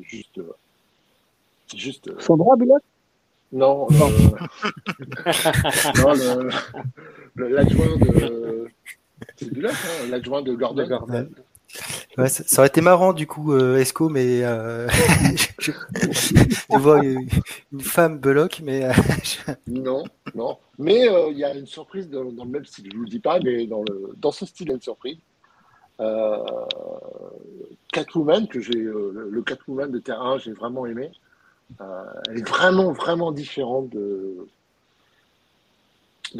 [0.00, 0.40] juste.
[1.68, 2.20] C'est juste.
[2.20, 2.82] Sandra Bullock?
[3.52, 4.10] Non, non,
[5.98, 8.68] non l'adjoint de.
[9.36, 10.86] C'est Bullock, hein, l'adjoint de Gordon.
[10.86, 11.28] Gordon
[12.28, 14.88] ça, aurait été marrant du coup, euh, Esco, mais euh,
[15.58, 15.72] je,
[16.76, 17.28] vois une,
[17.80, 18.92] femme Belloc, mais euh,
[19.66, 20.58] non, non.
[20.78, 22.88] Mais il y a une surprise dans, le même style.
[22.90, 24.82] Je vous le dis pas, mais dans le dans ce style, il y a une
[24.82, 25.18] surprise.
[27.92, 31.10] Catwoman que j'ai, le Catwoman de terrain, j'ai vraiment aimé.
[31.78, 34.46] elle est vraiment vraiment différente de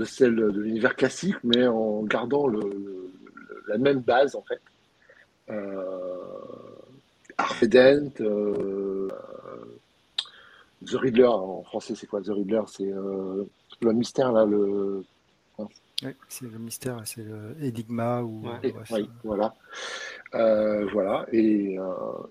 [0.05, 2.47] celle de l'univers classique, mais en gardant
[3.69, 4.61] la même base en fait
[5.51, 6.17] euh,
[7.39, 9.09] Harvey Dent, euh,
[10.87, 12.63] The Riddler, en français, c'est quoi The Riddler?
[12.67, 13.45] C'est euh,
[13.83, 15.05] le mystère, là, le.
[16.03, 18.43] Ouais, c'est le mystère, c'est le Enigma ou.
[18.63, 19.55] Et- oui, voilà.
[20.35, 21.27] Euh, voilà.
[21.33, 21.85] Et, euh,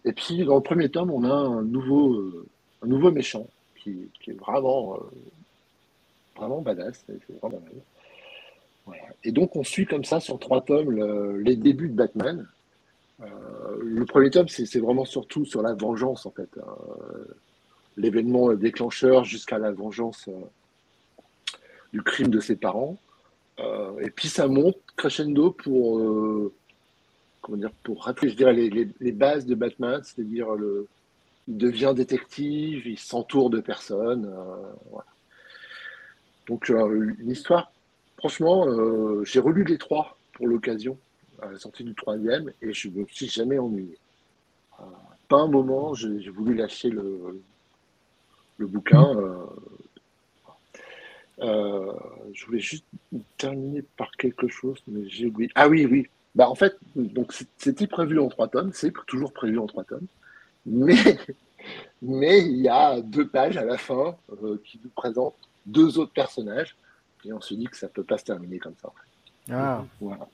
[0.05, 2.47] et puis, dans le premier tome, on a un nouveau, euh,
[2.83, 4.99] un nouveau méchant qui, qui est vraiment, euh,
[6.35, 7.05] vraiment badass.
[7.41, 7.61] Vraiment.
[8.87, 9.03] Voilà.
[9.23, 12.47] Et donc, on suit comme ça sur trois tomes le- les débuts de Batman.
[13.21, 13.25] Euh,
[13.81, 16.49] le premier tome, c'est vraiment surtout sur la vengeance, en fait.
[16.57, 16.61] Euh,
[17.97, 20.39] L'événement déclencheur jusqu'à la vengeance euh,
[21.91, 22.97] du crime de ses parents.
[23.99, 25.99] Et puis ça monte crescendo pour,
[27.41, 30.47] comment dire, pour rappeler, je dirais, les, bases de Batman, c'est-à-dire
[31.49, 34.33] il devient détective, il s'entoure de personnes.
[36.47, 37.69] Donc une histoire,
[38.17, 38.65] franchement,
[39.25, 40.97] j'ai relu les trois pour l'occasion,
[41.41, 43.98] à la sortie du troisième, et je me suis jamais ennuyé.
[44.80, 44.84] Euh,
[45.28, 47.41] pas un moment, j'ai voulu lâcher le,
[48.57, 49.16] le bouquin.
[49.18, 49.45] euh,
[51.41, 51.94] euh,
[52.34, 52.86] je voulais juste
[53.38, 55.49] terminer par quelque chose, mais j'ai oublié.
[55.56, 56.07] Ah oui, oui.
[56.36, 60.06] Bah, en fait, donc c'était prévu en trois tomes, c'est toujours prévu en trois tomes,
[60.66, 60.95] mais,
[62.02, 65.36] mais il y a deux pages à la fin euh, qui nous présentent
[65.66, 66.76] deux autres personnages,
[67.26, 68.91] et on se dit que ça peut pas se terminer comme ça.
[69.52, 70.28] Ah, Voilà.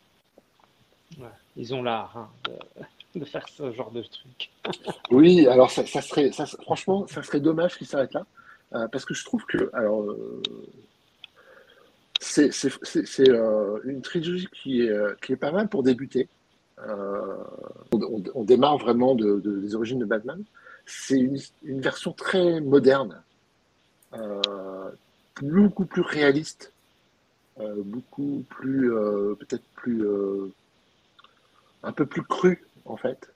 [1.56, 2.30] Ils ont l'art hein,
[3.16, 4.52] de, faire ce genre de truc.
[5.12, 6.32] Oui, alors ça, serait,
[6.64, 8.26] franchement, ça serait dommage qu'il s'arrête là,
[8.74, 10.42] euh, parce que je trouve que, alors, euh,
[12.20, 12.50] c'est
[13.30, 16.28] euh, une trilogie qui est, qui est pas mal pour débuter.
[17.92, 20.44] On, démarre vraiment de, de- des origines de Batman.
[20.86, 23.22] C'est une, une version très moderne,
[25.42, 26.74] beaucoup plus réaliste,
[27.58, 28.90] beaucoup plus,
[29.40, 30.04] peut-être plus,
[31.86, 33.32] un peu plus cru en fait.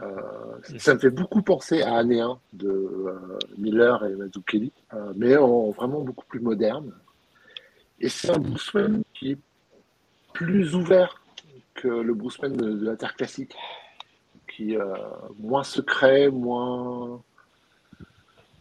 [0.00, 5.12] Euh, ça me fait beaucoup penser à Année 1 de euh, Miller et Mazzucchelli, euh,
[5.16, 6.92] mais en vraiment beaucoup plus moderne.
[8.00, 9.38] Et c'est un Bruce Wayne qui est
[10.32, 11.22] plus ouvert
[11.74, 13.54] que le Bruce Wayne de, de la Terre classique,
[14.52, 14.94] qui est euh,
[15.38, 17.22] moins secret, moins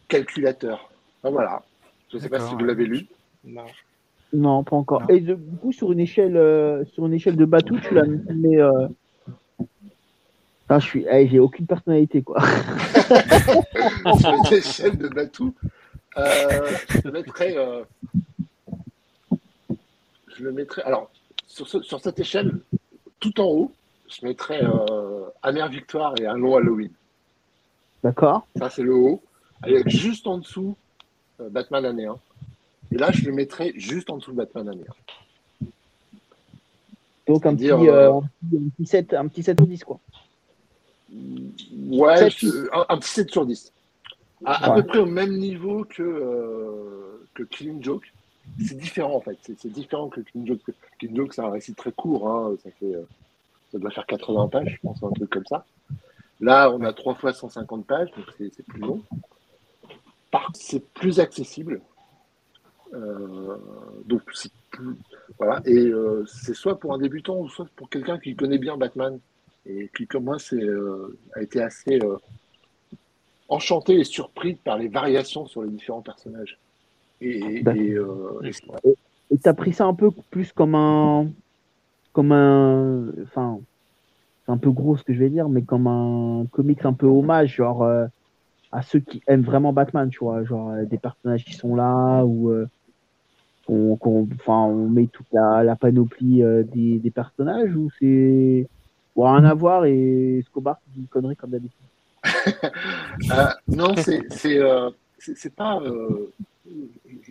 [0.08, 0.90] calculateur.
[1.24, 1.64] Enfin, voilà.
[2.12, 3.08] Je ne sais pas si vous l'avez lu.
[3.44, 3.66] Non.
[4.34, 5.02] Non, pas encore.
[5.02, 5.08] Non.
[5.10, 8.06] Et de- du coup, sur une échelle, euh, sur une échelle de Batou, tu l'as
[8.06, 8.58] mis.
[10.80, 12.42] Je suis, eh, j'ai aucune personnalité quoi.
[14.20, 15.54] sur l'échelle de Batou,
[16.18, 17.56] euh, je le mettrais.
[17.58, 17.84] euh,
[20.38, 20.84] je le mettrais.
[20.84, 21.10] Alors,
[21.48, 22.60] sur, ce- sur cette échelle,
[23.20, 23.72] tout en haut,
[24.10, 26.92] je mettrais euh, Amère Victoire et un long Halloween.
[28.04, 28.46] D'accord.
[28.58, 29.22] Ça, c'est le haut.
[29.62, 30.76] Avec juste en dessous,
[31.40, 32.16] euh, Batman année 1.
[32.92, 34.84] Et là, je le mettrais juste en dessous de Batman année
[37.28, 40.00] Donc un petit, 7, un petit 7 ou 10 quoi.
[41.14, 41.98] 1.
[41.98, 42.30] Ouais,
[42.74, 43.72] un, un petit 7 sur 10.
[44.46, 48.12] À, peu près au même niveau que, euh, que Killing Joke.
[48.60, 49.38] C'est différent en fait.
[49.42, 50.60] C'est différent que Killing Joke.
[51.00, 52.28] Killing Joke, c'est un récit très court.
[52.28, 52.56] hein.
[52.62, 53.04] Ça, fait, euh,
[53.72, 55.66] ça doit faire 80 pages, je pense, un truc comme ça.
[56.42, 59.02] Là, on a trois fois 150 pages, donc c'est plus long.
[60.56, 61.80] C'est plus accessible.
[62.94, 63.56] Euh,
[64.06, 64.96] donc, c'est plus.
[65.38, 65.62] Voilà.
[65.66, 69.20] Et euh, c'est soit pour un débutant ou soit pour quelqu'un qui connaît bien Batman
[69.66, 72.18] et qui, comme moi, c'est, euh, a été assez euh,
[73.48, 76.58] enchanté et surpris par les variations sur les différents personnages.
[77.22, 77.82] Et, et, D'accord.
[77.82, 78.52] et, euh,
[79.32, 81.30] et- t'as pris ça un peu plus comme un,
[82.12, 83.60] comme un, enfin,
[84.46, 87.08] c'est un peu gros ce que je vais dire, mais comme un comics un peu
[87.08, 88.06] hommage, genre euh,
[88.72, 92.24] à ceux qui aiment vraiment Batman, tu vois, genre euh, des personnages qui sont là
[92.26, 92.68] ou euh,
[93.66, 98.68] qu'on, qu'on- enfin, on met toute la, la panoplie euh, des, des personnages ou c'est
[99.16, 101.78] bon, rien à voir et Scobar qui dit une connerie comme d'habitude.
[103.32, 104.90] Euh, non, c'est euh,
[105.56, 105.80] pas.
[105.82, 106.32] euh,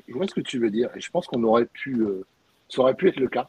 [0.09, 2.25] je vois ce que tu veux dire, et je pense qu'on aurait pu, euh,
[2.69, 3.49] ça aurait pu être le cas.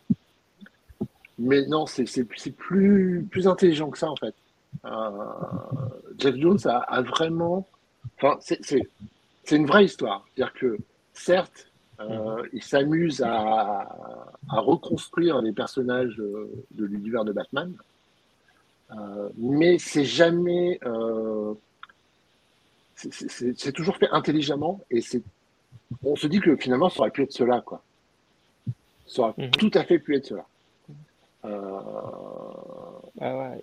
[1.38, 2.06] Mais non, c'est
[2.52, 4.34] plus plus intelligent que ça en fait.
[4.86, 5.10] Euh,
[6.18, 7.68] Jeff Jones a, vraiment,
[8.18, 10.26] enfin, c'est une vraie histoire.
[10.36, 10.78] C'est-à-dire que
[11.14, 11.68] certes,
[12.52, 13.88] il s'amuse à,
[14.50, 17.74] à reconstruire les personnages de l'univers de Batman,
[18.98, 21.54] euh, mais c'est jamais euh,
[22.96, 25.22] c'est- toujours fait intelligemment et c'est
[26.04, 27.84] on se dit que finalement ça aurait pu être cela quoi
[29.08, 29.52] ça aurait Mhm.
[29.52, 30.46] tout à fait pu être cela
[31.46, 31.52] Euh,
[33.20, 33.62] Ah ouais,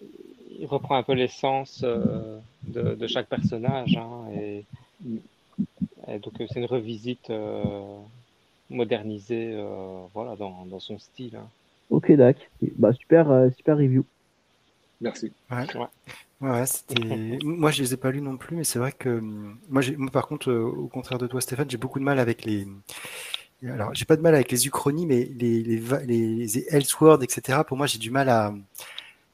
[0.58, 3.96] il reprend un peu l'essence euh, de, de chaque personnage.
[3.96, 4.66] hein, et,
[6.08, 7.96] et donc, c'est une revisite euh,
[8.68, 11.36] modernisée euh, voilà, dans, dans son style.
[11.36, 11.48] hein.
[11.90, 12.44] Ok, d'accord.
[12.78, 14.04] Bah super, euh, super review.
[15.00, 15.66] Merci Ouais.
[15.74, 15.86] Ouais.
[16.40, 17.38] Ouais, c'était.
[17.44, 19.96] moi, je les ai pas lus non plus, mais c'est vrai que hum, moi, j'ai...
[19.96, 22.66] moi, par contre, euh, au contraire de toi, Stéphane, j'ai beaucoup de mal avec les.
[23.62, 27.58] Alors, j'ai pas de mal avec les uchronies, mais les, les, les, les Elseworlds, etc.
[27.66, 28.54] Pour moi, j'ai du mal à,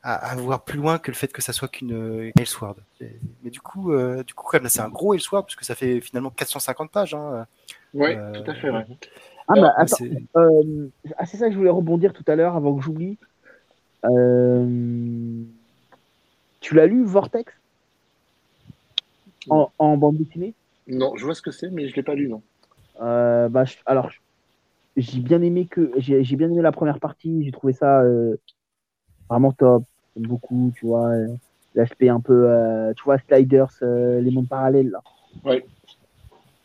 [0.03, 2.79] à, à, voir plus loin que le fait que ça soit qu'une Elseworld.
[3.45, 5.65] Mais du coup, euh, du coup, quand même, là, c'est un gros Elseworld parce que
[5.65, 7.15] ça fait finalement 450 pages.
[7.15, 7.47] Hein.
[7.95, 8.71] Oui, euh, tout à fait.
[8.71, 8.85] Ouais.
[9.49, 10.11] Ah, bah, attends, c'est...
[10.37, 13.17] Euh, ah, c'est ça que je voulais rebondir tout à l'heure avant que j'oublie.
[14.05, 15.45] Euh...
[16.67, 17.53] Tu l'as lu, Vortex
[19.49, 20.53] en, en, bande dessinée
[20.89, 22.43] Non, je vois ce que c'est, mais je l'ai pas lu, non.
[23.01, 24.11] Euh, bah, je, alors,
[24.97, 27.45] j'ai bien aimé que j'ai, bien aimé la première partie.
[27.45, 28.35] J'ai trouvé ça euh,
[29.31, 29.85] vraiment top,
[30.17, 31.29] beaucoup, tu vois, euh,
[31.77, 32.49] l'aspect un peu,
[32.97, 35.03] tu vois, sliders, les mondes parallèles là.
[35.45, 35.65] Ouais.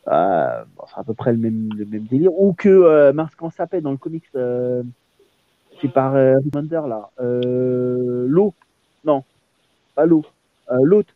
[0.06, 2.32] Bon, c'est à peu près le même, le même délire.
[2.34, 7.08] Ou que mince, comment ça s'appelle dans le comics C'est par Remender là.
[7.20, 8.52] l'eau,
[9.04, 9.22] non,
[9.94, 10.24] pas l'eau,
[10.82, 11.14] l'autre.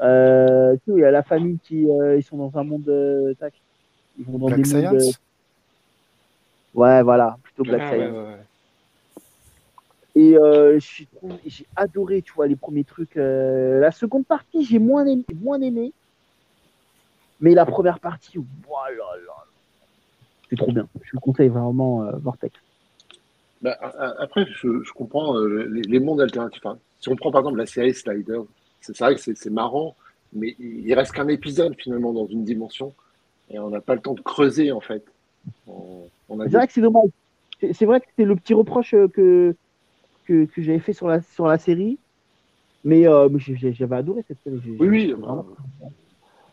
[0.00, 2.88] Euh, tu sais, il y a la famille qui euh, ils sont dans un monde
[2.88, 3.54] euh, tac.
[4.18, 4.84] Ils vont dans Black des Science?
[4.84, 5.12] mondes, euh,
[6.74, 8.12] Ouais, voilà, plutôt Black Ah, Science.
[8.12, 8.44] ouais, ouais, ouais.
[10.14, 10.78] Et euh,
[11.46, 13.16] j'ai adoré, tu vois, les premiers trucs.
[13.16, 15.92] euh, la seconde partie, j'ai moins aimé, moins aimé.
[17.40, 19.04] Mais la première partie, voilà,
[20.50, 20.88] c'est trop bien.
[21.02, 22.54] Je vous conseille vraiment euh, Vortex.
[23.62, 23.76] Bah,
[24.18, 26.62] après, je, je comprends euh, les, les mondes alternatifs.
[26.64, 28.40] Enfin, si on prend par exemple la série Slider,
[28.80, 29.96] c'est vrai que c'est marrant,
[30.32, 32.94] mais il reste qu'un épisode finalement dans une dimension
[33.50, 35.04] et on n'a pas le temps de creuser en fait.
[35.66, 37.10] On, on a C'est vrai que c'est dommage.
[37.60, 39.54] C'est c'est vrai que c'est le petit reproche euh, que,
[40.26, 41.98] que, que j'avais fait sur la, sur la série.
[42.84, 44.60] Mais, euh, j'avais adoré cette série.
[44.78, 45.14] Oui, oui.
[45.18, 45.44] bah,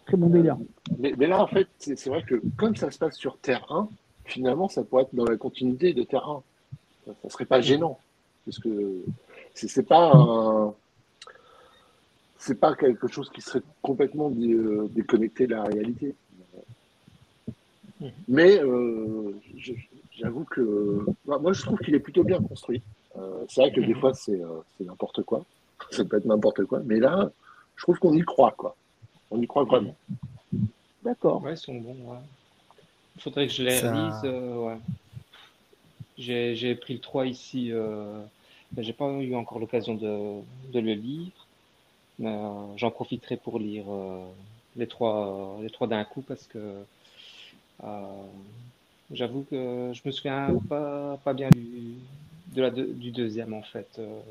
[0.06, 0.58] très bon délire.
[0.98, 3.88] mais, mais là, en fait, c'est vrai que comme ça se passe sur Terre 1,
[4.26, 6.44] finalement, ça pourrait être dans la continuité de Terre 1.
[7.06, 8.00] Ça, ça serait pas gênant.
[8.46, 9.04] Parce que
[9.56, 10.74] c'est c'est pas un-
[12.38, 16.14] C'est pas quelque chose qui serait complètement dé- euh, déconnecté de la réalité.
[18.28, 19.32] Mais euh,
[20.12, 22.84] j'avoue que moi, moi, je trouve qu'il est plutôt bien construit.
[23.18, 25.44] Euh, c'est vrai que des fois c'est euh, c'est n'importe quoi,
[25.90, 27.32] ça peut être n'importe quoi, mais là,
[27.78, 28.76] je trouve qu'on y croit quoi.
[29.32, 29.96] On y croit vraiment.
[31.04, 31.42] D'accord.
[31.42, 31.98] Ouais, ils sont bons.
[32.12, 32.18] Ouais.
[33.16, 34.22] Il faudrait que je les Ça- relise.
[34.26, 34.78] euh, ouais.
[36.18, 37.72] J'ai j'ai pris le 3 ici.
[38.72, 40.42] Euh, mais j'ai pas eu encore l'occasion de,
[40.74, 41.32] de le lire.
[42.20, 44.26] Mais euh, j'en profiterai pour lire euh,
[44.76, 46.84] les trois, les trois d'un coup parce que
[47.84, 48.24] euh,
[49.12, 51.96] j'avoue que je me souviens pas, pas bien du,
[52.54, 53.88] de la deux- du deuxième en fait.
[54.00, 54.22] euh,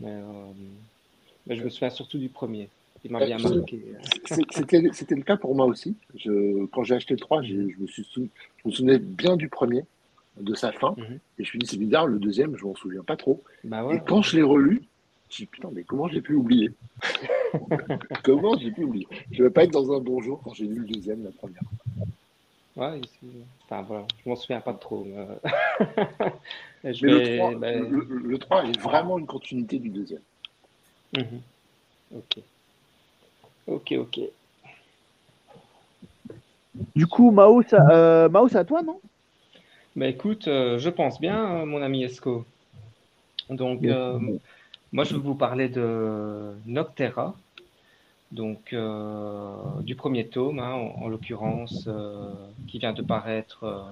[0.00, 0.52] mais, euh,
[1.46, 2.68] mais je me souviens surtout du premier.
[3.04, 3.82] Il m'a bien Euh, marqué.
[4.92, 5.96] C'était le cas pour moi aussi.
[6.16, 8.28] Je, quand j'ai acheté le 3, j'ai- je me, suis sou-
[8.62, 9.84] je me souvenais bien du premier,
[10.40, 11.18] de sa fin, Mhm.
[11.38, 13.42] et je me suis dit c'est bizarre, le deuxième, je m'en souviens pas trop.
[13.64, 14.02] Bah Et ouais.
[14.06, 14.82] quand je l'ai relu,
[15.28, 16.70] j'ai dit putain, mais comment j'ai pu oublier
[18.24, 20.80] Comment j'ai pu oublier Je vais pas être dans un bon jour quand j'ai lu
[20.80, 21.62] le deuxième, la première.
[22.76, 23.26] Ouais, ici,
[23.64, 25.04] enfin voilà, je m'en souviens pas trop.
[25.04, 25.26] mais,
[26.92, 29.88] je Mais vais, le 3, ben, le, le- le 3 est vraiment une continuité du
[29.90, 30.22] deuxième.
[31.16, 31.40] mhm.
[32.16, 32.38] Ok.
[33.66, 34.20] Ok, ok.
[36.96, 39.00] Du coup, Mao, ça, euh, Mao, c'est à toi, non?
[39.96, 42.44] Bah écoute, euh, je pense bien, euh, mon ami Esco.
[43.48, 44.18] Donc, euh,
[44.92, 47.34] moi, je vais vous parler de Noctera,
[48.30, 51.88] donc euh, du premier tome, hein, en, en l'occurrence,
[52.68, 53.84] qui vient de paraître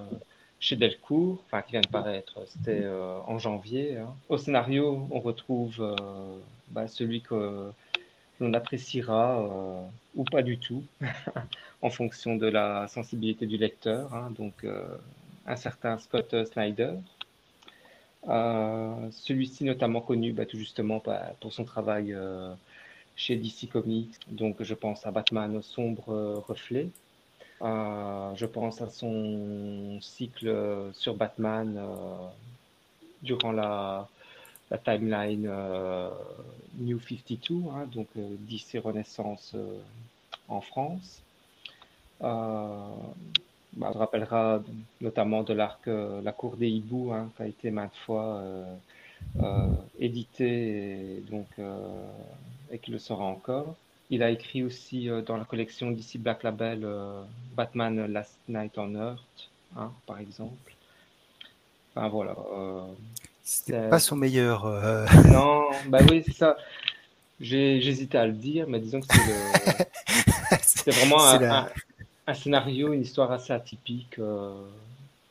[0.61, 2.87] chez Delcourt, enfin qui vient de paraître, c'était
[3.27, 3.97] en janvier.
[3.97, 4.13] hein.
[4.29, 5.95] Au scénario, on retrouve
[6.69, 7.71] bah, celui que
[8.39, 9.43] l'on appréciera
[10.15, 10.83] ou pas du tout,
[11.81, 14.13] en fonction de la sensibilité du lecteur.
[14.13, 14.31] hein.
[14.37, 14.65] donc,
[15.49, 16.93] un certain Scott Snyder.
[18.27, 22.53] Euh, Celui-ci notamment connu bah, tout justement bah, pour son travail euh,
[23.15, 24.15] chez DC Comics.
[24.27, 26.89] Donc je pense à Batman au sombre euh, reflet.
[27.61, 32.27] Euh, je pense à son cycle euh, sur Batman euh,
[33.23, 34.07] durant la,
[34.85, 36.09] timeline euh,
[36.77, 39.79] New 52, hein, donc euh, DC Renaissance euh,
[40.47, 41.21] en France.
[43.79, 44.61] Bah, on rappellera
[45.01, 48.75] notamment de l'arc euh, La Cour des Hiboux, hein, qui a été maintes fois euh,
[49.41, 49.67] euh,
[49.99, 51.47] édité et, donc,
[52.71, 53.75] et qui le sera encore.
[54.11, 56.85] Il a écrit aussi dans la collection d'ici Black Label
[57.55, 60.73] Batman Last Night on Earth, hein, par exemple.
[61.95, 62.35] Enfin voilà.
[63.43, 64.65] C'était pas son meilleur.
[64.65, 66.57] euh, non, bah oui, c'est ça.
[67.39, 69.25] J'ai j'hésitais à le dire, mais disons que c'est
[70.87, 71.69] le, vraiment c'est un, la- un-
[72.29, 74.53] un scénario, une histoire assez atypique euh,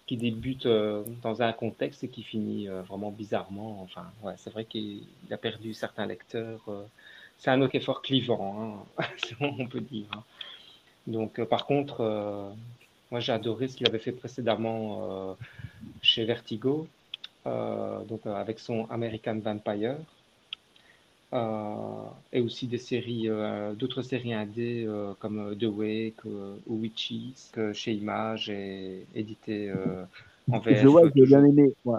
[0.07, 3.81] qui débute euh, dans un contexte et qui finit euh, vraiment bizarrement.
[3.83, 6.61] Enfin, ouais, c'est vrai qu'il il a perdu certains lecteurs
[7.41, 9.05] c'est un hockey fort clivant, hein,
[9.41, 10.07] on peut dire.
[10.12, 10.25] Hein.
[11.07, 12.51] Donc, par contre,
[13.12, 15.37] moi j'ai adoré ce qu'il avait fait précédemment
[16.03, 16.89] chez Vertigo,
[17.45, 19.99] donc avec son American Vampire.
[21.32, 23.28] Et aussi des séries,
[23.76, 24.88] d'autres séries indées
[25.18, 29.72] comme The Wake ou Witches que chez Image est édité
[30.50, 30.82] en VF.
[30.82, 31.72] The j'ai bien aimé.
[31.84, 31.98] Ouais.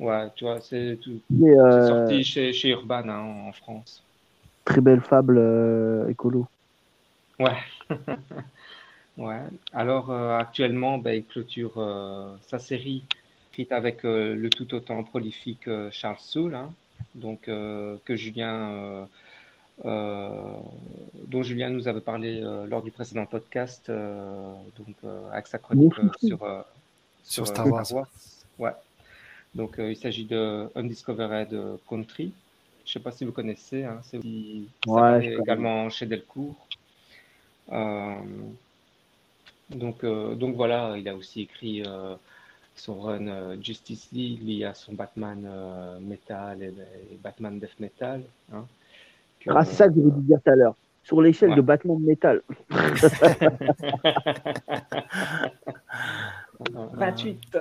[0.00, 1.20] Ouais, tu vois, c'est tout.
[1.42, 4.02] Euh, sorti chez, chez Urban hein, en France.
[4.64, 6.46] Très belle fable euh, écolo.
[7.38, 7.58] Ouais.
[9.18, 9.42] ouais.
[9.74, 11.74] Alors euh, actuellement, ben, il clôture
[12.46, 13.02] sa série
[13.52, 16.72] écrite avec le tout autant prolifique Charles Soule, hein,
[17.14, 19.08] donc que Julien.
[19.84, 24.96] dont Julien nous avait parlé lors du précédent podcast, donc
[25.32, 26.64] avec sa chronique sur,
[27.22, 27.86] sur, Star Wars.
[28.58, 28.72] Ouais.
[29.54, 32.32] Donc, euh, il s'agit de Undiscovered Country.
[32.84, 33.84] Je ne sais pas si vous connaissez.
[33.84, 34.20] Hein, c'est
[35.42, 36.68] également chez Delcourt.
[37.72, 38.14] Euh,
[39.70, 41.82] donc, euh, donc voilà, il a aussi écrit
[42.80, 45.48] son run Justice League lié à son Batman
[46.00, 46.72] Metal et,
[47.22, 48.22] Batman Death Metal.
[48.52, 48.64] Hein,
[49.48, 50.74] ah, c'est ça que je voulais dire tout à l'heure.
[51.02, 52.42] Sur l'échelle de Batman Metal.
[56.70, 57.58] 28.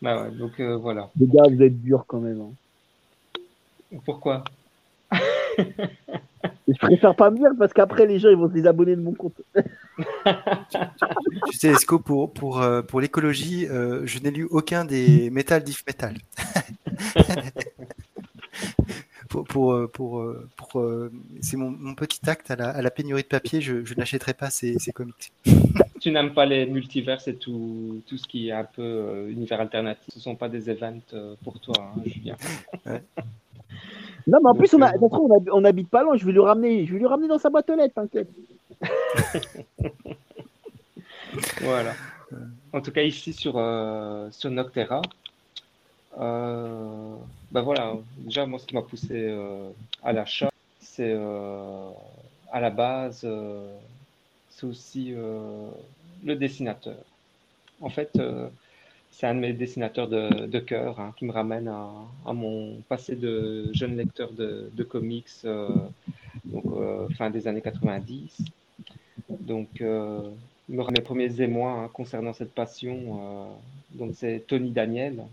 [0.00, 1.10] bah ouais, donc euh, voilà.
[1.18, 2.40] Les gars, vous êtes durs quand même.
[2.40, 2.52] Hein.
[4.04, 4.44] Pourquoi?
[6.68, 9.12] Je préfère pas me dire parce qu'après les gens ils vont se désabonner de mon
[9.12, 9.40] compte.
[11.50, 15.62] tu sais, Esco, pour, pour, euh, pour l'écologie, euh, je n'ai lu aucun des Metal
[15.64, 16.14] Diff Metal.
[19.28, 20.84] pour, pour, pour, pour
[21.40, 24.34] c'est mon, mon, petit acte à la, à la, pénurie de papier, je, je n'achèterai
[24.34, 25.32] pas ces, ces comics
[26.00, 29.60] tu n'aimes pas les multivers et tout, tout ce qui est un peu euh, univers
[29.60, 30.06] alternatif.
[30.12, 32.36] Ce ne sont pas des events euh, pour toi, hein, Julien.
[34.26, 36.16] Non, mais en plus, on, a, euh, on, habite pas loin.
[36.16, 38.28] Je vais lui ramener, je vais lui ramener dans sa boîte aux lettres, t'inquiète.
[41.60, 41.94] voilà.
[42.72, 43.52] En tout cas, ici sur,
[44.30, 45.02] sur Noctera,
[46.16, 49.34] ben voilà, déjà, moi, ce qui m'a poussé
[50.02, 50.50] à l'achat,
[50.80, 51.16] c'est
[52.52, 53.26] à la base
[54.58, 55.70] c'est aussi euh,
[56.24, 56.96] le dessinateur.
[57.80, 58.48] En fait, euh,
[59.18, 63.68] c'est un de mes dessinateurs de, cœur hein, qui me ramène à, mon passé de
[63.74, 65.68] jeune lecteur de, comics, euh,
[66.44, 66.64] donc
[67.16, 68.38] fin des années 90.
[69.28, 73.50] Donc, me mes premiers émois hein, concernant cette passion.
[73.90, 75.24] donc, c'est Tony Daniel,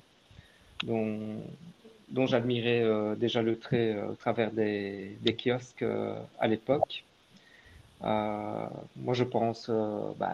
[0.84, 1.38] dont,
[2.26, 2.84] j'admirais
[3.18, 5.86] déjà le trait au travers des, kiosques
[6.40, 7.04] à l'époque.
[8.04, 8.66] Euh,
[8.98, 10.34] moi, je pense euh, bah,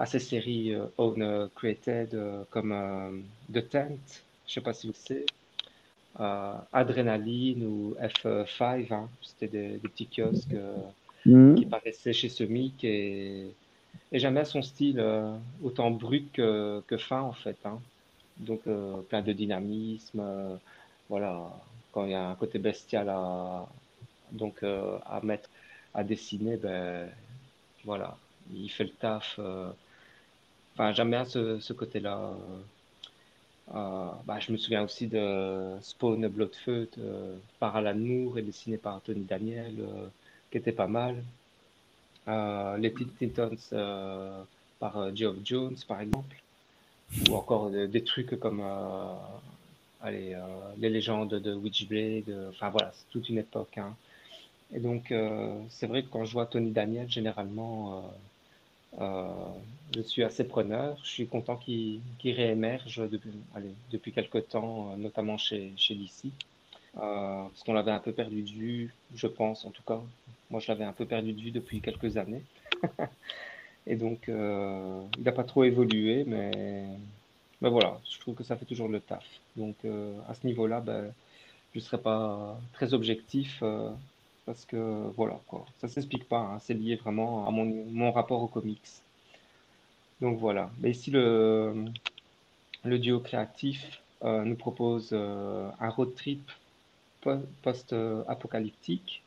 [0.00, 2.18] à ces séries euh, own created
[2.50, 3.22] comme
[3.52, 5.26] The Tent, je sais pas si vous savez,
[6.72, 9.08] Adrenaline ou F5, hein.
[9.22, 10.56] c'était des, petits kiosques
[11.24, 11.54] mhm.
[11.54, 13.46] qui paraissaient chez Semic et,
[14.10, 15.02] et j'aime bien son style
[15.62, 17.56] autant brut que, que, fin en fait.
[17.64, 17.78] Hein.
[18.38, 18.62] Donc
[19.08, 20.22] plein de dynamisme,
[21.08, 21.48] voilà,
[21.92, 23.66] quand il y a un côté bestial à,
[24.32, 25.48] donc, à mettre
[25.94, 27.08] à dessiner, ben
[27.84, 28.16] voilà,
[28.54, 29.36] il fait le taf.
[29.38, 29.70] Euh,
[30.74, 32.18] enfin, j'aime bien ce, côté-là.
[32.18, 36.88] Euh, euh, bah, je me souviens aussi de Spawn Bloodfeud
[37.58, 39.74] par Alan Moore et dessiné par Tony Daniel,
[40.50, 41.22] qui était pas mal.
[42.80, 43.56] les Titans
[44.78, 46.36] par Geoff Jones, par exemple.
[47.28, 48.62] Ou encore des trucs comme
[50.00, 50.36] allez,
[50.78, 52.50] les légendes de Witchblade.
[52.50, 53.78] Enfin voilà, c'est toute une époque.
[53.78, 53.94] Hein.
[54.72, 58.04] Et donc, euh, c'est vrai que quand je vois Tony Daniel, généralement,
[58.98, 59.28] euh, euh,
[59.94, 60.98] je suis assez preneur.
[61.02, 63.74] Je suis content qu'il réémerge depuis, allez,
[64.12, 66.32] quelques temps, notamment chez, chez DC.
[66.94, 70.00] parce qu'on l'avait un peu perdu de vue, je pense en tout cas.
[70.50, 72.42] Moi, je l'avais un peu perdu de vue depuis quelques années.
[73.86, 76.84] Et donc, il n'a pas trop évolué, mais,
[77.60, 79.24] voilà, je trouve que ça fait toujours le taf.
[79.56, 79.76] Donc,
[80.28, 81.12] à ce niveau-là, ben,
[81.72, 83.62] je ne serais pas très objectif
[84.46, 85.38] parce que voilà,
[85.80, 86.58] ça s'explique pas, hein.
[86.60, 88.80] c'est lié vraiment à mon, rapport aux comics.
[90.20, 91.86] Donc voilà, mais ici le,
[92.84, 96.50] duo créatif euh, nous propose euh, un road trip
[97.62, 99.22] post-apocalyptique,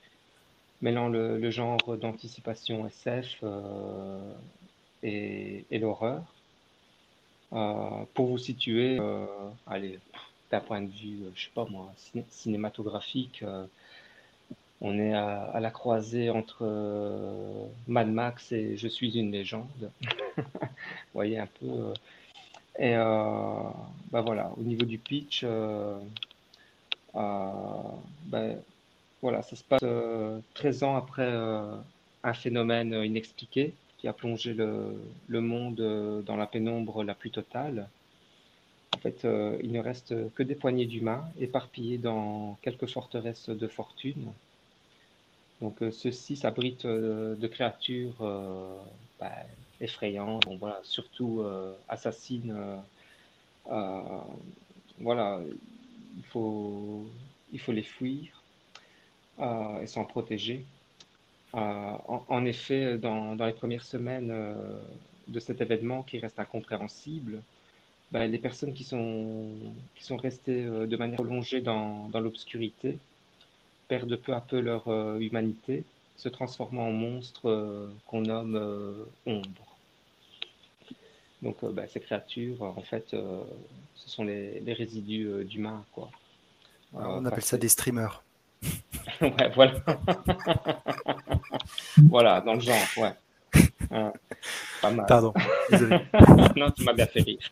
[0.81, 4.33] mêlant le, genre d'anticipation SF euh,
[5.01, 6.23] et, l'horreur.
[7.49, 11.91] pour vous situer, d'un point de vue, je sais pas moi,
[12.29, 13.43] cinématographique,
[14.83, 19.91] on est à, la croisée entre euh, Mad Max et Je suis une légende.
[20.37, 20.43] Vous
[21.13, 21.65] voyez un peu.
[21.65, 21.93] Euh,
[22.77, 23.63] et euh,
[24.11, 25.45] bah voilà, au niveau du pitch,
[27.13, 28.57] ben,
[29.21, 29.85] voilà, ça se passe
[30.55, 31.31] 13 ans après
[32.23, 37.87] un phénomène inexpliqué qui a plongé le, le monde dans la pénombre la plus totale.
[38.95, 39.25] En fait,
[39.61, 44.33] il ne reste que des poignées d'humains éparpillés dans quelques forteresses de fortune
[45.61, 48.75] donc euh, ceux-ci s'abritent euh, de créatures euh,
[49.19, 49.31] bah,
[49.79, 51.43] effrayantes, voilà, surtout
[51.89, 52.55] assassines.
[54.99, 55.41] voilà,
[56.17, 57.05] il faut,
[57.51, 58.41] il faut les fuir
[59.39, 60.65] et s'en protéger.
[61.53, 64.33] En, effet, dans, dans, les premières semaines
[65.27, 67.41] de cet événement qui reste incompréhensible,
[68.11, 69.49] bah, les personnes qui sont,
[69.95, 72.97] qui sont restées de manière prolongée dans, dans l'obscurité
[73.87, 75.83] perdent peu à peu leur euh, humanité,
[76.17, 79.77] se transformant en monstres euh, qu'on nomme euh, ombre.
[81.41, 85.83] Donc bah, ces créatures, en fait, ce sont les, résidus d'humains.
[85.91, 86.09] quoi.
[86.93, 88.23] on appelle ça des streamers.
[89.21, 89.73] ouais, voilà.
[92.09, 93.13] voilà, dans le genre, ouais.
[94.81, 95.05] pas mal.
[95.05, 95.33] Pardon,
[95.69, 95.99] désolé.
[96.55, 97.51] non, tu m'as bien fait rire.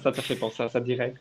[0.00, 1.18] ça te fait penser à ça direct.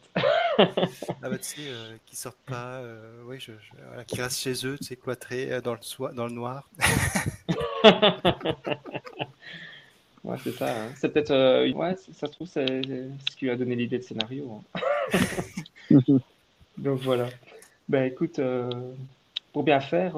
[0.59, 3.51] Ah bah tu sais, euh, qui sortent pas, euh, oui, je,
[3.87, 6.69] voilà, qui restent chez eux, tu sais, cloîtrés euh, dans le, dans le noir.
[10.23, 10.83] ouais, c'est ça.
[10.83, 10.89] Hein.
[10.97, 14.03] C'est peut-être, euh, ouais, ça se trouve, c'est ce qui lui a donné l'idée de
[14.03, 14.61] scénario.
[14.73, 14.79] Hein.
[16.77, 17.29] Donc voilà.
[17.87, 18.39] Ben écoute,
[19.53, 20.13] pour bien faire,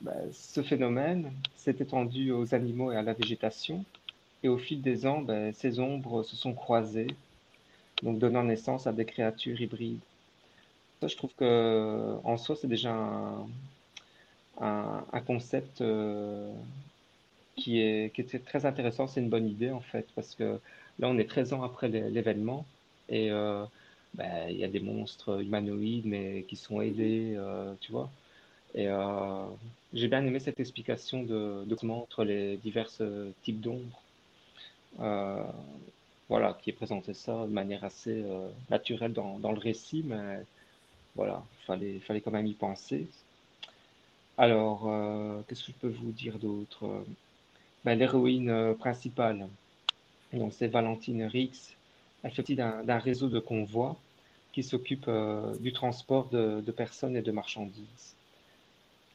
[0.00, 3.84] ben, ce phénomène s'est étendu aux animaux et à la végétation.
[4.42, 7.06] Et au fil des ans, ben, ces ombres se sont croisées
[8.02, 10.00] donc donnant naissance à des créatures hybrides.
[11.00, 12.94] Ça, je trouve que en soi, c'est déjà
[14.60, 16.52] un, concept euh,
[17.56, 19.06] qui, est, qui est très intéressant.
[19.06, 20.60] C'est une bonne idée, en fait, parce que
[20.98, 22.66] là, on est 13 ans après l'événement
[23.08, 23.64] et euh,
[24.14, 28.10] ben, il y a des monstres humanoïdes, mais qui sont aidés, euh, tu vois.
[28.74, 28.88] Et
[29.94, 32.88] j'ai bien aimé cette explication de, de entre les divers
[33.42, 34.00] types d'ombres
[36.30, 40.38] voilà, qui est présenté ça de manière assez euh, naturelle dans, le récit, mais
[41.16, 43.08] voilà, il fallait, quand même y penser.
[44.38, 47.04] Alors, euh, qu'est-ce que je peux vous dire d'autre?
[47.84, 49.48] Ben, L'héroïne euh, principale,
[50.52, 51.74] c'est Valentine Rix,
[52.22, 53.96] elle fait partie d'un réseau de convois
[54.52, 55.10] qui s'occupe
[55.58, 58.14] du transport de, personnes et de marchandises.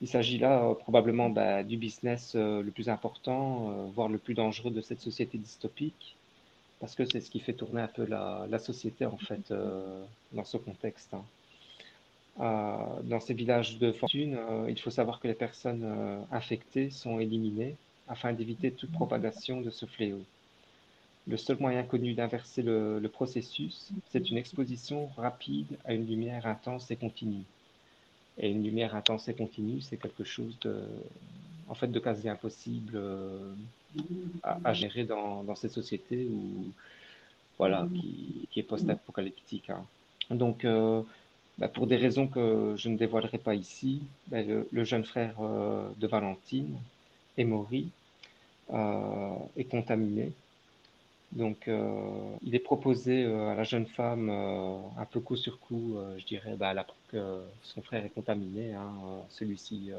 [0.02, 4.82] Il s'agit là probablement ben, du business le plus important, voire le plus dangereux de
[4.82, 6.16] cette société dystopique
[6.80, 10.04] parce que c'est ce qui fait tourner un peu la, société en fait euh,
[10.34, 11.14] dans ce contexte.
[11.14, 11.24] Hein.
[12.42, 17.20] Euh, dans ces villages de fortune, euh, il faut savoir que les personnes infectées sont
[17.20, 17.76] éliminées
[18.08, 20.22] afin d'éviter toute propagation de ce fléau.
[21.28, 26.92] Le seul moyen connu d'inverser le, processus, c'est une exposition rapide à une lumière intense
[26.92, 27.46] et continue.
[28.38, 30.56] Et une lumière intense et continue, c'est quelque chose
[31.68, 33.02] en fait, de quasi impossible
[34.44, 36.72] à, gérer dans, dans, cette société où,
[37.58, 39.70] voilà, qui, qui est post-apocalyptique.
[39.70, 39.86] Hein.
[40.30, 41.02] Donc, euh,
[41.58, 45.90] bah, pour des raisons que je ne dévoilerai pas ici, bah, le, jeune frère euh,
[45.98, 46.78] de Valentine,
[47.38, 47.90] Emory,
[48.74, 50.32] euh, est contaminé.
[51.32, 51.68] Donc,
[52.44, 56.74] il est proposé à la jeune femme, un peu coup sur coup, je dirais, bah,
[57.10, 58.74] que son frère est contaminé.
[58.74, 58.94] Hein,
[59.30, 59.92] Celui-ci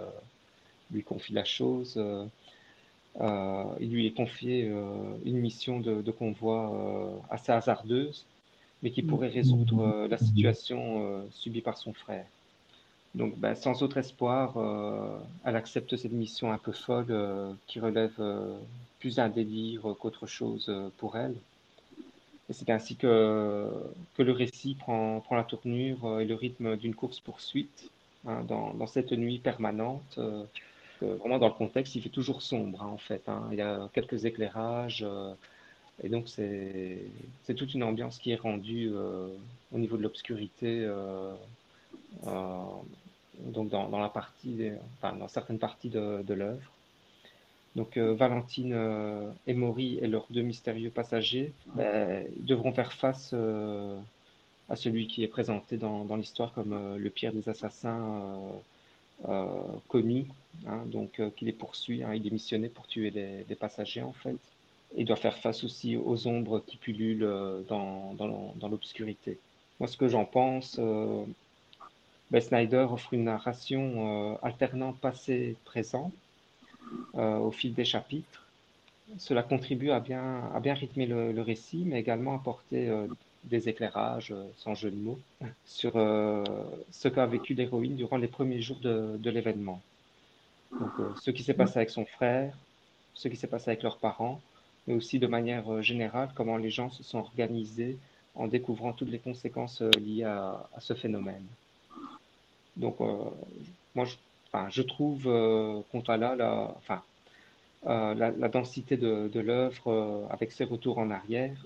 [0.90, 2.00] lui confie la chose.
[3.20, 8.26] Euh, il lui est confié euh, une mission de, convoi euh, assez hasardeuse,
[8.82, 12.26] mais qui pourrait résoudre la situation subie par son frère.
[13.14, 14.54] Donc, ben, sans autre espoir,
[15.44, 18.20] elle accepte cette mission un peu folle qui relève
[19.00, 21.34] plus d'un délire qu'autre chose pour elle.
[22.50, 23.66] Et c'est ainsi que,
[24.14, 27.90] que le récit prend, prend la tournure et le rythme d'une course-poursuite
[28.26, 30.20] hein, dans, dans, cette nuit permanente
[31.02, 33.28] vraiment dans le contexte, il fait toujours sombre hein, en fait.
[33.28, 33.48] Hein.
[33.52, 35.34] Il y a quelques éclairages euh,
[36.02, 39.28] et donc c'est toute une ambiance qui est rendue euh,
[39.72, 40.84] au niveau de l'obscurité.
[40.84, 41.32] Euh,
[43.38, 46.72] donc dans, la partie, enfin, dans certaines parties de, l'œuvre.
[47.74, 48.74] Donc Valentine
[49.46, 53.34] et Maury et leurs deux mystérieux passagers ben, devront faire face
[54.70, 58.22] à celui qui est présenté dans l'histoire comme le pire des assassins
[59.28, 59.46] euh,
[59.88, 60.26] connu,
[60.66, 62.02] hein, donc euh, qui les poursuit.
[62.02, 64.36] Hein, il est missionné pour tuer des passagers en fait.
[64.96, 69.38] Il doit faire face aussi aux ombres qui pullulent euh, dans, dans, l'obscurité.
[69.80, 70.78] Moi, ce que j'en pense,
[72.30, 76.12] ben Snyder offre une narration alternant passé-présent
[77.14, 78.46] au fil des chapitres.
[79.18, 82.90] Cela contribue à bien, à bien rythmer le, récit, mais également à apporter
[83.46, 85.18] des éclairages, sans jeu de mots,
[85.66, 89.80] sur ce qu'a vécu l'héroïne durant les premiers jours de, l'événement.
[90.72, 90.92] Donc,
[91.22, 92.56] ce qui s'est passé avec son frère,
[93.14, 94.40] ce qui s'est passé avec leurs parents,
[94.86, 97.96] mais aussi de manière générale, comment les gens se sont organisés
[98.34, 101.44] en découvrant toutes les conséquences liées à, ce phénomène.
[102.76, 102.98] Donc,
[103.94, 104.16] moi, je,
[104.52, 105.22] enfin, je trouve
[105.90, 107.02] qu'on a là, la, enfin,
[107.88, 111.56] euh, la, densité de, l'œuvre euh, avec ses retours en arrière,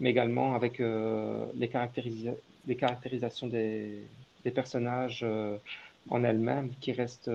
[0.00, 1.70] mais également avec euh, les,
[2.66, 4.02] les, caractérisations des,
[4.44, 5.24] des personnages
[6.08, 7.30] en elles-mêmes qui restent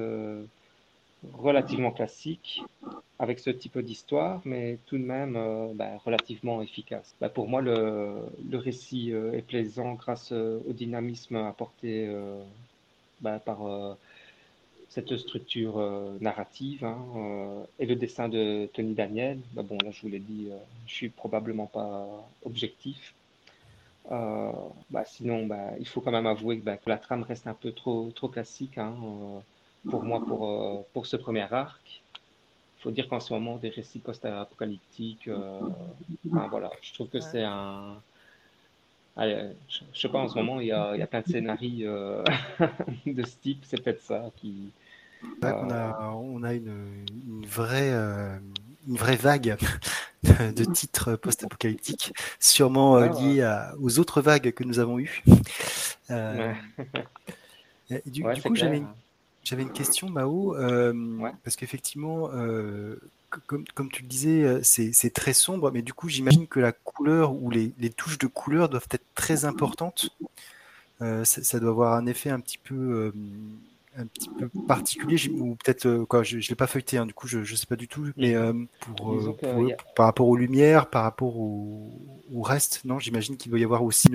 [1.33, 2.63] relativement classiques
[3.17, 5.37] avec ce type d'histoire, mais tout de même
[5.75, 7.15] bah, relativement efficace.
[7.21, 8.15] Bah, pour moi, le,
[8.49, 12.09] le récit est plaisant grâce au dynamisme apporté
[13.21, 13.95] bah, par
[14.95, 19.39] cette structure euh, narrative hein, euh, et le dessin de Tony Daniel.
[19.51, 20.55] Bah, bon, là, je vous l'ai dit, euh,
[20.87, 22.07] je suis probablement pas
[22.45, 23.13] objectif.
[24.09, 28.11] Bah, sinon, bah, il faut quand même avouer que, la trame reste un peu trop,
[28.15, 28.93] trop classique hein,
[29.89, 32.01] pour moi pour, pour ce premier arc.
[32.77, 35.27] Il faut dire qu'en ce moment, des récits post-apocalyptiques,
[36.23, 37.99] voilà, je trouve que c'est un.
[39.17, 42.23] Je, ne sais pas, en ce moment, il y a, y a plein de scénarios
[43.07, 44.71] de ce type, c'est peut-être ça qui,
[45.41, 48.37] on a, on a une, une vraie, euh,
[48.87, 49.57] une vraie vague
[50.23, 55.23] de, titres post-apocalyptiques, sûrement euh, liés aux autres vagues que nous avons eues.
[56.11, 56.53] Euh,
[58.05, 58.87] du, coup, j'avais une,
[59.43, 60.55] j'avais une question, Mao,
[61.43, 62.29] parce qu'effectivement,
[63.47, 67.33] comme, comme, tu le disais, c'est très sombre, mais du coup, j'imagine que la couleur
[67.33, 70.09] ou les, les, touches de couleur doivent être très importantes.
[70.99, 73.11] Ça, ça, doit avoir un effet un petit peu
[73.97, 77.13] un petit peu particulier, ou peut-être euh, quoi, je, ne l'ai pas feuilleté, hein, du
[77.13, 80.89] coup je, ne sais pas du tout, mais euh, pour, euh, par rapport aux lumières,
[80.89, 81.91] par rapport au,
[82.41, 84.09] reste, non, j'imagine qu'il doit y avoir aussi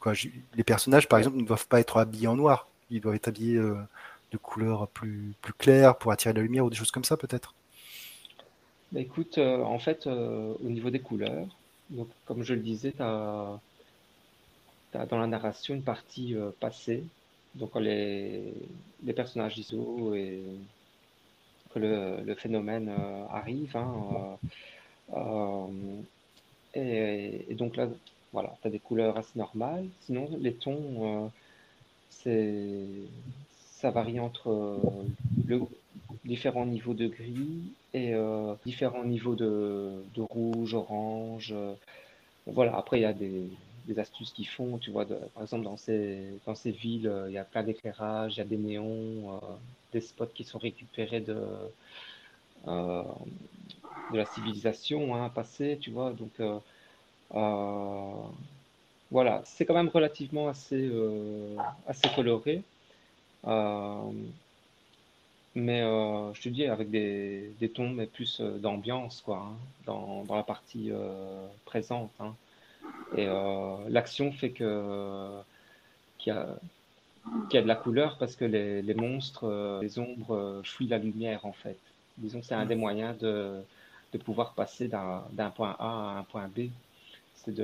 [0.00, 0.12] quoi,
[0.54, 3.58] les personnages par exemple ne doivent pas être habillés en noir, ils doivent être habillés
[3.58, 7.54] de couleurs plus plus claires pour attirer la lumière ou des choses comme ça peut-être.
[8.90, 11.46] Bah, écoute, en fait, au niveau des couleurs,
[11.90, 13.58] donc comme je le disais, tu as,
[14.92, 17.04] dans la narration une partie passée
[17.54, 18.54] donc les,
[19.14, 20.42] personnages d'ISO et
[21.72, 24.38] que le, phénomène euh, arrive, hein,
[25.14, 26.00] euh, euh,
[26.74, 27.88] et, et, donc là,
[28.32, 29.86] voilà, tu as des couleurs assez normales.
[30.00, 31.30] Sinon, les tons,
[32.08, 32.86] c'est
[33.80, 34.80] ça varie entre
[35.46, 35.60] le,
[36.24, 38.14] différents niveaux de gris et
[38.64, 41.54] différents niveaux de, de rouge, orange.
[42.46, 43.48] voilà, après, il y a des,
[43.86, 44.78] des astuces qu'ils font.
[44.78, 48.34] Tu vois, par exemple, dans ces, dans ces villes, euh, il y a plein d'éclairages,
[48.36, 49.38] il y a des néons, euh,
[49.92, 51.36] des spots qui sont récupérés de,
[52.68, 53.02] euh,
[54.12, 56.12] de la civilisation hein, passée, tu vois.
[56.12, 56.40] Donc,
[59.10, 60.90] voilà, c'est quand même relativement assez,
[61.86, 62.62] assez coloré.
[65.54, 65.80] mais
[66.34, 69.56] je te dis, avec des, des tons, mais plus d'ambiance, quoi, hein,
[69.86, 70.90] dans, dans, la partie
[71.66, 72.10] présente.
[72.20, 72.34] Hein.
[73.16, 75.28] Et euh, l'action fait que
[76.18, 76.46] qu'il y, a,
[77.52, 80.88] y a de la couleur parce que les, les monstres, euh, les ombres euh, fuient
[80.88, 81.78] la lumière en fait.
[82.18, 83.60] Disons que c'est un des moyens de,
[84.12, 86.68] de pouvoir passer d'un point A à un point B.
[87.34, 87.54] C'est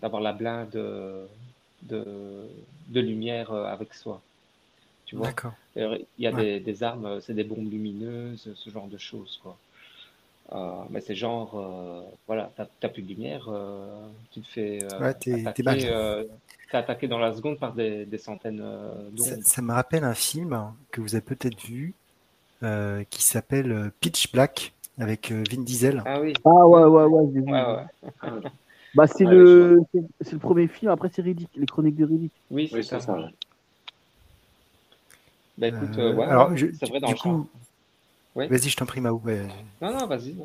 [0.00, 1.26] d'avoir la blinde de,
[1.82, 2.48] de,
[2.88, 4.22] de, lumière avec soi.
[5.04, 5.28] Tu vois?
[5.76, 9.38] Il y a des, des, armes, c'est des bombes lumineuses, ce genre de choses.
[9.42, 9.58] Quoi.
[10.52, 12.50] Euh, mais c'est genre, euh, voilà,
[12.80, 16.26] t'as plus de lumière, euh, tu te fais attaquer,
[16.70, 18.62] attaqué dans la seconde par des, des centaines
[19.16, 21.94] ça, ça, me rappelle un film que vous avez peut-être vu
[23.10, 26.02] qui s'appelle Pitch Black avec Vin Diesel.
[26.04, 26.34] Ah oui.
[26.44, 27.42] Ah ouais, ouais, ouais, vu.
[28.94, 29.80] bah, c'est le,
[30.20, 32.32] c'est le premier film, après c'est Riddick, les chroniques de Riddick.
[32.50, 33.00] Oui, c'est ça.
[33.00, 33.16] ça.
[35.56, 37.48] Bah écoute, ouais, c'est vrai dans le coup,
[38.34, 39.22] Vas-y, je t'en prie, Mao.
[39.80, 40.36] Non, non, vas-y.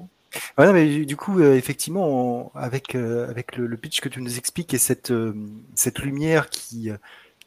[0.58, 4.74] Ouais, mais du coup, euh, effectivement, avec, euh, avec le, pitch que tu nous expliques
[4.74, 5.34] et cette, euh,
[5.76, 6.90] cette lumière qui,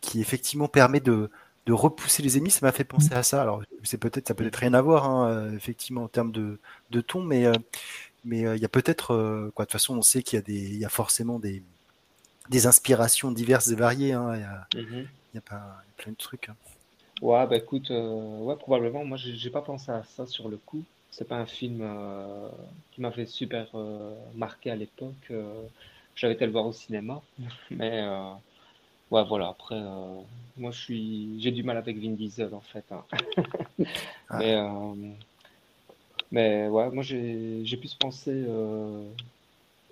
[0.01, 1.31] qui effectivement permet de,
[1.67, 3.43] de repousser les ennemis, ça m'a fait penser à ça.
[3.43, 6.59] Alors, c'est peut-être, ça peut être rien à voir, hein, effectivement, en termes de,
[6.91, 7.47] de ton, mais
[8.25, 9.65] mais il y a peut-être, quoi.
[9.65, 11.63] De toute façon, on sait qu'il y a des, il y a forcément des,
[12.51, 14.13] des inspirations diverses et variées.
[14.13, 15.07] Hein, il, y a, mm-hmm.
[15.33, 16.49] il y a pas plein de trucs.
[16.49, 16.57] Hein.
[17.23, 19.05] Ouais, bah écoute, euh, ouais, probablement.
[19.05, 20.83] Moi, j'ai pas pensé à ça sur le coup.
[21.13, 22.49] C'est pas un film euh,
[22.91, 25.33] qui m'avait super euh, marqué à l'époque.
[26.17, 27.23] j'avais été le voir au cinéma,
[27.71, 28.03] mais
[29.13, 29.49] ouais, voilà.
[29.49, 29.81] Après,
[30.57, 32.85] moi, je suis, j'ai du mal avec Vin Diesel en fait.
[32.91, 33.05] hein.
[34.29, 34.39] Ah.
[34.41, 34.57] Mais,
[36.33, 38.45] mais ouais, moi, j'ai, j'ai pu penser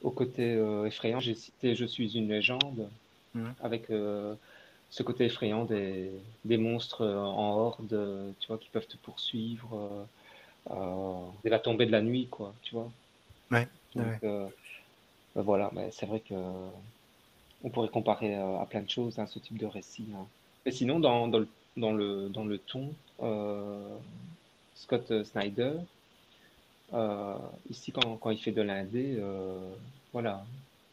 [0.02, 2.89] au côté effrayant, j'ai cité Je suis une légende,
[3.35, 3.55] Mhm.
[3.62, 3.89] avec
[4.90, 6.10] ce côté effrayant des,
[6.44, 10.06] des monstres en horde, tu vois, qui peuvent te poursuivre
[11.42, 12.90] dès la tombée de la nuit, quoi, tu vois.
[13.50, 14.18] Ouais, Donc, ouais.
[14.24, 14.48] euh,
[15.34, 16.34] ben voilà, mais c'est vrai que
[17.62, 20.06] on pourrait comparer euh, à plein de choses hein, ce type de récit.
[20.16, 20.26] hein.
[20.64, 22.92] Mais sinon, dans, dans le, dans le, dans le ton,
[23.22, 23.96] euh,
[24.74, 25.74] Scott Snyder,
[26.92, 27.36] euh,
[27.70, 29.58] ici, quand, quand il fait de l'indé, euh,
[30.12, 30.44] voilà,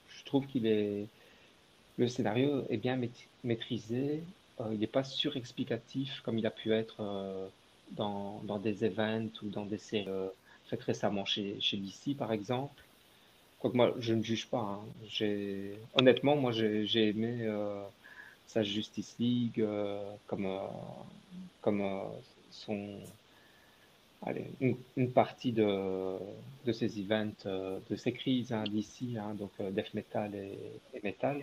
[0.10, 1.08] je trouve qu'il est.
[1.98, 4.24] Le scénario est bien maît- maîtrisé,
[4.60, 7.48] euh, il n'est pas surexplicatif comme il a pu être euh,
[7.92, 10.30] dans, des events ou dans des séries euh,
[10.66, 12.84] faites récemment chez, DC, par exemple.
[13.60, 14.60] Quoique moi, je ne juge pas.
[14.60, 15.26] hein.
[15.96, 17.84] Honnêtement, moi, j'ai, aimé euh,
[18.48, 19.66] sa Justice League
[20.28, 20.48] comme,
[21.62, 21.84] comme
[22.52, 23.00] son,
[24.62, 26.20] une, partie de,
[26.66, 30.60] de ces events, de ces crises hein, d'ici, hein, donc Death Metal et,
[30.94, 31.42] et Metal.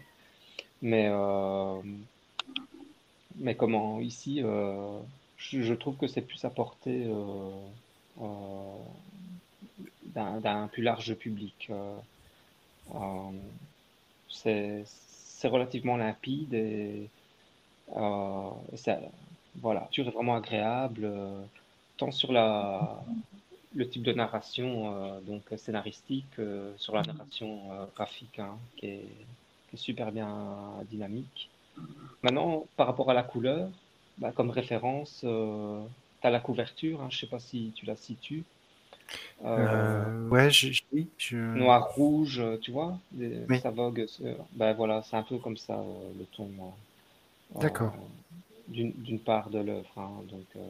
[0.82, 1.80] Mais, euh,
[3.36, 4.98] mais comment, ici, euh,
[5.36, 7.50] je, trouve que c'est plus apporté euh,
[8.20, 8.76] euh,
[10.14, 11.70] d'un, plus large public.
[14.28, 14.84] c'est,
[15.44, 17.10] relativement limpide et,
[17.94, 18.98] et ça,
[19.56, 21.10] voilà, lecture est vraiment agréable,
[21.98, 23.04] tant sur la,
[23.74, 27.60] le type de narration donc scénaristique, euh, sur la narration
[27.94, 28.56] graphique, hein,
[29.76, 30.28] super bien
[30.90, 31.50] dynamique.
[32.22, 33.68] Maintenant, par rapport à la couleur,
[34.18, 37.96] bah, comme référence, tu as la couverture, hein, je ne sais pas si tu la
[37.96, 38.44] situes.
[39.44, 40.68] Euh, Euh, ouais, je,
[41.54, 42.98] noir, rouge, euh, tu vois,
[43.48, 43.60] Oui.
[43.60, 44.06] ça vogue.
[44.08, 46.48] c'est- Ben voilà, c'est un peu comme ça euh, le ton.
[47.56, 47.94] euh, D'accord.
[48.68, 49.90] D'une d'une part de l'œuvre.
[49.98, 50.60] hein, donc, euh,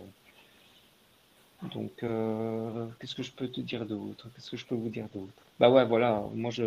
[1.73, 4.29] donc euh, qu'est-ce que je peux te dire d'autre?
[4.35, 5.33] Qu'est-ce que je peux vous dire d'autre?
[5.59, 6.65] Bah ouais, voilà, moi je,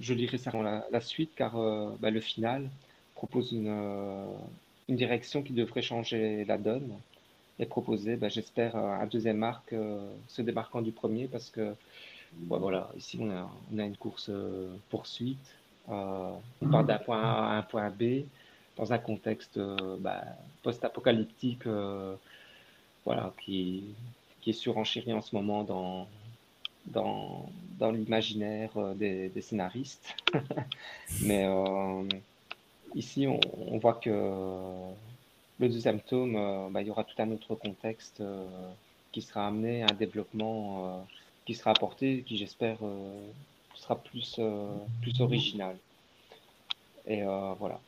[0.00, 2.68] je lirai certainement la, la suite car euh, bah, le final
[3.14, 4.26] propose une, euh,
[4.88, 6.92] une direction qui devrait changer la donne
[7.58, 9.74] et proposer, bah, j'espère, un deuxième arc
[10.28, 11.74] se démarquant du premier parce que
[12.48, 14.30] Ouais, voilà, ici on a, une course
[14.88, 15.54] poursuite.
[15.86, 16.40] On
[16.70, 18.24] part d'un point A à un point B
[18.74, 19.60] dans un contexte
[20.00, 20.24] bah,
[20.62, 21.66] post-apocalyptique
[23.04, 23.84] voilà, qui,
[24.42, 26.06] qui est surenchéri en ce moment dans,
[26.86, 27.48] dans,
[27.78, 30.14] dans l'imaginaire euh, des, scénaristes.
[31.22, 32.04] Mais euh,
[32.94, 34.10] ici, on, voit que
[35.58, 38.46] le deuxième tome, euh, bah, il y aura tout un autre contexte euh,
[39.12, 40.98] qui sera amené un développement euh,
[41.46, 43.28] qui sera apporté, qui j'espère euh,
[43.74, 44.66] sera plus, euh,
[45.00, 45.76] plus original.
[47.06, 47.80] Et euh, voilà.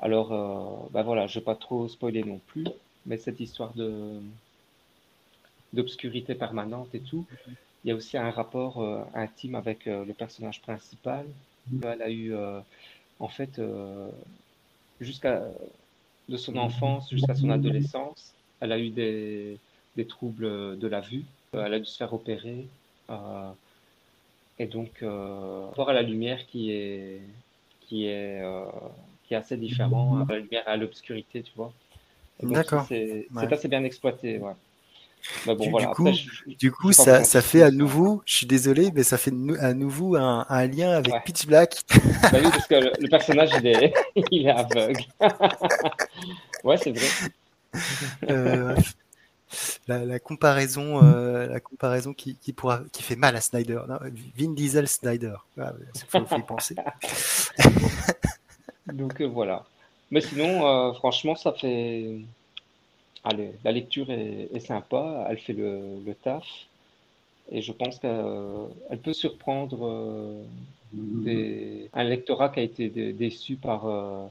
[0.00, 2.66] Alors, euh, bah voilà, je ne vais pas trop spoiler non plus,
[3.06, 4.20] mais cette histoire de
[5.72, 7.24] d'obscurité permanente et tout,
[7.84, 11.26] il y a aussi un rapport euh, intime avec euh, le personnage principal.
[11.82, 12.60] Elle a eu, euh,
[13.18, 13.60] en fait,
[15.00, 15.42] jusqu'à
[16.28, 19.58] de son enfance jusqu'à son adolescence, elle a eu des,
[19.96, 21.24] des troubles de la vue.
[21.52, 22.66] Elle a dû se faire opérer.
[24.58, 27.20] et donc, rapport à la lumière qui est,
[27.82, 28.42] qui est,
[29.24, 31.72] qui est assez différent, à la lumière à l'obscurité, tu vois.
[32.42, 32.86] D'accord.
[32.88, 33.52] C'est c'est Ouais.
[33.52, 34.54] assez bien exploité, ouais.
[35.46, 35.86] Bon, Du- voilà.
[35.86, 38.46] du Après, coup- je- je- Du coup, ça, ça fait à plus, nouveau, je suis
[38.46, 41.20] désolé, mais ça fait à nouveau un, un lien avec Ouais.
[41.24, 41.76] Pitch Black.
[41.94, 43.94] Bah oui, parce que le, le personnage, il est,
[44.30, 45.00] il est aveugle.
[46.64, 47.06] ouais, c'est vrai.
[48.30, 48.76] Euh,
[49.86, 53.80] la, la comparaison, euh, la comparaison qui, qui, pourra, qui fait mal à Snyder.
[53.88, 53.98] Non,
[54.38, 55.34] Vin Diesel Snyder.
[55.56, 55.62] Il
[56.08, 56.74] faut, faut y penser.
[58.86, 59.64] Donc euh, voilà.
[60.10, 62.18] Mais sinon, franchement, ça fait.
[63.24, 66.46] Allez, la lecture est, est sympa, elle fait le, le taf.
[67.50, 70.42] Et je pense qu'elle peut surprendre euh,
[70.92, 74.26] des- un lectorat qui a été dé- déçu par, euh,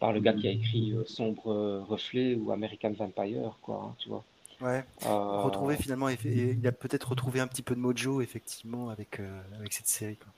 [0.00, 4.08] par le gars qui a écrit euh, Sombre Reflet ou American Vampire, quoi, hein, tu
[4.10, 4.24] vois.
[4.60, 4.84] Ouais.
[5.04, 9.42] Euh, Retrouver finalement, il a peut-être retrouvé un petit peu de mojo effectivement avec, euh,
[9.58, 10.16] avec cette série.
[10.16, 10.32] Quoi.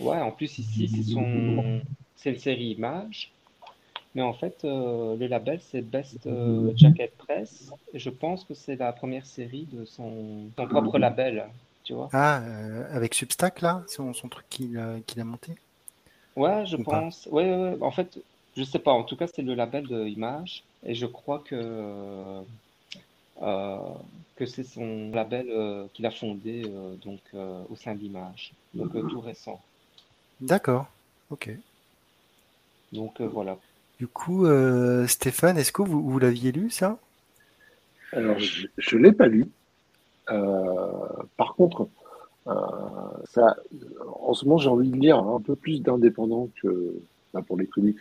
[0.00, 1.64] Ouais, en plus ici, c'est son...
[2.24, 3.30] une série Image,
[4.14, 8.54] mais en fait, euh, le label, c'est Best euh, Jacket Press, et je pense que
[8.54, 11.46] c'est la première série de son, son propre label,
[11.84, 12.08] tu vois.
[12.12, 15.52] Ah, euh, avec Substack là, son, son truc qu'il a, monté?
[16.34, 17.28] Ouais, je Ou pense.
[17.30, 17.76] Ouais, ouais, ouais.
[17.82, 18.18] En fait,
[18.56, 18.90] je sais pas.
[18.90, 22.42] En tout cas, c'est le label de Image, et je crois que
[24.36, 25.46] que c'est son label
[25.94, 26.62] qu'il a fondé
[27.02, 29.60] donc au sein d'Image, donc tout récent.
[30.40, 30.86] D'accord.
[31.30, 31.50] Ok.
[32.92, 33.56] Donc voilà.
[34.00, 36.98] Du coup, euh, Stéphane, est-ce que vous, l'aviez lu ça?
[38.12, 39.44] Alors, je ne l'ai pas lu.
[40.30, 40.86] Euh,
[41.36, 41.86] par contre,
[42.46, 43.58] ça,
[44.22, 46.94] en ce moment, j'ai envie de lire un peu plus d'indépendants que
[47.34, 47.98] bah, pour les comics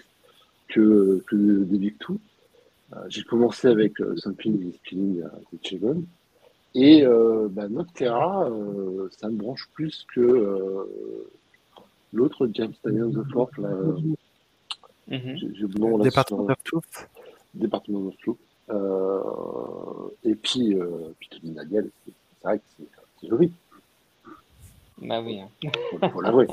[0.70, 1.94] que, des
[3.10, 5.22] j'ai commencé avec Something is Killing
[5.52, 5.98] the
[6.76, 7.68] Et euh, bah,
[9.18, 10.88] ça me branche plus que
[12.14, 13.52] l'autre James Daniel the Fourth,
[15.10, 17.10] mm Département Truth.
[17.54, 18.38] Département Truth.
[18.70, 22.14] Euh, et puis, euh, puis Tony Daniel, c'est
[22.44, 22.64] vrai que
[23.20, 23.52] c'est joli.
[25.02, 25.40] Bah oui.
[25.40, 25.50] Hein.
[25.92, 26.48] Faut, faut l'avouer.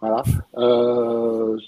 [0.00, 0.22] voilà.
[0.56, 1.58] Euh,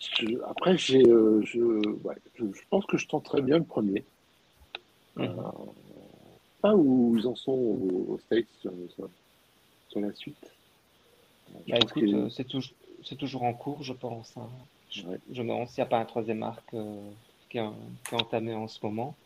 [0.00, 1.60] je, après, j'ai, euh, je,
[2.04, 4.04] ouais, je, je, pense que je tenterai bien le premier.
[5.16, 5.52] Mm -hmm.
[6.60, 9.08] pas où ils en sont aux, States sur, sur,
[9.90, 10.46] sur la suite.
[11.68, 12.28] Bah, écoute, que...
[12.30, 12.74] c'est toujours,
[13.18, 14.36] toujours en cours, je pense.
[14.36, 14.48] Hein.
[14.94, 15.02] Je,
[15.32, 17.10] je me demande s'il n'y a pas un troisième arc euh,
[17.50, 17.66] qui, est,
[18.12, 19.16] entamé en ce moment.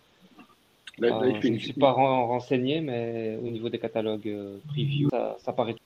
[0.98, 5.10] Là, là, euh, je ne suis pas renseigné, mais au niveau des catalogues euh, preview,
[5.10, 5.76] ça, ça paraît.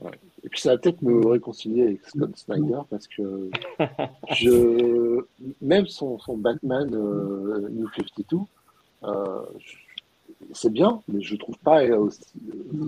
[0.00, 0.10] Ouais.
[0.42, 3.50] Et puis ça va peut-être me réconcilier avec Scott Snyder parce que
[4.34, 5.24] je,
[5.60, 8.38] même son, son Batman euh, New 52,
[9.04, 9.42] euh,
[10.52, 12.20] c'est bien, mais je trouve pas aussi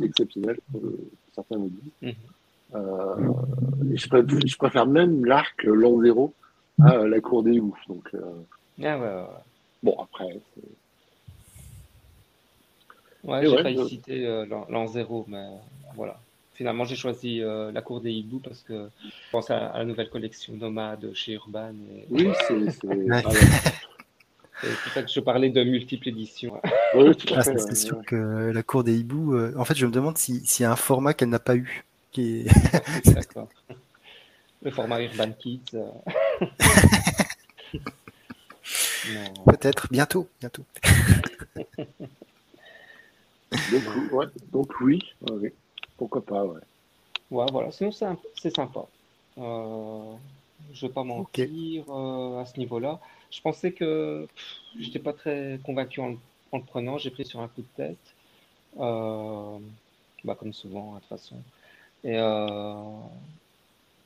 [0.02, 0.78] exceptionnel que
[1.34, 1.92] certains me disent.
[2.02, 2.14] Mm -hmm.
[2.76, 3.32] Euh,
[3.94, 6.32] je, préfère, je, préfère, même l'arc l'an zéro
[6.82, 7.78] à la cour des oufs.
[7.88, 8.20] Donc, euh...
[8.82, 9.24] ah ouais, ouais.
[9.82, 10.40] bon, après.
[13.24, 13.88] Ouais, j'ai ouais, failli je...
[13.88, 15.48] citer euh, l'an zéro, mais
[15.94, 16.18] voilà.
[16.54, 19.84] Finalement, j'ai choisi euh, la cour des hiboux parce que je pense à, à, la
[19.84, 21.74] nouvelle collection Nomade chez Urban.
[21.94, 22.06] Et...
[22.10, 22.56] Oui, c'est.
[24.60, 26.60] C'est pour ça que je parlais de multiples éditions.
[26.94, 30.16] Oui, ah, c'est sûr que la cour des hiboux, euh, en fait, je me demande
[30.16, 31.84] s'il si y a un format qu'elle n'a pas eu.
[32.16, 32.44] Qui.
[33.04, 33.48] D'accord.
[34.62, 35.74] Le format Urban Kids.
[35.74, 35.90] Euh.
[39.44, 40.64] Peut-être bientôt, bientôt.
[43.70, 44.98] donc, ouais, donc oui,
[45.30, 45.50] oui,
[45.98, 46.62] pourquoi pas, ouais.
[47.30, 48.86] Ouais, voilà, sinon c'est sympa.
[49.36, 50.14] Euh,
[50.72, 51.84] je vais pas mentir okay.
[51.86, 52.98] euh, à ce niveau-là.
[53.30, 54.26] Je pensais que
[54.80, 56.14] j'étais pas très convaincu en,
[56.52, 58.14] en, le prenant, j'ai pris sur un coup de tête.
[58.78, 59.58] Euh,
[60.24, 61.36] bah, comme souvent, de toute façon.
[62.04, 62.74] Et euh,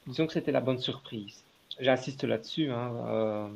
[0.07, 1.43] disons que c'était la bonne surprise.
[1.79, 2.71] J'insiste là-dessus.
[2.71, 3.49] Hein, euh,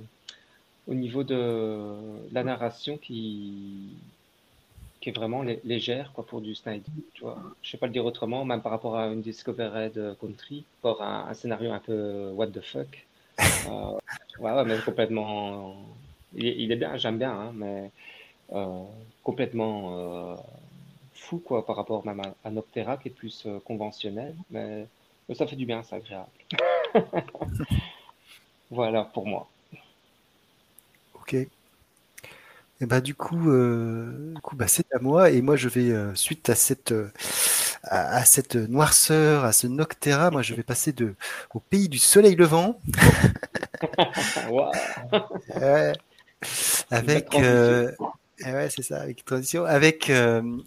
[0.86, 1.94] au niveau de
[2.32, 3.88] la narration qui,
[5.00, 6.84] qui est vraiment légère quoi, pour du Snyder.
[7.14, 7.38] Tu vois.
[7.62, 11.02] Je ne sais pas le dire autrement, même par rapport à une Discovered Country, pour
[11.02, 13.06] un, un scénario un peu what the fuck.
[13.66, 13.98] Euh,
[14.40, 15.74] ouais, ouais, mais complètement.
[16.34, 17.90] Il, il est bien, j'aime bien, hein, mais
[18.52, 18.82] euh,
[19.22, 20.36] complètement
[21.24, 24.86] fou quoi, par rapport même à, à Noctera qui est plus euh, conventionnel, mais,
[25.28, 26.28] mais, ça fait du bien, c'est agréable.
[28.70, 29.48] voilà pour moi.
[31.14, 31.34] Ok.
[31.34, 35.90] Et bah, du coup, euh, du coup bah, c'est à moi, et moi je vais,
[35.90, 36.94] euh, suite à cette,
[37.84, 41.14] à, à, cette noirceur, à ce Noctera, moi je vais passer de,
[41.54, 42.80] au pays du soleil levant.
[44.50, 45.92] ouais,
[46.90, 47.34] avec.
[48.40, 50.10] Ouais, c'est ça, avec transition, avec,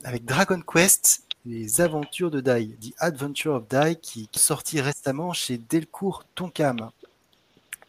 [0.04, 5.34] avec Dragon Quest, les aventures de Dai, The Adventure of Dai, qui est sorti récemment
[5.34, 6.92] chez Delcourt Tonkam.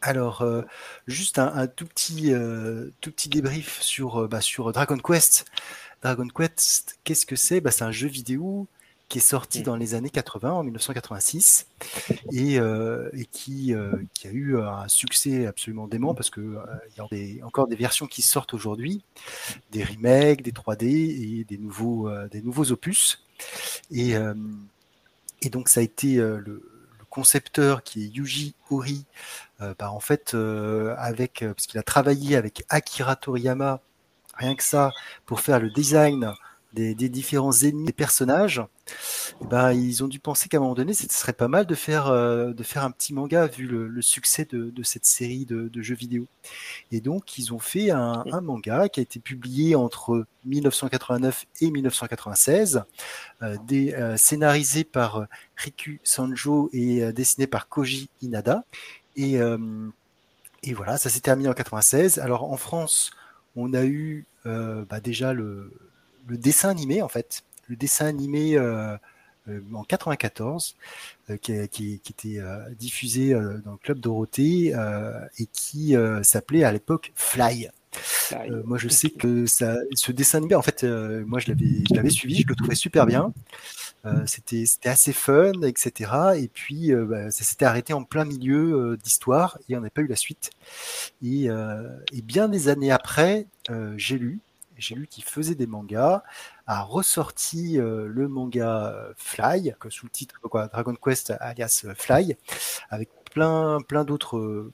[0.00, 0.62] Alors, euh,
[1.08, 5.46] juste un, tout petit, euh, tout petit débrief sur, euh, bah, sur Dragon Quest.
[6.02, 7.60] Dragon Quest, qu'est-ce que c'est?
[7.60, 8.68] Bah, C'est un jeu vidéo
[9.08, 11.66] qui est sorti dans les années 80, en 1986,
[12.32, 16.60] et, euh, et qui, euh, qui, a eu un succès absolument dément parce que euh,
[16.90, 19.02] il y a des, encore des versions qui sortent aujourd'hui,
[19.70, 23.24] des remakes, des 3D et des nouveaux, des nouveaux opus.
[23.90, 24.14] Et,
[25.42, 26.62] et donc ça a été le,
[27.10, 29.04] concepteur qui est Yuji Ori,
[29.60, 33.80] euh, bah, en fait, euh, avec, parce qu'il a travaillé avec Akira Toriyama,
[34.34, 34.92] rien que ça,
[35.26, 36.32] pour faire le design
[36.74, 38.62] des, des différents ennemis des personnages,
[39.42, 42.08] ben, ils ont dû penser qu'à un moment donné, ce serait pas mal de faire,
[42.08, 45.68] euh, de faire un petit manga vu le, le succès de, de, cette série de,
[45.68, 46.26] de, jeux vidéo.
[46.90, 51.70] Et donc, ils ont fait un, un, manga qui a été publié entre 1989 et
[51.70, 52.82] 1996,
[53.42, 58.64] euh, des, euh, scénarisé par Riku Sanjo et dessiné par Koji Inada.
[59.16, 59.38] Et,
[60.62, 62.20] et voilà, ça s'est terminé en 96.
[62.20, 63.10] Alors, en France,
[63.56, 65.72] on a eu bah, déjà le,
[66.28, 68.96] le dessin animé, en fait le dessin animé euh,
[69.48, 70.76] euh, en 94
[71.30, 72.42] euh, qui, qui, qui, était
[72.78, 74.74] diffusé dans le club Dorothée
[75.38, 77.70] et qui s'appelait à l'époque Fly.
[78.32, 81.84] Euh, moi, je sais que ça, ce dessin animé, en fait, euh, moi, je l'avais,
[81.88, 83.32] je l'avais suivi, je le trouvais super bien.
[84.04, 86.12] Euh, c'était, c'était assez fun, etc.
[86.36, 90.06] Et puis, bah, ça s'était arrêté en plein milieu d'histoire et on n'a pas eu
[90.06, 90.50] la suite.
[91.22, 93.46] Et, et, bien des années après,
[93.96, 94.40] j'ai lu
[94.78, 96.22] j'ai lu qu'il faisait des mangas,
[96.66, 102.36] a ressorti le manga Fly, que sous le titre Dragon Quest alias Fly,
[102.90, 104.70] avec plein, d'autres,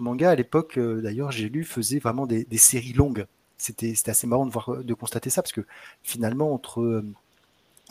[0.00, 0.30] mangas.
[0.30, 3.26] À l'époque, d'ailleurs, j'ai lu faisait vraiment des, séries longues.
[3.58, 5.62] C'était, assez marrant de constater ça parce que
[6.02, 7.02] finalement entre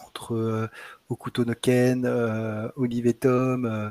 [0.03, 0.69] entre euh,
[1.09, 2.69] Okuto Ken, euh,
[3.19, 3.89] Tom, euh,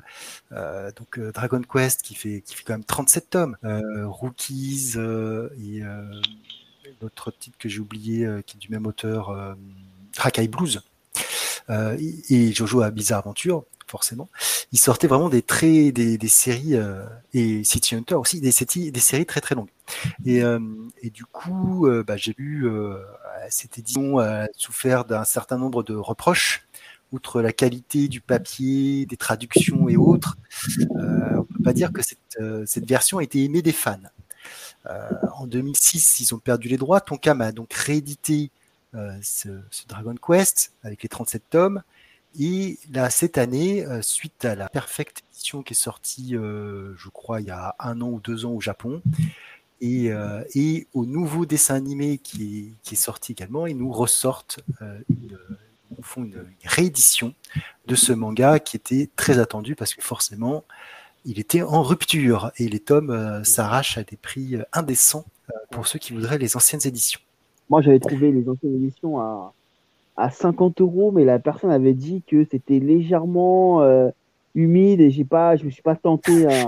[0.53, 5.83] euh, donc Dragon Quest qui fait, qui fait quand même 37 tomes, Rookies et
[7.01, 9.57] l'autre titre que j'ai oublié qui est du même auteur,
[10.17, 10.83] Rakai Blues.
[11.69, 14.29] et Jojo a Bizarre Aventure forcément.
[14.73, 16.75] Il sortait vraiment des très des, des séries
[17.33, 18.51] et City Hunter aussi des,
[18.91, 19.69] des séries très très longues.
[20.25, 20.43] Et,
[21.03, 22.69] et du coup, bah, j'ai lu
[23.51, 26.67] cette édition a souffert d'un certain nombre de reproches,
[27.13, 30.37] outre la qualité du papier, des traductions et autres.
[30.97, 33.99] Euh, on peut pas dire que cette, euh, cette, version a été aimée des fans.
[34.87, 37.01] Euh, en 2006, ils ont perdu les droits.
[37.01, 38.51] Tonkam a donc réédité
[38.95, 39.49] euh, ce,
[39.89, 41.83] Dragon Quest avec les 37 tomes.
[42.39, 47.41] Et là, cette année, euh, suite à la Perfect Edition qui est sortie, je crois,
[47.41, 49.03] il y a un an ou deux ans au Japon,
[49.81, 54.99] et, euh, et, au nouveau dessin animé qui est, sorti également, ils nous ressortent euh,
[56.01, 57.35] font une, réédition
[57.87, 60.65] de ce manga qui était très attendu parce que forcément
[61.25, 65.25] il était en rupture et les tomes euh, s'arrachent à des prix indécents
[65.71, 67.21] pour ceux qui voudraient les anciennes éditions.
[67.71, 69.53] Moi j'avais trouvé les anciennes éditions à,
[70.17, 73.83] à 50 euros, mais la personne avait dit que c'était légèrement
[74.55, 76.67] humide et j'ai pas, je me suis pas tenté à,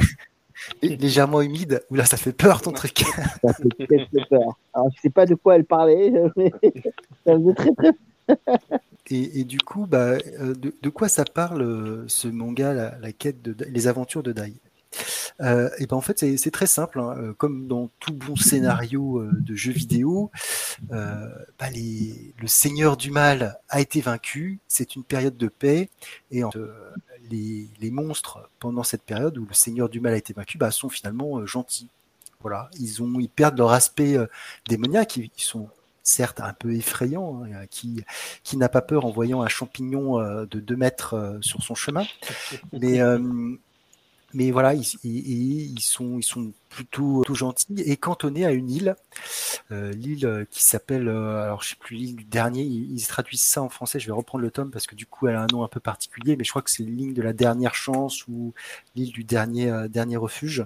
[0.83, 3.05] légèrement humide, ou là ça fait peur ton truc.
[3.43, 4.59] ça fait très, peur.
[4.75, 6.53] Alors je sais pas de quoi elle parlait, mais
[7.27, 7.93] ça faisait très très
[9.11, 13.37] et, du coup, bah, euh, de, quoi ça parle euh, ce manga, la, quête
[13.69, 14.55] les aventures de Dai?
[15.43, 17.35] Euh, et ben en fait c'est très simple, hein.
[17.37, 20.31] comme dans tout bon scénario de jeu vidéo,
[20.89, 25.91] bah le Seigneur du Mal a été vaincu, c'est une période de paix
[26.31, 26.51] et en,
[27.31, 30.89] les, monstres pendant cette période où le Seigneur du Mal a été vaincu bah, sont
[30.89, 31.91] finalement gentils.
[32.41, 34.17] Voilà, ils ont perdent leur aspect
[34.67, 35.69] démoniaque, sont
[36.07, 38.05] certes un peu effrayants, hein, qui,
[38.43, 42.05] qui n'a pas peur en voyant un champignon de 2 mètres sur son chemin.
[42.73, 43.01] Mais,
[44.37, 48.71] mais voilà, ils, ils, ils, sont, ils sont plutôt, plutôt gentils et cantonnés à une
[48.71, 48.97] île,
[49.71, 53.07] euh, l'île euh, qui s'appelle, euh, alors je sais plus l'île du dernier, ils, ils,
[53.07, 55.43] traduisent ça en français, je vais reprendre le tome parce que du coup elle a
[55.43, 58.27] un nom un peu particulier, mais je crois que c'est l'île de la dernière chance
[58.29, 58.53] ou
[58.95, 60.65] l'île du dernier, euh, dernier refuge.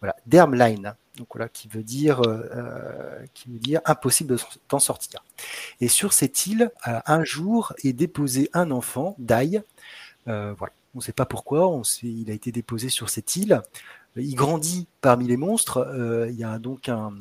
[0.00, 4.36] Voilà, Dermline, donc voilà, qui veut dire, euh, dire impossible
[4.68, 5.22] d'en sortir.
[5.80, 9.62] Et sur cette île, un jour est déposé un enfant, Dai,
[10.26, 13.62] voilà on ne sait pas pourquoi, il a été déposé sur cette île.
[14.16, 15.78] Il grandit parmi les monstres.
[15.78, 17.12] Euh, il y a donc un,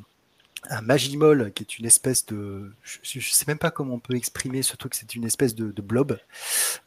[0.84, 4.61] Magimol qui est une espèce de, je, ne sais même pas comment on peut exprimer
[4.61, 6.19] ce truc, c'est une espèce de, de blob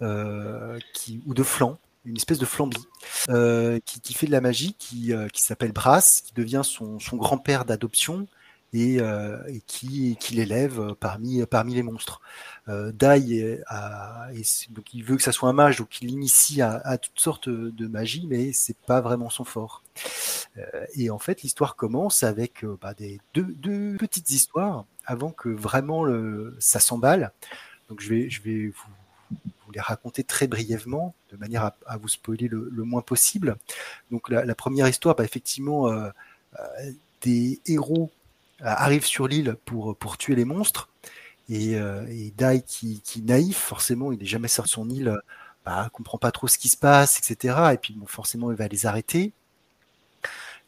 [0.01, 0.79] euh,
[1.27, 2.87] ou de flanc, une espèce de flambie
[3.29, 6.99] euh, qui, qui, fait de la magie, qui, euh, qui s'appelle Brass, qui devient son,
[6.99, 8.27] son grand-père d'adoption
[8.73, 12.21] et, euh, et, qui, qui l'élève parmi, parmi les monstres.
[12.69, 14.29] Euh, Dai a,
[14.71, 17.49] donc il veut que ça soit un mage, donc il l'initie à, à, toutes sortes
[17.49, 19.83] de magie, mais c'est pas vraiment son fort.
[20.57, 25.31] Euh, et en fait, l'histoire commence avec euh, bah, des deux, deux, petites histoires avant
[25.31, 27.33] que vraiment le, ça s'emballe.
[27.89, 28.91] Donc je vais, je vais vous,
[29.75, 33.57] les raconter très brièvement, de manière à, vous spoiler le, moins possible.
[34.11, 36.09] Donc la, première histoire, bah, effectivement, euh,
[36.59, 36.93] euh
[37.23, 38.11] des héros
[38.61, 40.91] arrivent sur l'île pour, pour tuer les monstres.
[41.49, 42.05] Et, euh,
[42.37, 45.19] Dai qui, qui naïf, forcément, il n'est jamais sorti de son île,
[45.65, 47.73] bah, comprend pas trop ce qui se passe, etc.
[47.73, 49.33] Et puis forcément, il va les arrêter.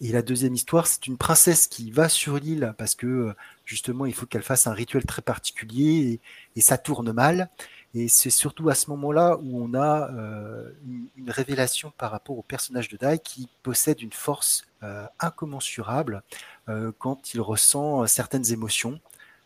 [0.00, 3.34] Et la deuxième histoire, c'est une princesse qui va sur l'île parce que
[3.64, 6.20] justement, il faut qu'elle fasse un rituel très particulier
[6.54, 7.48] et ça tourne mal.
[7.94, 10.70] Et c'est surtout à ce moment-là où on a euh,
[11.16, 16.22] une, révélation par rapport au personnage de Dai qui possède une force euh, incommensurable
[16.68, 19.00] euh, quand il ressent certaines émotions.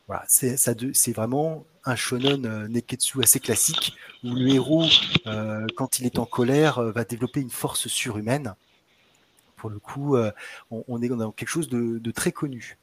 [0.08, 3.94] Voilà, c'est vraiment un shonen euh, neketsu assez classique
[4.24, 4.86] où le héros,
[5.26, 8.54] euh, quand il est en colère, euh, va développer une force surhumaine.
[9.56, 10.32] Pour le coup, euh,
[10.70, 12.78] on, est dans quelque chose de, de très connu.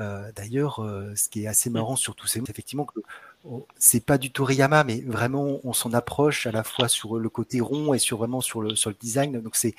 [0.00, 3.00] Euh, d'ailleurs, euh, ce qui est assez marrant sur tous ces mots, c'est effectivement que
[3.78, 7.60] c'est pas du Toriyama, mais vraiment on s'en approche à la fois sur le côté
[7.60, 9.40] rond et sur vraiment sur le sur le design.
[9.40, 9.74] Donc c'est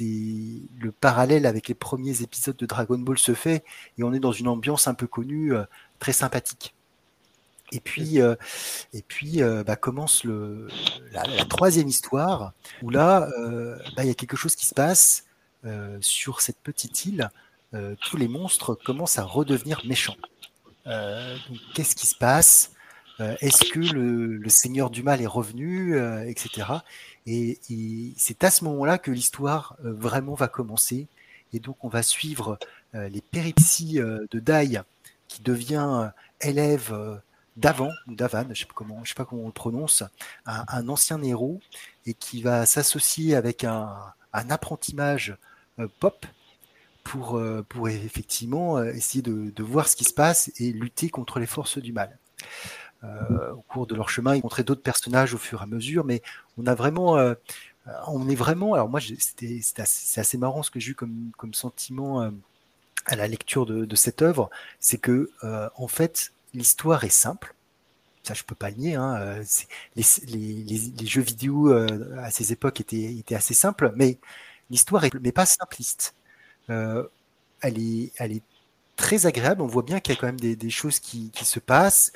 [0.00, 3.64] le parallèle avec les premiers épisodes de Dragon Ball se fait
[3.98, 5.52] et on est dans une ambiance un peu connue
[5.98, 6.74] très sympathique.
[7.72, 8.34] Et puis, euh,
[8.92, 10.68] et puis euh, bah, commence le,
[11.12, 12.52] la, troisième histoire,
[12.82, 15.24] où là, euh, bah, il y a quelque chose qui se passe
[16.00, 17.30] sur cette petite île.
[18.00, 20.16] tous les monstres commencent à redevenir méchants.
[20.84, 22.72] Qu'est-ce qui se passe?
[23.18, 26.68] Est-ce que le, Seigneur du Mal est revenu, etc.
[27.26, 27.58] Et,
[28.16, 31.06] c'est à ce moment-là que l'histoire vraiment va commencer.
[31.52, 32.58] Et donc on va suivre
[32.94, 34.80] les péripéties de Dai,
[35.28, 36.10] qui devient
[36.40, 37.20] élève
[37.56, 38.66] d'Avant, ou d'Avan, je ne sais, sais,
[39.14, 40.02] pas comment on le prononce,
[40.46, 41.60] un, ancien héros,
[42.06, 43.96] et qui va s'associer avec un,
[45.78, 46.26] euh, pop
[47.04, 51.38] pour, euh, pour effectivement euh, essayer de, voir ce qui se passe et lutter contre
[51.38, 52.18] les forces du mal.
[53.02, 56.22] Au cours de leur chemin, ils rencontraient d'autres personnages au fur et à mesure, mais
[56.58, 57.16] on a vraiment,
[58.06, 61.52] on est vraiment, alors moi c'était c'est assez, marrant ce que j'ai eu comme, comme
[61.52, 62.30] sentiment
[63.06, 65.30] à la lecture de, de cette œuvre, c'est que
[65.76, 67.54] en fait l'histoire est simple.
[68.22, 68.94] Ça, je peux pas le nier.
[68.94, 69.16] Hein.
[69.16, 69.44] Euh,
[69.96, 74.18] les, jeux vidéo euh, à ces époques étaient, étaient assez simples, mais
[74.70, 76.14] l'histoire est mais pas simpliste.
[76.70, 77.04] Euh,
[77.60, 78.42] elle, est, elle est
[78.96, 79.62] très agréable.
[79.62, 82.12] On voit bien qu'il y a quand même des, choses qui, se passent.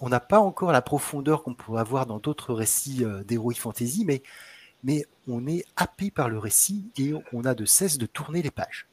[0.00, 5.06] On n'a pas encore la profondeur qu'on pourrait avoir dans d'autres récits d'Heroic Fantasy, mais,
[5.26, 8.86] on est happé par le récit et on a de cesse de tourner les pages.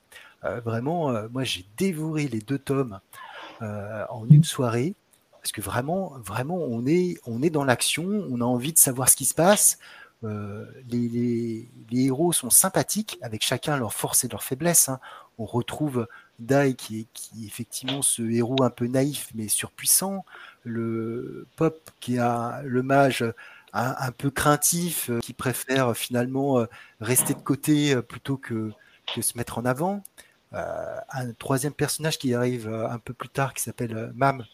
[0.43, 2.99] vraiment, moi j'ai dévoré les deux tomes
[3.61, 4.95] euh, en une soirée
[5.41, 9.26] parce que vraiment, vraiment, on est, dans l'action, on a envie de savoir ce qui
[9.26, 9.77] se passe.
[10.23, 14.89] Euh, les, héros sont sympathiques, avec chacun leurs forces et leurs faiblesses.
[14.89, 14.99] Hein.
[15.38, 16.07] On retrouve
[16.40, 20.26] Dai qui est, qui effectivement ce héros un peu naïf mais surpuissant.
[20.64, 23.24] Le Pop qui a le mage
[23.74, 26.66] un, peu craintif, euh, qui préfère finalement
[27.02, 28.72] rester de côté plutôt que,
[29.14, 30.02] que se mettre en avant.
[30.56, 34.45] Euh, un troisième personnage qui arrive euh, un peu plus tard qui s'appelle euh, Mam,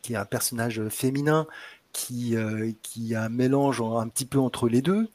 [0.00, 1.46] qui est un personnage féminin
[1.92, 2.34] qui,
[2.82, 5.10] qui a un mélange un petit peu entre les deux.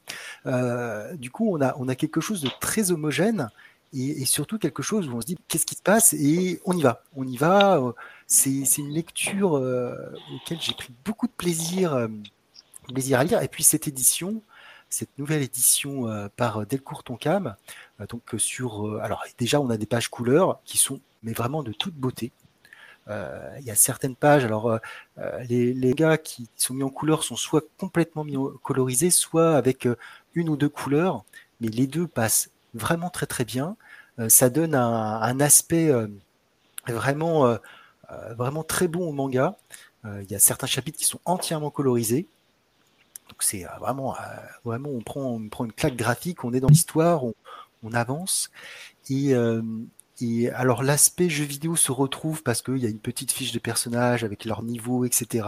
[1.15, 3.49] du coup, on a, on a quelque chose de très homogène
[3.93, 6.81] et, surtout quelque chose où on se dit qu'est-ce qui se passe et on y
[6.81, 7.03] va.
[7.15, 7.81] On y va.
[8.27, 12.07] C'est une lecture auquel j'ai pris beaucoup de plaisir,
[12.93, 13.41] plaisir à lire.
[13.41, 14.41] Et puis cette édition,
[14.89, 17.55] cette nouvelle édition euh, par Delcourt Toncam.
[17.99, 21.63] Euh, donc euh, sur, alors déjà on a des pages couleurs qui sont mais vraiment
[21.63, 22.31] de toute beauté.
[23.09, 24.81] Il y a certaines pages, alors
[25.47, 28.25] les, les, gars qui sont mis en couleur sont soit complètement
[28.61, 29.87] colorisés, soit avec
[30.33, 31.23] une ou deux couleurs,
[31.61, 33.75] mais les deux passent vraiment très très bien.
[34.29, 35.91] ça donne un, un aspect
[36.87, 37.57] vraiment,
[38.35, 39.57] vraiment très bon au manga.
[40.05, 42.27] Il y a certains chapitres qui sont entièrement colorisés.
[43.29, 44.19] Donc c'est euh, vraiment, euh,
[44.63, 47.33] vraiment, on prend, on prend une claque graphique, on est dans l'histoire, on,
[47.93, 48.49] avance.
[49.09, 49.61] Et, euh,
[50.19, 53.59] et alors l'aspect jeu vidéo se retrouve parce qu'il y a une petite fiche de
[53.59, 55.47] personnages avec leur niveau, etc.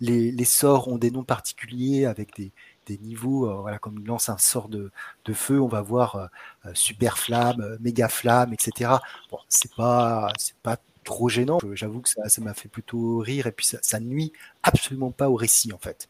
[0.00, 2.50] Les, les sorts ont des noms particuliers avec des,
[2.86, 3.60] des niveaux.
[3.60, 4.90] voilà, comme il lance un sort de,
[5.32, 6.30] feu, on va voir
[6.74, 8.90] super flamme, méga flamme, etc.
[9.30, 11.58] Bon, c'est pas, c'est pas trop gênant.
[11.72, 14.32] J'avoue que ça, m'a fait plutôt rire et puis ça, nuit
[14.62, 16.08] absolument pas au récit en fait.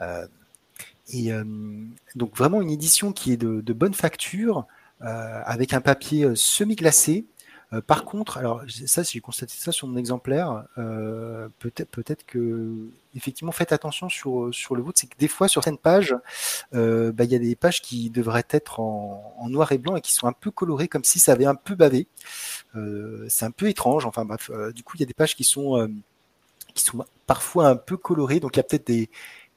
[0.00, 0.26] Euh,
[1.08, 1.44] et euh,
[2.14, 4.66] donc vraiment une édition qui est de, bonne facture,
[5.00, 6.26] euh, avec un papier
[7.72, 10.64] euh, par contre, alors ça, j'ai constaté ça sur mon exemplaire.
[10.76, 15.62] peut-être, peut-être que effectivement, faites attention sur sur le vôtre, c'est que des fois sur
[15.62, 16.14] certaines pages,
[16.72, 20.12] bah, il y a des pages qui devraient être en, noir et blanc et qui
[20.12, 22.06] sont un peu colorées, comme si ça avait un peu bavé.
[23.28, 24.06] c'est un peu étrange.
[24.06, 25.88] Enfin bref, du coup, il y a des pages qui sont
[26.74, 29.10] qui sont parfois un peu colorées, donc il y a peut-être des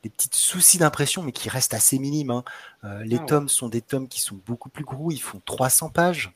[0.06, 2.30] des petits soucis d'impression, mais qui restent assez minimes.
[2.30, 2.44] Hein.
[2.84, 5.90] Euh, les ah tomes sont des tomes qui sont beaucoup plus gros, ils font 300
[5.90, 6.32] pages,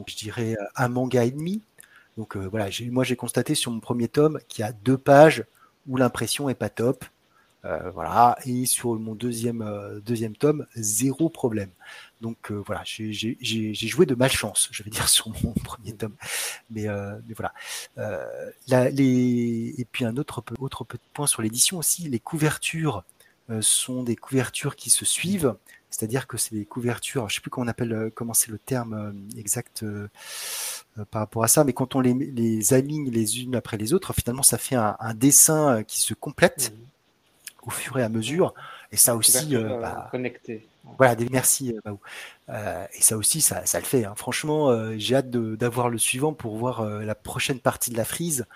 [0.00, 1.60] donc je dirais euh, un manga et demi.
[2.16, 5.44] Donc euh, voilà, moi j'ai constaté sur mon premier tome qu'il y a deux pages
[5.86, 7.04] où l'impression est pas top.
[7.92, 9.62] voilà, et sur mon deuxième,
[10.06, 11.70] deuxième tome, zéro problème.
[12.22, 16.14] Donc voilà, j'ai joué de malchance, je vais dire, sur mon premier tome.
[16.70, 16.86] Mais,
[17.36, 17.52] voilà.
[18.68, 23.04] Et puis un autre, autre point sur l'édition aussi, les couvertures
[23.60, 25.54] sont des couvertures qui se suivent,
[25.90, 28.58] c'est-à-dire que c'est des couvertures, je ne sais plus comment on appelle, comment c'est le
[28.58, 29.84] terme exact
[31.10, 34.12] par rapport à ça, mais quand on les, les, aligne les unes après les autres,
[34.12, 37.68] finalement ça fait un, dessin qui se complète mmh.
[37.68, 38.54] au fur et à mesure.
[38.92, 40.66] Et ça aussi, bah, connecté.
[40.98, 41.92] Voilà, des merci euh,
[42.48, 44.04] euh, et ça aussi, ça, ça le fait.
[44.04, 44.14] Hein.
[44.16, 48.46] Franchement, euh, j'ai hâte d'avoir le suivant pour voir la prochaine partie de la frise.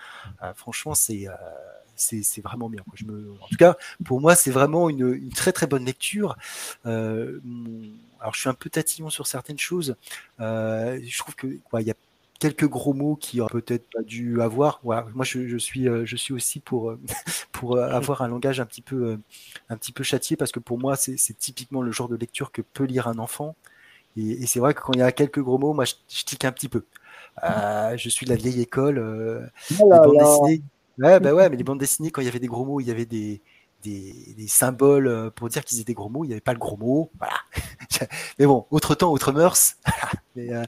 [0.54, 1.26] franchement, c'est
[1.96, 2.82] c'est vraiment bien.
[2.94, 3.32] Je me...
[3.40, 6.36] En tout cas, pour moi, c'est vraiment une, une, très très bonne lecture.
[6.84, 9.96] alors, je suis un peu tatillon sur certaines choses.
[10.38, 11.94] je trouve que quoi, il y a
[12.38, 14.80] quelques gros mots qui auraient peut-être pas dû avoir.
[14.82, 17.00] Voilà, moi je, suis euh, je suis aussi pour euh,
[17.52, 19.18] pour euh, avoir un langage un petit peu
[19.68, 22.62] un petit peu châtié parce que pour moi c'est typiquement le genre de lecture que
[22.62, 23.56] peut lire un enfant.
[24.16, 26.52] Et, c'est vrai que quand il y a quelques gros mots, moi je, tique un
[26.52, 26.84] petit peu.
[27.42, 29.50] je suis de la vieille école.
[29.80, 30.54] Oh
[30.98, 32.86] Ouais, bah ouais, mais les bandes dessinées, quand il y avait des gros mots, il
[32.86, 33.42] y avait des,
[33.82, 36.24] des, des symboles euh, pour dire qu'ils étaient gros mots.
[36.24, 37.10] Il n'y avait pas le gros mot.
[37.18, 37.34] Voilà.
[38.38, 39.76] mais bon, autre temps, autre mœurs.
[40.36, 40.64] mais euh,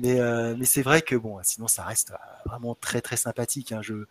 [0.00, 2.12] mais, euh, mais c'est vrai que bon, sinon ça reste
[2.46, 3.72] vraiment très très sympathique.
[3.72, 3.82] Hein.
[3.82, 4.06] Je,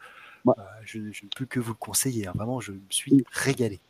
[0.46, 0.54] Ouais.
[0.60, 2.28] euh, je, je ne peux que vous le conseiller.
[2.28, 2.34] hein.
[2.36, 3.82] Vraiment, je me suis régalé.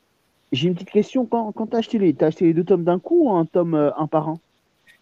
[0.52, 1.28] J'ai une petite question.
[1.28, 3.76] Quand, quand t'as acheté les, t'as acheté les deux tomes d'un coup ou un tome
[3.76, 4.40] un par un?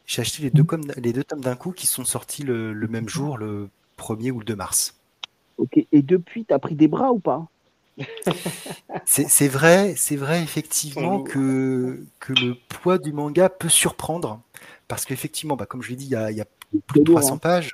[0.06, 0.66] J'ai acheté les deux,
[0.98, 4.40] les deux tomes d'un coup qui sont sortis le, le même jour, le 1er ou
[4.40, 4.96] le 2 mars.
[5.58, 5.78] Ok.
[5.92, 7.48] Et depuis, t'as pris des bras ou pas
[9.06, 11.20] C'est vrai, c'est vrai effectivement lourd.
[11.20, 14.42] que, que le poids du manga peut surprendre
[14.88, 16.46] parce qu'effectivement, bah, comme je l'ai dit, il y a, il y a
[16.88, 17.40] plus de lourd, 300 hein.
[17.40, 17.72] pages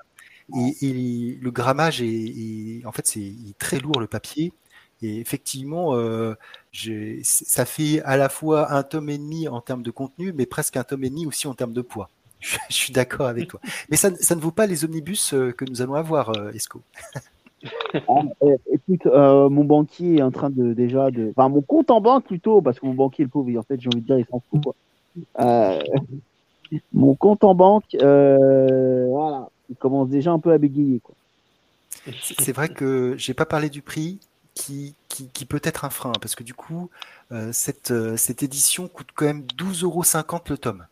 [0.55, 4.53] et, et le grammage est, est- en fait c'est très lourd le papier
[5.01, 6.35] et effectivement euh,
[7.23, 10.77] ça fait à la fois un tome et demi en termes de contenu mais presque
[10.77, 12.09] un tome et demi aussi en termes de poids.
[12.41, 13.59] Je, je suis d'accord avec toi.
[13.89, 16.81] Mais ça, ça ne vaut pas les omnibus euh, que nous allons avoir, euh, Esco.
[17.93, 21.33] Ah, euh, écoute, euh, mon banquier est en train de déjà de.
[21.35, 23.87] Enfin, mon compte en banque plutôt, parce que mon banquier, le pauvre, en fait, j'ai
[23.87, 24.63] envie de dire, il s'en fout.
[24.63, 24.75] Quoi.
[25.39, 25.81] Euh,
[26.93, 30.99] mon compte en banque, euh, voilà, il commence déjà un peu à bégayer.
[30.99, 31.15] Quoi.
[32.21, 34.19] C'est vrai que j'ai pas parlé du prix
[34.53, 36.89] qui, qui, qui peut être un frein parce que du coup,
[37.51, 40.03] cette, cette édition coûte quand même 12,50 euros
[40.49, 40.85] le tome.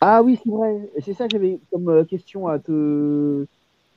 [0.00, 0.90] Ah oui, c'est vrai.
[1.04, 3.46] C'est ça que j'avais comme question à te,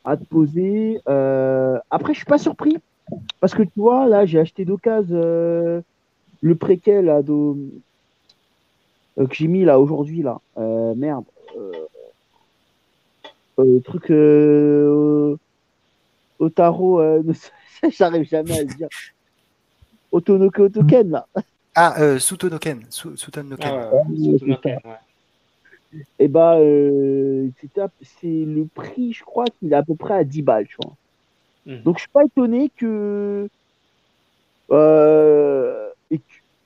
[0.03, 1.01] à te poser.
[1.07, 2.77] Euh, après, je suis pas surpris.
[3.39, 5.81] Parce que tu vois, là, j'ai acheté d'occasion euh,
[6.41, 7.33] le préquel là, de,
[9.19, 10.21] euh, que j'ai mis là aujourd'hui.
[10.21, 10.39] là.
[10.57, 11.25] Euh, merde.
[11.57, 11.85] Euh,
[13.59, 15.35] euh, le truc euh,
[16.39, 17.21] Otaro, euh,
[17.83, 18.87] ne- j'arrive jamais à le dire.
[20.11, 21.27] Otonoke Otoken, là.
[21.75, 22.85] Ah, euh, Sutonoken.
[22.89, 23.65] Su- Sutonoken.
[23.67, 24.97] Ah ouais, ouais, Ouais, surtout c'est Nokia, ouais.
[26.19, 30.15] Et bah, euh, c'était à- c'est le prix, je crois qu'il est à peu près
[30.15, 30.95] à 10 balles, tu vois.
[31.65, 31.83] Mhm.
[31.83, 33.47] Donc, je suis pas étonné que.
[34.71, 36.23] Euh, et que-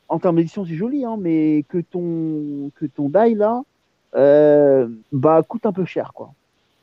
[0.09, 3.61] en termes d'édition, c'est joli, hein, mais que ton, que ton die là,
[4.15, 6.31] euh, bah, coûte un peu cher, quoi.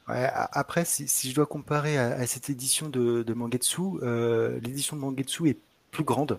[0.09, 4.61] Ouais, après, si, si je dois comparer à, à cette édition de, de Mangetsu, euh,
[4.61, 5.59] l'édition de Mangetsu est
[5.91, 6.39] plus grande.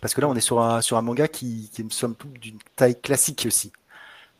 [0.00, 2.58] Parce que là, on est sur un, sur un manga qui, qui somme toute d'une
[2.76, 3.72] taille classique aussi.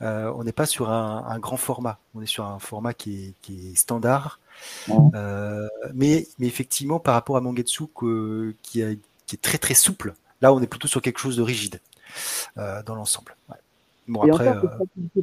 [0.02, 1.98] Euh, on n'est pas sur un, un grand format.
[2.14, 4.40] On est sur un format qui est, qui est standard.
[5.14, 8.94] Euh, mais, mais effectivement, par rapport à Mangetsu, que- qui, a-
[9.27, 11.81] qui est très très souple, là, on est plutôt sur quelque chose de rigide
[12.59, 13.36] euh, dans l'ensemble.
[13.48, 13.56] Ouais.
[14.09, 14.70] Bon, Et après, encore,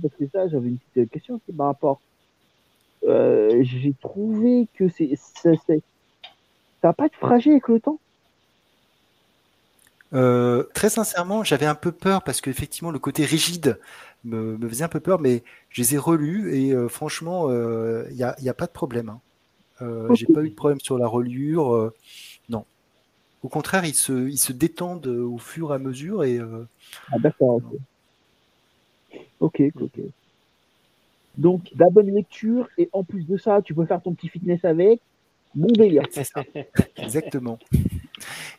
[0.01, 1.99] parce que ça, j'avais une petite question, par rapport.
[3.03, 5.15] J'ai trouvé que c'est.
[5.15, 5.51] Ça
[6.83, 7.99] va pas être fragile avec le temps
[10.13, 13.77] Euh, très sincèrement, j'avais un peu peur parce qu'effectivement, le côté rigide
[14.23, 18.15] me, me faisait un peu peur, mais je les ai relus et euh, franchement, il
[18.15, 19.09] n'y a, pas de problème.
[19.09, 19.21] Hein.
[19.81, 21.75] Euh, J'ai pas eu de problème sur la reliure.
[21.75, 21.93] euh,
[22.49, 22.65] non.
[23.43, 26.65] Au contraire, ils se, ils se détendent euh, au fur et à mesure et euh,
[27.11, 27.61] Ah, d'accord,
[29.39, 29.61] ok.
[29.79, 29.99] Ok.
[31.37, 34.65] Donc, la bonne lecture, et en plus de ça, tu peux faire ton petit fitness
[34.65, 34.99] avec.
[35.57, 36.03] Bon délire.
[36.11, 36.43] c'est ça.
[36.97, 37.59] Exactement.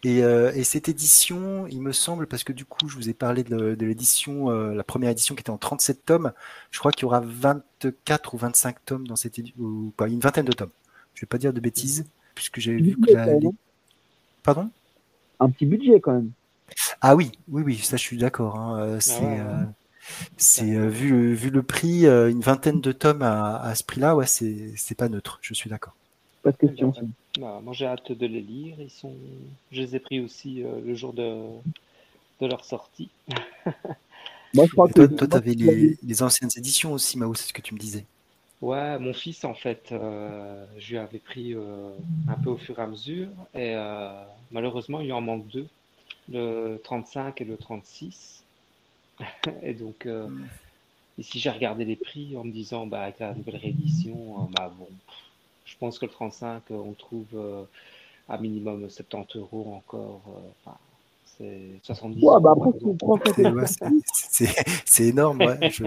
[0.04, 3.14] Et, euh, et cette édition, il me semble, parce que du coup, je vous ai
[3.14, 6.32] parlé de, de l'édition, euh, la première édition qui était en 37 tomes,
[6.70, 10.20] je crois qu'il y aura 24 ou 25 tomes dans cette édition, ou pas, une
[10.20, 10.70] vingtaine de tomes.
[11.14, 13.26] Je vais pas dire de bêtises, puisque j'avais vu que la...
[13.34, 13.50] les-.
[14.44, 14.70] Pardon?
[15.40, 16.32] Un petit budget quand même.
[17.00, 18.56] Ah oui, oui, oui, ça je suis d'accord.
[18.58, 19.40] hein, euh, C'est, ouais.
[19.40, 19.64] euh,
[20.38, 24.16] c'est euh, vu, vu le prix, euh, une vingtaine de tomes à, à ce prix-là,
[24.16, 25.40] ouais, c'est pas neutre.
[25.42, 25.97] Je suis d'accord.
[26.42, 26.90] Pas de question.
[26.90, 27.08] Ouais,
[27.40, 28.76] Bah, moi, j'ai hâte de les lire.
[28.78, 29.14] Ils sont...
[29.72, 31.44] Je les ai pris aussi euh, le jour de...
[32.40, 33.10] de leur sortie.
[34.54, 35.14] Moi, je crois toi, que.
[35.14, 38.06] toi, t'avais les, les anciennes éditions aussi, Mao, c'est ce que tu me disais.
[38.60, 41.90] Ouais, mon fils, en fait, euh, je lui avais pris euh,
[42.28, 43.28] un peu au fur et à mesure.
[43.54, 44.10] Et euh,
[44.50, 45.68] malheureusement, il en manque deux,
[46.28, 48.42] le 35 et le 36.
[49.62, 50.28] Et donc, euh,
[51.18, 54.88] ici, j'ai regardé les prix en me disant, bah, avec la nouvelle réédition, bah, bon,
[55.68, 57.64] je pense que le 35, euh, on trouve euh,
[58.28, 60.22] à minimum 70 euros encore.
[60.28, 60.76] euh, enfin,
[61.38, 62.70] c'est 70 Ouais, bah après,
[63.36, 65.58] C'est, ouais, c'est, c'est- c'est énorme, ouais.
[65.70, 65.84] Je...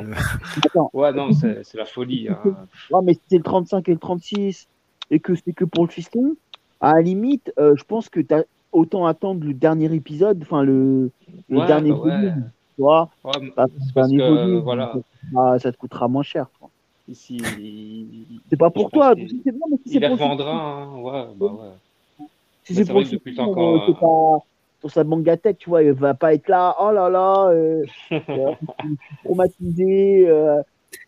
[0.94, 2.28] Ouais, non, c'est c'est la folie.
[2.30, 2.68] hein.
[2.91, 4.68] ouais, mais si c'est le 35 et le 36
[5.10, 6.36] et que c'est que pour le fiston,
[6.80, 11.12] à la limite, euh, je pense que t'as autant attendre le dernier épisode, enfin le,
[11.49, 12.12] le Ouais, dernier bah ouais.
[12.12, 13.10] volume, tu vois.
[13.24, 14.98] Bah, parce que, volume, voilà,
[15.34, 16.48] bah, ça te coûtera moins cher.
[16.60, 16.70] quoi.
[17.10, 19.14] C'est pas pour toi.
[19.15, 20.90] si mais si il hein.
[20.95, 22.26] Ouais, bah ouais.
[22.64, 23.53] Si Mais c'est pour que depuis temps
[23.94, 24.45] pas
[24.82, 27.86] sur sa manga tech, tu vois, il va pas être là, oh là là, euh,
[28.11, 28.53] euh,
[29.23, 30.61] traumatisé, euh,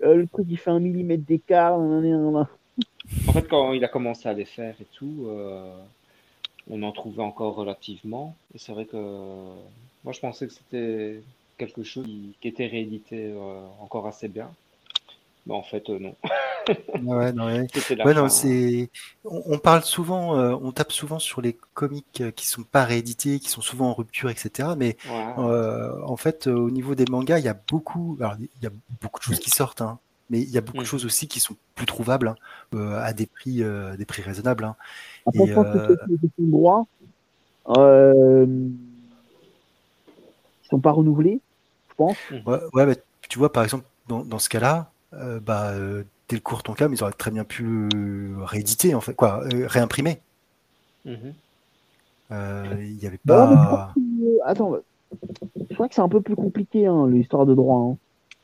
[0.03, 1.73] euh, le truc il fait un millimètre d'écart.
[1.79, 2.45] En
[3.33, 5.27] fait, quand il a commencé à les faire et tout,
[6.69, 8.35] on en trouvait encore relativement.
[8.53, 8.97] Et c'est vrai que
[10.03, 11.21] moi, je pensais que c'était
[11.57, 13.33] quelque chose qui, qui était réédité
[13.81, 14.49] encore assez bien.
[15.45, 16.15] Mais en fait, euh, non.
[16.95, 17.67] Ouais, non, ouais.
[18.03, 18.29] Ouais, non, fin.
[18.29, 18.91] c'est.
[19.23, 22.83] On, on parle souvent, euh, on tape souvent sur les comics euh, qui sont pas
[22.85, 24.75] réédités, qui sont souvent en rupture, etc.
[24.75, 25.35] Mais Ouais.
[25.37, 28.71] euh, en fait, euh, au niveau des mangas, il y a beaucoup, il y a
[29.01, 29.99] beaucoup de choses qui sortent, hein,
[30.29, 30.87] mais il y a beaucoup de Mhm.
[30.87, 32.35] choses aussi qui sont plus trouvables hein,
[32.75, 34.63] euh, à des prix, euh, des prix raisonnables.
[34.63, 34.75] hein.
[35.25, 36.85] Après, Et, je pense que euh, c'est une question de droit.
[37.77, 38.45] Euh,
[40.63, 41.41] ils sont pas renouvelés,
[41.89, 42.17] je pense.
[42.45, 42.97] Ouais, ouais, mais
[43.29, 46.93] tu vois, par exemple, dans, dans ce cas-là, euh, bah, euh, tel court ton cam,
[46.93, 50.19] ils auraient très bien pu euh, rééditer, en fait, quoi, euh, réimprimer.
[51.05, 51.33] Mhm.
[52.31, 53.67] Il n'y avait Bah ouais, mais je pas.
[53.67, 54.75] crois que- euh, attends,
[55.69, 57.91] je crois que c'est un peu plus compliqué, hein, l'histoire de droit.
[57.91, 57.97] hein.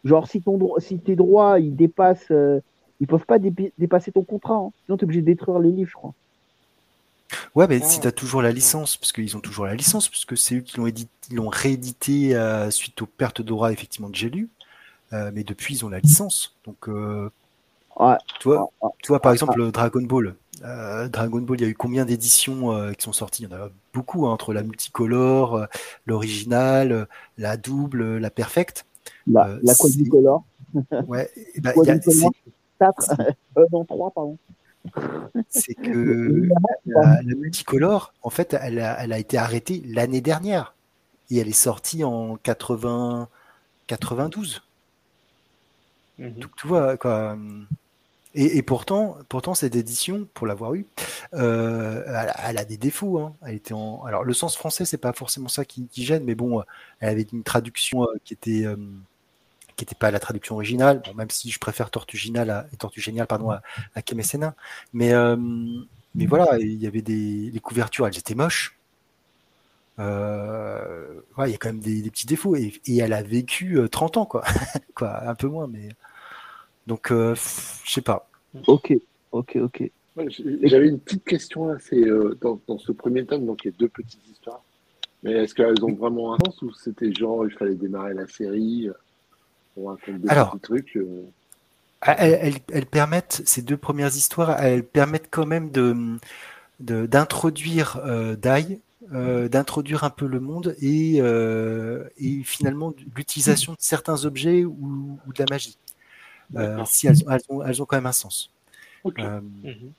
[0.04, 2.60] Genre, si, ton si tes droits, ils dépassent, euh,
[3.00, 4.56] ils peuvent pas dépasser ton contrat.
[4.56, 4.72] hein.
[4.86, 6.14] Sinon, t'es obligé de détruire les livres, je crois.
[7.56, 8.02] Ouais, mais Ah si ouais.
[8.04, 10.78] tu as toujours la licence, parce qu'ils ont toujours la licence, puisque c'est eux qui
[11.32, 14.50] l'ont réédité euh, suite aux pertes de droits, effectivement, de J'ai lu.
[15.14, 16.56] Euh, mais depuis, ils ont la licence.
[16.66, 17.30] Donc, euh,
[17.98, 18.16] Ouais.
[18.40, 18.50] tu
[19.08, 20.36] vois, par exemple, Dragon Ball.
[20.64, 23.44] Euh, Dragon Ball, il y a eu combien d'éditions euh, qui sont sorties?
[23.44, 25.68] Il y en a beaucoup, hein, entre la multicolore,
[26.06, 27.08] l'original,
[27.38, 28.86] la double, la perfecte.
[29.28, 30.44] La, Euh, la c'est- quadricolore.
[31.08, 32.32] Ouais, il y a- Quadricolore.
[32.46, 33.14] c'est 4.
[33.58, 34.38] euh, non, 3, pardon.
[35.50, 36.48] c'est que
[36.86, 40.74] la, la multicolore, en fait, elle a, elle a été arrêtée l'année dernière.
[41.32, 43.28] Et elle est sortie en 80,
[43.88, 44.62] 92.
[46.20, 47.38] Donc, tu vois, quoi.
[48.36, 50.86] Et, et pourtant, pourtant, cette édition, pour l'avoir eue,
[51.34, 53.20] euh, elle, a- elle a des défauts.
[53.20, 53.36] hein.
[53.46, 54.04] Elle était en...
[54.06, 56.64] Alors, le sens français, c'est pas forcément ça qui, qui gêne, mais bon, euh,
[57.00, 58.76] elle avait une traduction euh, qui était, euh,
[59.78, 61.02] qui était pas la traduction originale.
[61.06, 63.62] Bon, même si je préfère Tortue Géniale à, Tortue Géniale, pardon, à,
[63.96, 64.56] à Sénin.
[64.94, 65.38] Mais, euh,
[66.16, 68.78] mais voilà, il y avait des les couvertures, elles étaient moches.
[70.00, 72.56] Euh, ouais, il y a quand même des, des petits défauts.
[72.56, 74.44] Et, et elle a vécu euh, 30 ans, quoi.
[74.96, 75.28] quoi.
[75.28, 75.90] Un peu moins, mais.
[76.90, 77.36] Donc, euh,
[77.86, 78.28] je sais pas.
[78.68, 78.94] Ok,
[79.32, 79.92] ok, ok.
[80.18, 80.28] Ouais,
[80.64, 83.74] J'avais une petite question là, c'est euh, dans, dans ce premier tome, donc il y
[83.74, 84.64] a deux petites histoires.
[85.22, 88.90] Mais est-ce qu'elles ont vraiment un sens ou c'était genre il fallait démarrer la série,
[88.90, 88.94] euh,
[89.78, 91.24] on raconte des Alors, petits trucs euh,
[92.02, 95.96] Elles, elles- elles permettent, ces deux premières histoires, elles permettent quand même de
[96.80, 98.80] de- d'introduire euh, Dai,
[99.14, 105.20] euh, d'introduire un peu le monde et, euh, et finalement l'utilisation de certains objets ou,
[105.28, 105.78] ou de la magie.
[106.56, 108.52] Euh, si elles, elles ont, elles ont quand même un sens.
[109.20, 109.92] Euh, Mhm.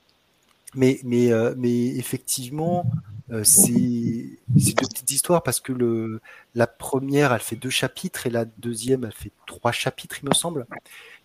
[0.75, 2.85] mais, mais, euh, mais effectivement,
[3.31, 6.21] euh, c'est c'est deux petites histoires parce que le,
[6.55, 10.33] la première, elle fait deux chapitres et la deuxième, elle fait trois chapitres, il me
[10.33, 10.65] semble.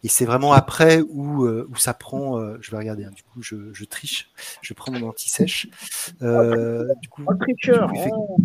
[0.05, 2.39] Et c'est vraiment après où, euh, où ça prend.
[2.39, 4.31] euh, je vais regarder, hein, du coup, je, je triche.
[4.63, 5.69] Je prends mon anti-sèche.
[6.23, 7.91] Euh, du coup, tricheur.
[7.91, 8.37] du coup, effect- oh.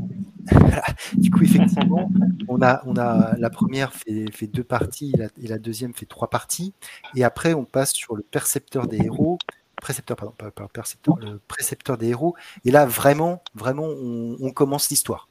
[1.18, 2.12] du coup, effectivement,
[2.48, 5.94] on a, on a la première fait, fait deux parties et la, et la deuxième
[5.94, 6.74] fait trois parties.
[7.16, 9.38] Et après, on passe sur le percepteur des héros.
[9.82, 12.36] Précepteur, pardon, pas, pas le percepteur, le précepteur des héros.
[12.66, 15.28] Et là, vraiment, vraiment, on, on commence l'histoire.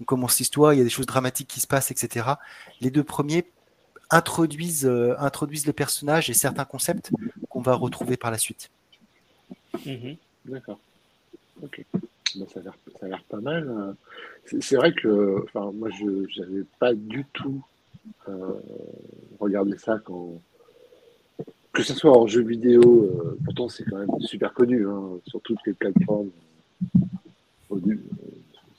[0.00, 2.26] On commence l'histoire, il y a des choses dramatiques qui se passent, etc.
[2.80, 3.44] Les deux premiers
[4.12, 5.14] introduisent, euh,
[5.66, 7.10] les personnages et certains concepts
[7.48, 8.70] qu'on va retrouver par la suite.
[9.84, 10.16] Mhm.
[10.44, 10.78] D'accord.
[11.62, 11.84] Ok.
[12.48, 12.60] Ça
[13.02, 13.68] a l'air pas mal.
[13.68, 13.92] euh.
[14.60, 17.62] C'est vrai que moi, je n'avais pas du tout
[18.28, 18.54] euh,
[19.40, 20.40] regardé ça quand.
[21.72, 25.40] Que ce soit en jeu vidéo, euh, pourtant c'est quand même super connu hein, sur
[25.40, 26.30] toutes les plateformes.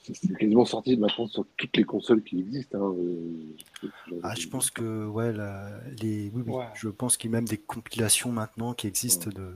[0.04, 2.78] C'est quasiment sorti maintenant sur toutes les consoles qui existent.
[2.78, 6.66] hein, euh, Ah, je pense que ouais, la- les, oui, oui, Ouais.
[6.76, 9.56] je pense qu'il y a même des compilations maintenant qui existent de,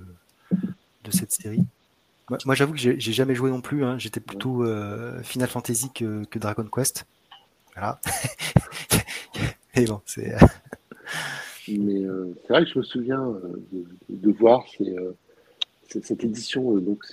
[1.03, 1.64] de cette série.
[2.30, 3.84] Moi, moi, j'avoue que j'ai j'ai jamais joué non plus.
[3.86, 3.98] hein.
[3.98, 7.06] J'étais plutôt euh, Final Fantasy que, que Dragon Quest.
[7.76, 7.99] Voilà.
[9.76, 10.36] Et bon, c'est
[11.68, 15.11] Mais euh, c'est vrai que je me souviens euh, de, de voir ces, euh,
[15.90, 16.76] cette édition.
[16.78, 17.03] euh, donc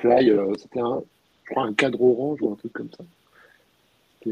[0.00, 1.02] Fly, euh, c'était un,
[1.50, 3.04] crois un cadre orange ou un truc comme ça.
[4.26, 4.30] Euh,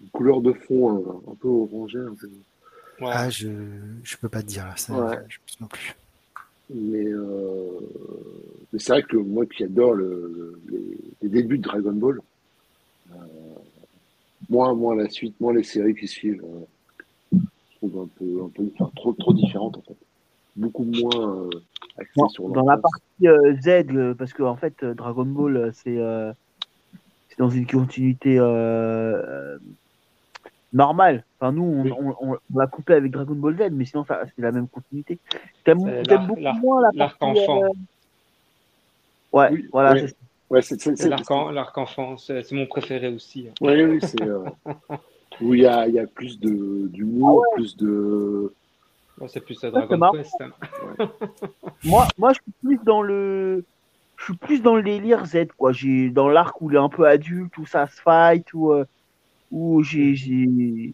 [0.00, 1.98] une couleur de fond euh, un peu orangée.
[1.98, 2.26] un peu.
[3.00, 3.10] Ouais.
[3.12, 3.48] ah, je
[4.02, 4.76] je peux pas te dire là.
[4.76, 5.16] ça, Ouais.
[5.28, 5.94] Je pense non plus.
[6.74, 7.80] Mais, euh,
[8.72, 12.20] mais c'est vrai que moi qui adore le, le- les, les débuts de Dragon Ball,
[13.12, 13.14] euh,
[14.50, 17.38] moins, moins la suite, moins les séries qui suivent, euh,
[17.72, 19.96] je trouve un peu, un peu enfin, trop, trop différentes en fait.
[20.58, 21.50] Beaucoup moins euh,
[22.16, 25.56] Dans, sur dans la partie euh, Z, le- parce que en fait, euh, Dragon Ball,
[25.56, 26.32] euh, c'est euh,
[27.38, 29.58] dans une continuité euh, euh,
[30.72, 31.24] normale.
[31.38, 31.92] Enfin, nous, on, Oui.
[31.96, 35.18] on, on, on l'a couplé avec Dragon Ball Z, mais sinon, c'est la même continuité.
[35.64, 37.40] T'aimes l'arc- beaucoup l'arc- moins la l'arc partie.
[37.40, 37.62] enfant.
[37.64, 37.68] euh,
[39.32, 39.92] Ouais, Oui, voilà.
[39.92, 40.00] oui.
[40.00, 40.14] c'est ça.
[40.50, 43.48] Ouais, c'est mon préféré aussi.
[43.48, 43.54] hein.
[43.60, 44.44] Oui, oui, c'est euh,
[45.42, 48.54] où il y a, il y a plus de d'humour, plus de.
[49.18, 50.12] Moi, c'est plus Dragon.
[50.12, 50.34] Quest.
[50.40, 51.08] hein.
[51.84, 53.64] Moi, moi, je suis plus dans le,
[54.16, 55.72] je suis plus dans le délire Z, quoi.
[55.72, 58.84] J'ai dans l'arc où il est un peu adulte, où ça se fight, où, euh,
[59.50, 60.92] où j'ai, j'ai,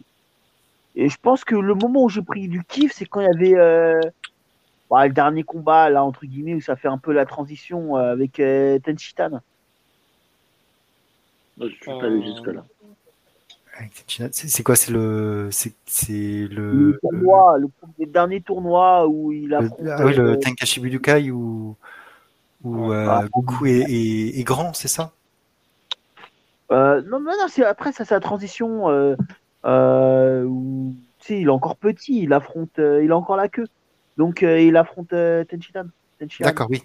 [0.95, 3.27] et je pense que le moment où j'ai pris du kiff, c'est quand il y
[3.27, 3.99] avait euh,
[4.89, 8.13] bah, le dernier combat là entre guillemets où ça fait un peu la transition euh,
[8.13, 9.41] avec euh, Tenshinhan.
[11.57, 12.65] Non, je suis pas allé jusque là.
[14.31, 14.75] C'est quoi?
[14.75, 15.49] C'est le.
[15.51, 16.99] C'est Le le.
[17.01, 17.67] tournoi, le,
[17.99, 19.87] le dernier tournoi où il le- affronte.
[19.89, 21.75] ah oui, le euh, Tenkashi Budokai où,
[22.63, 23.25] où euh, Ah.
[23.33, 25.11] Goku est, est, est grand, c'est ça?
[26.71, 29.15] Euh, non, non, non, c'est après ça, c'est la transition euh,
[29.65, 33.49] euh, où tu sais, il est encore petit, il affronte, euh, il a encore la
[33.49, 33.67] queue,
[34.17, 35.43] donc euh, il affronte euh.
[35.45, 35.85] Tenshinhan.
[36.39, 36.81] D'accord, oui.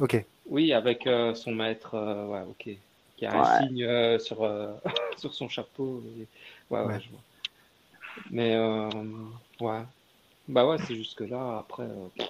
[0.00, 0.24] Ok.
[0.50, 2.76] Oui, avec euh, son maître, euh, ouais, ok.
[3.22, 3.68] Qui a un Ouais.
[3.68, 4.72] signe euh, sur, euh,
[5.16, 6.02] sur son chapeau.
[6.18, 6.26] et-
[6.74, 7.00] Ouais, ouais, Ouais.
[7.00, 7.20] je vois.
[8.32, 8.88] Mais, euh,
[9.60, 9.82] ouais.
[10.48, 11.58] Bah ouais, c'est jusque-là.
[11.58, 12.24] Après, euh,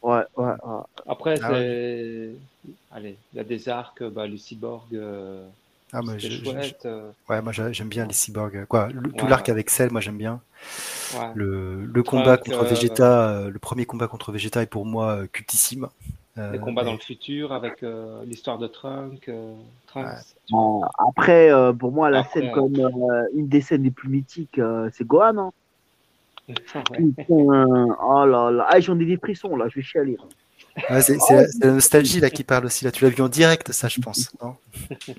[0.00, 0.82] Ouais, ouais, ouais.
[1.08, 2.30] après Ah c'est.
[2.92, 5.44] Allez, il y a des arcs, bah, le cyborg, euh,
[5.92, 6.86] Ah, moi, je- je- chouette.
[6.86, 8.66] euh, Ouais, moi j'a- j'aime bien les cyborgs.
[8.66, 10.40] Quoi, le- tout Ouais, l'arc avec Cell, moi j'aime bien.
[11.18, 11.32] ouais.
[11.34, 15.22] Le, le combat contre euh, Vegeta, euh, le premier combat contre Vegeta est pour moi
[15.22, 15.88] euh, cultissime.
[16.36, 19.28] Euh, Les combats mais- dans le futur avec euh, l'histoire de Trunk.
[19.28, 19.54] euh,
[19.86, 20.06] Trunks.
[20.50, 20.58] Ouais.
[20.58, 24.08] Euh, après, euh, pour moi, la Après, scène comme euh, une des scènes les plus
[24.08, 25.38] mythiques, euh, c'est Gohan.
[25.38, 25.50] Hein.
[26.46, 26.82] Putain,
[28.02, 30.18] oh là là, ah, j'en ai des frissons là, je vais chialer.
[30.90, 32.84] Ouais, c'est c'est la, nostalgie là qui parle aussi.
[32.84, 34.34] Là, tu l'as vu en direct, ça, je pense.
[34.42, 34.56] non?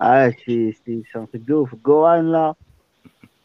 [0.00, 0.74] Ah, c'est
[1.14, 1.72] un truc de ouf.
[1.82, 2.54] Gohan là,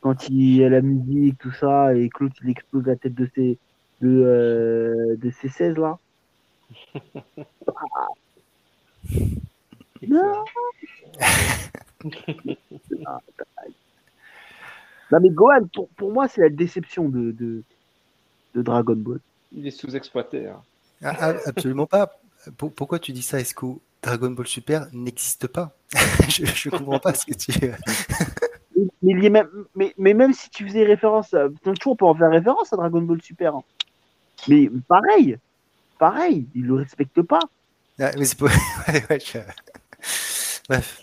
[0.01, 3.29] quand il y a la musique, tout ça, et Claude il explose la tête de
[3.33, 3.57] ses
[4.01, 5.97] de, euh, de ses 16 là.
[10.07, 10.43] Non.
[15.11, 17.63] Non mais Gohan, pour, pour moi, c'est la déception de, de,
[18.55, 19.19] de Dragon Ball.
[19.51, 20.47] Il est sous-exploité.
[20.47, 20.61] hein.
[21.03, 22.11] Ah, ah, Absolument pas.
[22.57, 23.39] Pour- pourquoi tu dis ça?
[23.39, 23.65] Est-ce que
[24.03, 25.75] Dragon Ball Super n'existe pas?
[26.29, 27.51] Je, je comprends pas ce que tu.
[27.59, 31.93] Mais, mais, il y a même, mais, mais même si tu faisais référence, à, toujours
[31.93, 33.55] on peut en faire référence à Dragon Ball Super.
[33.55, 33.63] hein.
[34.47, 35.37] Mais pareil,
[35.99, 37.39] pareil, il le respecte pas.
[37.99, 38.45] Ah, mais c'est pas-
[38.87, 39.39] ouais, ouais, je-
[40.67, 41.01] Bref.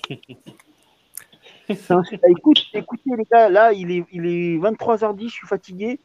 [1.90, 5.98] Ah, écoute, écoutez les gars, là il est, il est 23h10, je suis fatigué.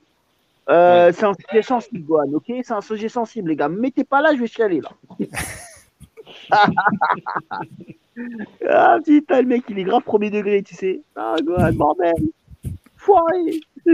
[0.70, 2.46] Euh, C'est un sujet sensible, Gohan, ok?
[2.64, 3.68] C'est un sujet sensible, les gars.
[3.70, 4.90] Me Mettez pas là, je vais chialer là.
[8.70, 11.02] ah putain, le mec, il est grave premier degré, tu sais.
[11.16, 12.14] Ah Gohan, bordel.
[12.98, 13.60] Foiré.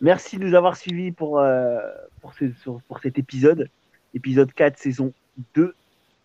[0.00, 1.78] Merci de nous avoir suivis pour, euh,
[2.20, 3.68] pour, ce- sur- pour cet épisode.
[4.14, 5.12] Épisode 4, saison
[5.54, 5.74] 2.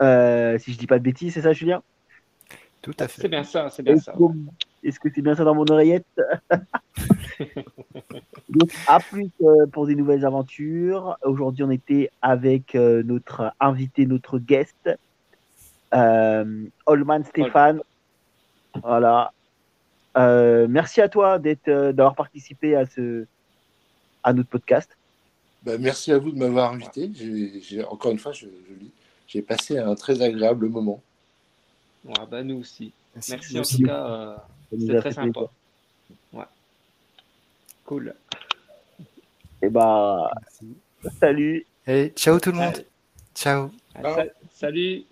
[0.02, 1.82] Euh, si je dis pas de bêtises, c'est ça, Julien?
[2.82, 3.28] Tout à C'est fait.
[3.30, 4.14] bien ça, c'est bien Est-ce ça.
[4.14, 6.06] que- est-ce que c'est bien ça dans mon oreillette?
[8.50, 11.18] Donc, à plus euh, pour des nouvelles aventures.
[11.24, 14.90] Aujourd'hui, on était avec euh, notre invité, notre guest,
[15.94, 17.82] euh, Holman Stéphane.
[18.82, 19.32] Voilà.
[20.18, 23.26] Euh, merci à toi d'être, euh, d'avoir participé à ce,
[24.24, 24.90] à notre podcast.
[25.64, 27.10] Ben, merci à vous de m'avoir invité.
[27.14, 28.48] J'ai- j'ai- encore une fois, je.
[29.28, 31.02] J'ai passé un très agréable moment.
[32.06, 32.94] Ouais, bah, nous aussi.
[33.16, 33.58] Merci.
[33.58, 33.78] En aussi.
[33.82, 34.08] tout cas.
[34.10, 34.36] euh,
[34.72, 35.42] C'était a très sympa.
[36.32, 36.46] Ouais.
[37.84, 38.16] Cool.
[39.62, 40.78] Et bah, Merci.
[41.20, 41.66] salut.
[41.86, 42.74] Allez, ciao tout le monde.
[42.74, 42.86] Allez,
[43.36, 43.72] Ciao.
[43.96, 45.04] allez, sa- salut.